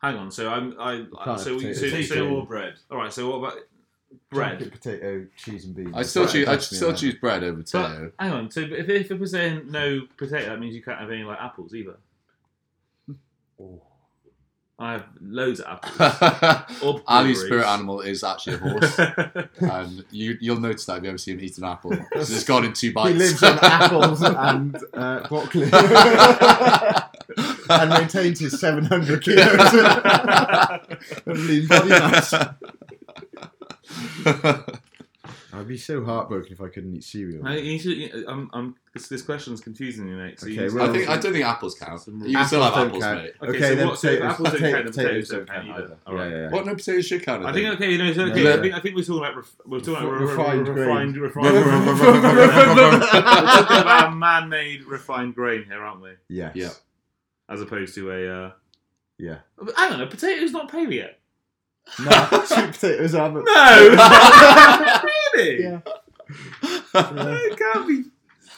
Hang 0.00 0.16
on. 0.16 0.30
So 0.30 0.48
I'm. 0.50 0.74
I. 0.78 1.06
can't 1.24 1.40
So, 1.40 1.58
have 1.58 1.74
so, 1.74 1.74
potatoes. 1.74 1.80
so, 2.08 2.14
Potato 2.14 2.34
or 2.34 2.46
bread. 2.46 2.74
all 2.90 2.98
right. 2.98 3.12
So 3.12 3.30
what 3.30 3.48
about 3.48 3.58
bread? 4.30 4.58
Chocolate, 4.58 4.72
potato, 4.72 5.26
cheese 5.36 5.64
and 5.64 5.74
beans. 5.74 5.92
I 5.94 6.02
still 6.02 6.22
Bread, 6.24 6.32
choose 6.32 6.48
I 6.48 6.52
definitely 6.52 6.76
still 6.76 6.88
allowed. 6.88 6.96
choose 6.98 7.14
bread 7.16 7.44
over 7.44 7.56
But 7.56 7.66
potato. 7.66 8.12
hang 8.18 8.32
on. 8.32 8.50
So 8.50 8.60
if 8.60 8.88
if 8.88 9.10
it 9.10 9.18
was 9.18 9.30
saying 9.32 9.70
no 9.70 10.02
potato, 10.16 10.50
that 10.50 10.60
means 10.60 10.74
you 10.74 10.82
can't 10.82 11.00
have 11.00 11.10
any 11.10 11.24
like 11.24 11.40
apples 11.40 11.74
either. 11.74 11.96
Oh. 13.60 13.82
I 14.80 14.92
have 14.92 15.06
loads 15.20 15.58
of 15.58 15.66
apples. 15.82 16.76
Or 16.84 17.02
Ali's 17.08 17.38
blueberries. 17.40 17.42
spirit 17.46 17.66
animal 17.66 18.00
is 18.02 18.22
actually 18.22 18.54
a 18.54 18.58
horse, 18.58 18.98
and 19.58 20.04
you 20.12 20.38
you'll 20.40 20.60
notice 20.60 20.84
that 20.84 20.98
if 20.98 21.02
you 21.02 21.08
ever 21.08 21.18
see 21.18 21.32
him 21.32 21.40
eat 21.40 21.58
an 21.58 21.64
apple, 21.64 21.90
'cause 22.12 22.30
it's 22.30 22.44
gone 22.44 22.64
in 22.64 22.72
two 22.74 22.92
bites. 22.92 23.12
He 23.14 23.18
lives 23.18 23.42
on 23.42 23.58
apples 23.62 24.22
and 24.22 24.78
uh, 24.94 25.26
broccoli 25.26 25.68
and 27.70 27.90
maintains 27.90 28.40
his 28.40 28.58
700 28.60 29.22
kilos 29.26 29.74
of 31.26 31.38
lean 31.38 31.66
body 31.66 31.88
mass. 31.90 32.34
I'd 35.50 35.66
be 35.66 35.78
so 35.78 36.04
heartbroken 36.04 36.52
if 36.52 36.60
I 36.60 36.68
couldn't 36.68 36.94
eat 36.94 37.02
cereal. 37.02 37.44
I, 37.44 37.56
you 37.56 37.78
should, 37.78 38.26
I'm, 38.28 38.50
I'm, 38.52 38.76
this, 38.94 39.08
this 39.08 39.22
question's 39.22 39.60
confusing 39.62 40.04
me, 40.04 40.12
mate. 40.12 40.38
So 40.38 40.46
Okay, 40.46 40.66
you, 40.66 40.74
well- 40.74 40.88
I 40.88 40.92
think 40.92 41.08
I 41.08 41.16
don't 41.16 41.32
think 41.32 41.44
apples 41.44 41.74
count. 41.76 42.00
Some- 42.00 42.22
You 42.24 42.36
can 42.36 42.46
still 42.46 42.62
have 42.62 42.74
Apples 42.74 43.02
apples, 43.02 43.04
count. 43.04 43.22
mate. 43.22 43.32
Okay, 43.42 43.50
Okay, 43.50 43.60
so 43.60 43.74
then 43.74 43.88
what- 43.88 43.98
so 43.98 44.08
if 44.08 44.20
potatoes- 44.20 44.32
apples 44.32 44.48
don't 44.48 44.60
potato- 44.60 44.76
count, 44.76 44.84
then 44.84 44.92
potatoes 45.04 45.28
don't 45.30 45.46
potatoes 45.46 45.66
count 45.66 45.78
either. 45.78 45.88
Yeah, 46.06 46.12
Alright. 46.12 46.30
yeah, 46.30 46.36
yeah. 46.38 46.50
What 46.50 46.66
no 46.66 46.74
potatoes 46.76 47.06
should 47.06 47.22
count? 47.24 47.44
I 47.46 47.52
think 47.52 47.66
okay, 47.74 47.96
no, 47.96 48.04
it's 48.04 48.18
okay. 48.18 48.42
Yeah. 48.44 48.54
I 48.54 48.60
think 48.60 48.74
I 48.74 48.80
think 48.80 48.94
we're 48.94 49.02
talking 49.02 49.18
about 49.18 49.36
ref, 49.36 49.56
we're 49.66 49.80
talking 49.80 50.06
about 50.06 50.20
re- 50.20 50.26
Refined 50.26 50.68
re- 50.68 50.74
grain. 50.74 50.88
refined 50.88 51.16
refined. 51.22 51.54
we're 51.54 53.00
talking 53.00 53.80
about 53.80 54.12
a 54.12 54.14
man-made 54.14 54.84
refined 54.84 55.34
grain 55.34 55.64
here, 55.64 55.82
aren't 55.82 56.02
we? 56.02 56.10
Yes. 56.28 56.52
Yeah. 56.54 56.70
As 57.48 57.60
opposed 57.60 57.94
to 57.94 58.10
a. 58.10 58.28
Uh... 58.46 58.52
Yeah. 59.18 59.38
But 59.56 59.74
Hang 59.76 59.92
on, 59.94 60.00
a 60.02 60.06
potato's 60.06 60.52
not 60.52 60.70
paleo. 60.70 61.10
No, 61.98 62.10
sweet 62.44 62.72
potatoes 62.72 63.14
are. 63.14 63.30
but- 63.30 63.44
No, 63.46 65.00
really? 65.34 65.62
Yeah. 65.62 65.80
No, 66.94 67.38
it 67.40 67.58
can't 67.58 67.88
be. 67.88 68.04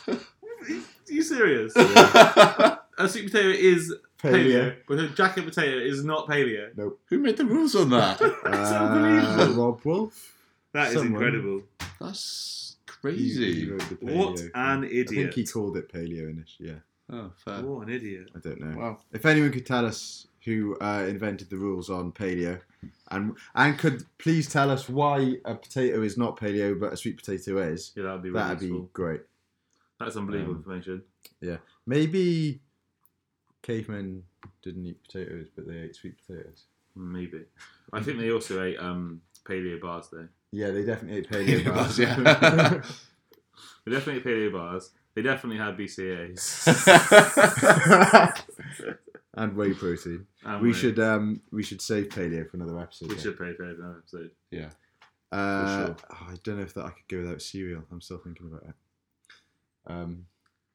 Are 0.08 1.12
you 1.12 1.22
serious? 1.22 1.72
Yeah. 1.76 2.76
A 2.98 3.08
sweet 3.08 3.26
potato 3.30 3.48
is 3.48 3.94
paleo, 4.18 4.32
Paleo. 4.44 4.76
but 4.86 4.98
a 4.98 5.08
jacket 5.08 5.44
potato 5.46 5.78
is 5.78 6.04
not 6.04 6.26
paleo. 6.28 6.76
Nope. 6.76 7.00
Who 7.06 7.18
made 7.18 7.36
the 7.36 7.44
rules 7.46 7.74
on 7.74 7.90
that? 7.90 8.18
That's 8.18 8.70
Uh, 8.70 8.90
unbelievable. 8.92 9.54
Robb 9.64 9.80
Wolf. 9.84 10.36
That 10.72 10.88
is 10.88 10.94
someone- 10.94 11.12
incredible. 11.22 11.62
That's 12.00 12.76
He- 12.86 12.92
he 12.92 13.00
crazy. 13.00 13.70
wrote 13.70 13.82
What 14.02 14.36
paleo. 14.36 14.50
an 14.54 14.84
I 14.84 15.04
think 15.04 15.32
he 15.34 15.46
called 15.46 15.76
it 15.78 15.90
paleo 15.92 16.28
initially. 16.30 16.68
Yeah. 16.70 16.74
Oh, 17.12 17.30
fair. 17.36 17.62
What 17.62 17.88
an 17.88 17.92
idiot! 17.94 18.30
I 18.36 18.38
don't 18.38 18.60
know. 18.60 18.78
Wow. 18.78 18.98
If 19.12 19.26
anyone 19.26 19.50
could 19.52 19.66
tell 19.66 19.84
us 19.84 20.26
who 20.44 20.76
uh, 20.80 21.04
invented 21.08 21.50
the 21.50 21.56
rules 21.56 21.90
on 21.90 22.12
paleo, 22.12 22.60
and 23.10 23.36
and 23.54 23.78
could 23.78 24.04
please 24.18 24.48
tell 24.48 24.70
us 24.70 24.88
why 24.88 25.36
a 25.44 25.54
potato 25.54 26.02
is 26.02 26.16
not 26.16 26.38
paleo 26.38 26.78
but 26.78 26.92
a 26.92 26.96
sweet 26.96 27.16
potato 27.16 27.58
is, 27.58 27.92
Yeah, 27.96 28.04
that'd 28.04 28.22
be 28.22 28.30
really 28.30 28.42
that'd 28.42 28.60
be 28.60 28.84
great. 28.92 29.20
That's 29.98 30.16
unbelievable 30.16 30.52
um, 30.52 30.58
information. 30.58 31.02
Yeah, 31.40 31.56
maybe 31.86 32.60
cavemen 33.62 34.22
didn't 34.62 34.86
eat 34.86 35.02
potatoes, 35.02 35.48
but 35.54 35.66
they 35.66 35.78
ate 35.78 35.96
sweet 35.96 36.14
potatoes. 36.26 36.64
Maybe. 36.96 37.42
I 37.92 38.02
think 38.02 38.18
they 38.18 38.30
also 38.30 38.62
ate 38.62 38.78
um, 38.78 39.20
paleo 39.44 39.80
bars 39.80 40.08
though. 40.10 40.28
Yeah, 40.52 40.70
they 40.70 40.84
definitely 40.84 41.18
ate 41.18 41.30
paleo 41.30 41.62
Paleo 41.62 41.74
bars. 41.74 41.98
bars, 41.98 41.98
yeah. 41.98 42.82
They 43.86 43.92
definitely 43.92 44.20
ate 44.20 44.24
paleo 44.24 44.52
bars. 44.52 44.90
They 45.14 45.22
definitely 45.22 45.58
had 45.58 45.76
BCAAs. 45.76 46.66
and 49.34 49.56
whey 49.56 49.72
protein. 49.74 50.26
And 50.44 50.62
we 50.62 50.68
whey. 50.70 50.74
should 50.74 50.98
um 50.98 51.40
we 51.50 51.62
should 51.62 51.80
save 51.80 52.08
paleo 52.08 52.48
for 52.48 52.56
another 52.56 52.78
episode. 52.78 53.08
We 53.08 53.14
then. 53.16 53.22
should 53.24 53.38
pay 53.38 53.52
for 53.54 53.64
another 53.64 53.96
episode. 53.98 54.30
yeah. 54.50 54.70
Uh, 55.32 55.86
sure. 55.86 55.96
oh, 56.12 56.26
I 56.30 56.34
don't 56.42 56.56
know 56.56 56.62
if 56.64 56.74
that 56.74 56.84
I 56.86 56.90
could 56.90 57.06
go 57.08 57.18
without 57.18 57.40
cereal. 57.40 57.84
I'm 57.92 58.00
still 58.00 58.18
thinking 58.18 58.46
about 58.46 58.64
it. 58.68 58.74
Um, 59.86 60.26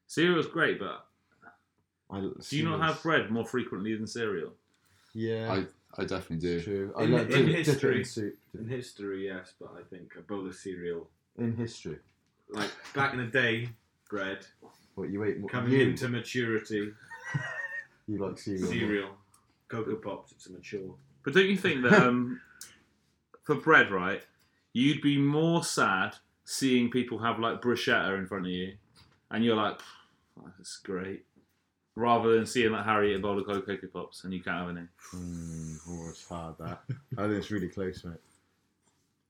Cereal's 0.06 0.46
great, 0.46 0.78
but 0.78 1.06
I, 2.10 2.20
do 2.20 2.56
you 2.56 2.64
not 2.64 2.80
have 2.80 3.02
bread 3.02 3.30
more 3.30 3.44
frequently 3.44 3.94
than 3.94 4.06
cereal? 4.06 4.52
Yeah, 5.12 5.52
I, 5.52 6.00
I 6.00 6.04
definitely 6.06 6.38
do. 6.38 6.60
true. 6.62 6.94
I 6.96 7.02
In- 7.04 7.12
like 7.12 7.22
in 7.24 7.28
dip- 7.28 7.36
dip 7.46 7.48
it 7.48 7.66
history- 7.66 7.98
in 7.98 8.04
soup. 8.06 8.38
In 8.58 8.66
history, 8.68 9.26
yes, 9.26 9.52
but 9.60 9.74
I 9.78 9.82
think 9.94 10.12
a 10.18 10.22
bowl 10.22 10.46
of 10.46 10.54
cereal, 10.54 11.08
In 11.38 11.54
history, 11.54 11.98
like 12.48 12.70
back 12.94 13.12
in 13.12 13.18
the 13.18 13.26
day, 13.26 13.68
bread 14.08 14.46
what 14.94 15.10
you 15.10 15.22
ate? 15.24 15.38
more- 15.38 15.48
coming 15.48 15.72
you, 15.72 15.88
into 15.88 16.08
maturity, 16.08 16.92
you 18.08 18.18
like 18.18 18.38
cereal? 18.38 18.66
cereal, 18.66 19.10
Coco 19.68 19.96
Pops. 19.96 20.32
It's 20.32 20.46
a 20.46 20.52
mature. 20.52 20.94
But 21.22 21.34
don't 21.34 21.46
you 21.46 21.56
think 21.56 21.82
that 21.82 21.92
um, 22.06 22.40
for 23.44 23.56
bread, 23.56 23.90
right, 23.90 24.22
you'd 24.72 25.02
be 25.02 25.18
more 25.18 25.62
sad 25.62 26.16
seeing 26.44 26.90
people 26.90 27.18
have 27.18 27.38
like 27.38 27.60
bruschetta 27.60 28.18
in 28.18 28.26
front 28.26 28.46
of 28.46 28.52
you, 28.52 28.74
and 29.30 29.44
you're 29.44 29.56
like, 29.56 29.78
"Pff, 29.78 30.52
"That's 30.56 30.76
great," 30.78 31.24
rather 31.94 32.34
than 32.34 32.46
seeing 32.46 32.72
like 32.72 32.84
Harry 32.84 33.12
eat 33.12 33.16
a 33.16 33.18
bowl 33.18 33.38
of 33.38 33.46
Coco 33.46 33.76
Pops 33.92 34.24
and 34.24 34.32
you 34.32 34.42
can't 34.42 34.68
have 34.68 34.76
any. 34.76 34.86
Mm, 35.14 35.78
oh, 35.88 36.08
it's 36.08 36.28
hard 36.28 36.56
that. 36.58 36.82
I 37.18 37.22
think 37.22 37.34
it's 37.34 37.50
really 37.50 37.68
close, 37.68 38.04
mate. 38.04 38.20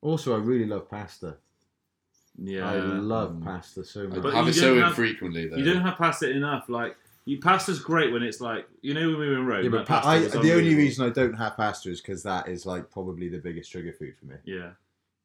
Also, 0.03 0.35
I 0.35 0.39
really 0.39 0.67
love 0.67 0.91
pasta. 0.91 1.37
Yeah, 2.39 2.69
I 2.71 2.77
love 2.77 3.33
Mm. 3.33 3.45
pasta 3.45 3.83
so 3.85 4.09
much. 4.09 4.21
But 4.23 4.35
have 4.35 4.49
it 4.49 4.55
so 4.55 4.77
have- 4.79 4.89
infrequently 4.91 5.49
though. 5.49 5.57
You 5.57 5.65
don't 5.65 5.81
have 5.83 5.97
pasta 5.97 6.31
enough. 6.31 6.69
Like, 6.69 6.97
you, 7.25 7.39
pasta's 7.41 7.81
great 7.81 8.13
when 8.13 8.23
it's 8.23 8.41
like, 8.41 8.69
you 8.83 8.95
know, 8.95 9.09
when 9.09 9.19
we 9.19 9.29
were 9.29 9.39
in 9.39 9.47
Rome. 9.47 9.65
yeah, 9.65 9.71
but 9.71 9.87
pa- 9.87 10.03
I, 10.05 10.21
the 10.21 10.53
only 10.55 10.75
reason 10.75 11.05
I 11.07 11.11
don't 11.11 11.35
have 11.35 11.57
pasta 11.57 11.91
is 11.91 12.01
because 12.01 12.23
that 12.25 12.49
is 12.49 12.67
like 12.67 12.91
probably 12.91 13.29
the 13.29 13.39
biggest 13.39 13.73
trigger 13.73 13.93
food 13.93 14.15
for 14.19 14.27
me. 14.27 14.37
Yeah, 14.45 14.71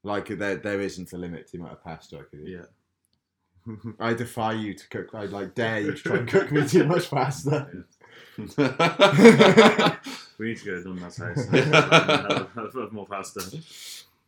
Like 0.04 0.28
there, 0.30 0.56
there 0.56 0.82
isn't 0.82 1.12
a 1.14 1.18
limit 1.18 1.46
to 1.48 1.52
the 1.54 1.58
amount 1.60 1.74
of 1.74 1.84
pasta 1.84 2.18
I 2.20 2.24
could 2.24 2.48
eat. 2.48 2.58
yeah. 2.58 2.66
I 4.00 4.14
defy 4.16 4.54
you 4.54 4.74
to 4.74 4.88
cook. 4.90 5.10
I 5.14 5.26
like 5.26 5.54
dare 5.54 5.82
you 5.82 5.92
to 5.92 5.98
try 5.98 6.18
and 6.18 6.28
cook 6.36 6.52
me 6.52 6.68
too 6.68 6.86
much 6.86 7.10
pasta. 7.12 7.68
We 10.38 10.48
need 10.48 10.58
to 10.58 10.66
go 10.66 10.78
to 10.78 10.84
Dundas 10.84 11.18
house. 11.18 11.46
have, 11.46 12.50
have, 12.56 12.74
have 12.74 12.92
more 12.92 13.06
pasta. 13.06 13.42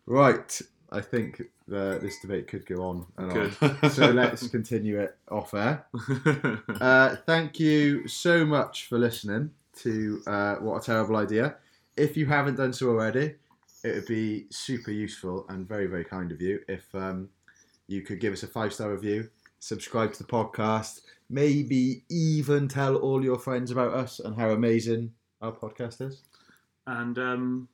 Right, 0.06 0.62
I 0.94 1.02
think 1.02 1.42
uh, 1.74 1.98
this 1.98 2.20
debate 2.22 2.48
could 2.48 2.66
go 2.66 2.84
on 2.84 3.06
and 3.18 3.32
Good. 3.32 3.54
on. 3.84 3.90
So 3.90 4.12
let's 4.22 4.48
continue 4.48 5.00
it 5.00 5.18
off 5.30 5.54
air. 5.54 5.86
Uh, 6.80 7.16
thank 7.26 7.60
you 7.60 8.08
so 8.08 8.46
much 8.46 8.86
for 8.88 8.98
listening 9.00 9.52
to 9.78 10.22
uh, 10.28 10.56
What 10.56 10.82
a 10.82 10.86
Terrible 10.86 11.16
Idea. 11.18 11.56
If 11.98 12.16
you 12.18 12.26
haven't 12.28 12.56
done 12.56 12.74
so 12.74 12.90
already, 12.90 13.36
it 13.84 13.96
would 13.96 14.06
be 14.06 14.46
super 14.50 14.92
useful 14.92 15.46
and 15.50 15.68
very, 15.68 15.88
very 15.88 16.06
kind 16.06 16.32
of 16.32 16.42
you 16.42 16.60
if 16.68 16.94
um, 16.94 17.30
you 17.88 18.02
could 18.02 18.20
give 18.20 18.34
us 18.34 18.44
a 18.44 18.48
five 18.48 18.74
star 18.74 18.92
review, 18.92 19.30
subscribe 19.60 20.14
to 20.14 20.24
the 20.24 20.30
podcast, 20.30 21.02
maybe 21.30 22.04
even 22.10 22.68
tell 22.68 22.96
all 22.98 23.24
your 23.24 23.40
friends 23.40 23.72
about 23.72 23.94
us 23.94 24.20
and 24.20 24.36
how 24.36 24.50
amazing 24.52 25.12
our 25.42 25.52
podcast 25.52 26.02
is. 26.02 26.22
and 26.88 27.18
um, 27.18 27.68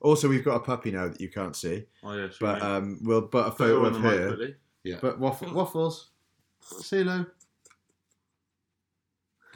Also, 0.00 0.28
we've 0.28 0.44
got 0.44 0.56
a 0.56 0.60
puppy 0.60 0.90
now 0.90 1.08
that 1.08 1.20
you 1.20 1.28
can't 1.28 1.56
see, 1.56 1.84
oh 2.04 2.12
yeah, 2.14 2.28
should 2.28 2.40
but 2.40 2.60
we 2.60 2.66
um, 2.66 2.98
we'll 3.02 3.22
put 3.22 3.46
a 3.46 3.50
photo 3.50 3.84
of 3.86 3.94
the 3.94 4.00
mic 4.00 4.12
her. 4.18 4.26
quickly? 4.36 4.54
But 5.00 5.18
waffle, 5.18 5.52
waffles, 5.54 6.10
say 6.60 6.98
hello. 7.02 7.24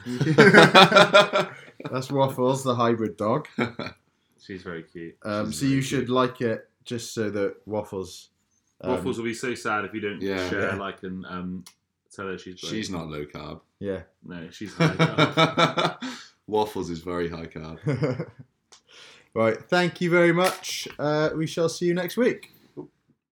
That's 1.91 2.11
Waffles, 2.11 2.63
the 2.63 2.75
hybrid 2.75 3.17
dog. 3.17 3.47
She's 4.41 4.63
very 4.63 4.83
cute. 4.83 5.15
Um, 5.23 5.51
She's 5.51 5.59
so 5.59 5.65
you 5.65 5.71
very 5.73 5.81
should 5.83 6.09
like 6.09 6.41
it 6.41 6.67
just 6.83 7.13
so 7.13 7.29
that 7.29 7.55
Waffles. 7.65 8.29
um, 8.81 8.91
Waffles 8.91 9.17
will 9.17 9.25
be 9.25 9.33
so 9.33 9.53
sad 9.55 9.85
if 9.85 9.93
you 9.93 10.01
don't 10.01 10.21
Yeah. 10.21 10.49
share, 10.49 10.69
Yeah. 10.69 10.75
like, 10.75 11.03
and 11.03 11.25
um, 11.27 11.63
tell 12.11 12.25
her 12.27 12.37
she's. 12.37 12.59
She's 12.59 12.89
not 12.89 13.07
low 13.09 13.25
carb. 13.25 13.61
Yeah. 13.79 14.01
No, 14.23 14.49
she's. 14.49 14.77
Like, 14.79 14.97
Waffles 16.47 16.89
is 16.89 16.99
very 16.99 17.29
high 17.29 17.45
carb. 17.45 18.27
Right. 19.33 19.57
Thank 19.69 20.01
you 20.01 20.09
very 20.09 20.33
much. 20.33 20.87
Uh, 20.99 21.29
we 21.35 21.47
shall 21.47 21.69
see 21.69 21.85
you 21.85 21.93
next 21.93 22.17
week. 22.17 22.51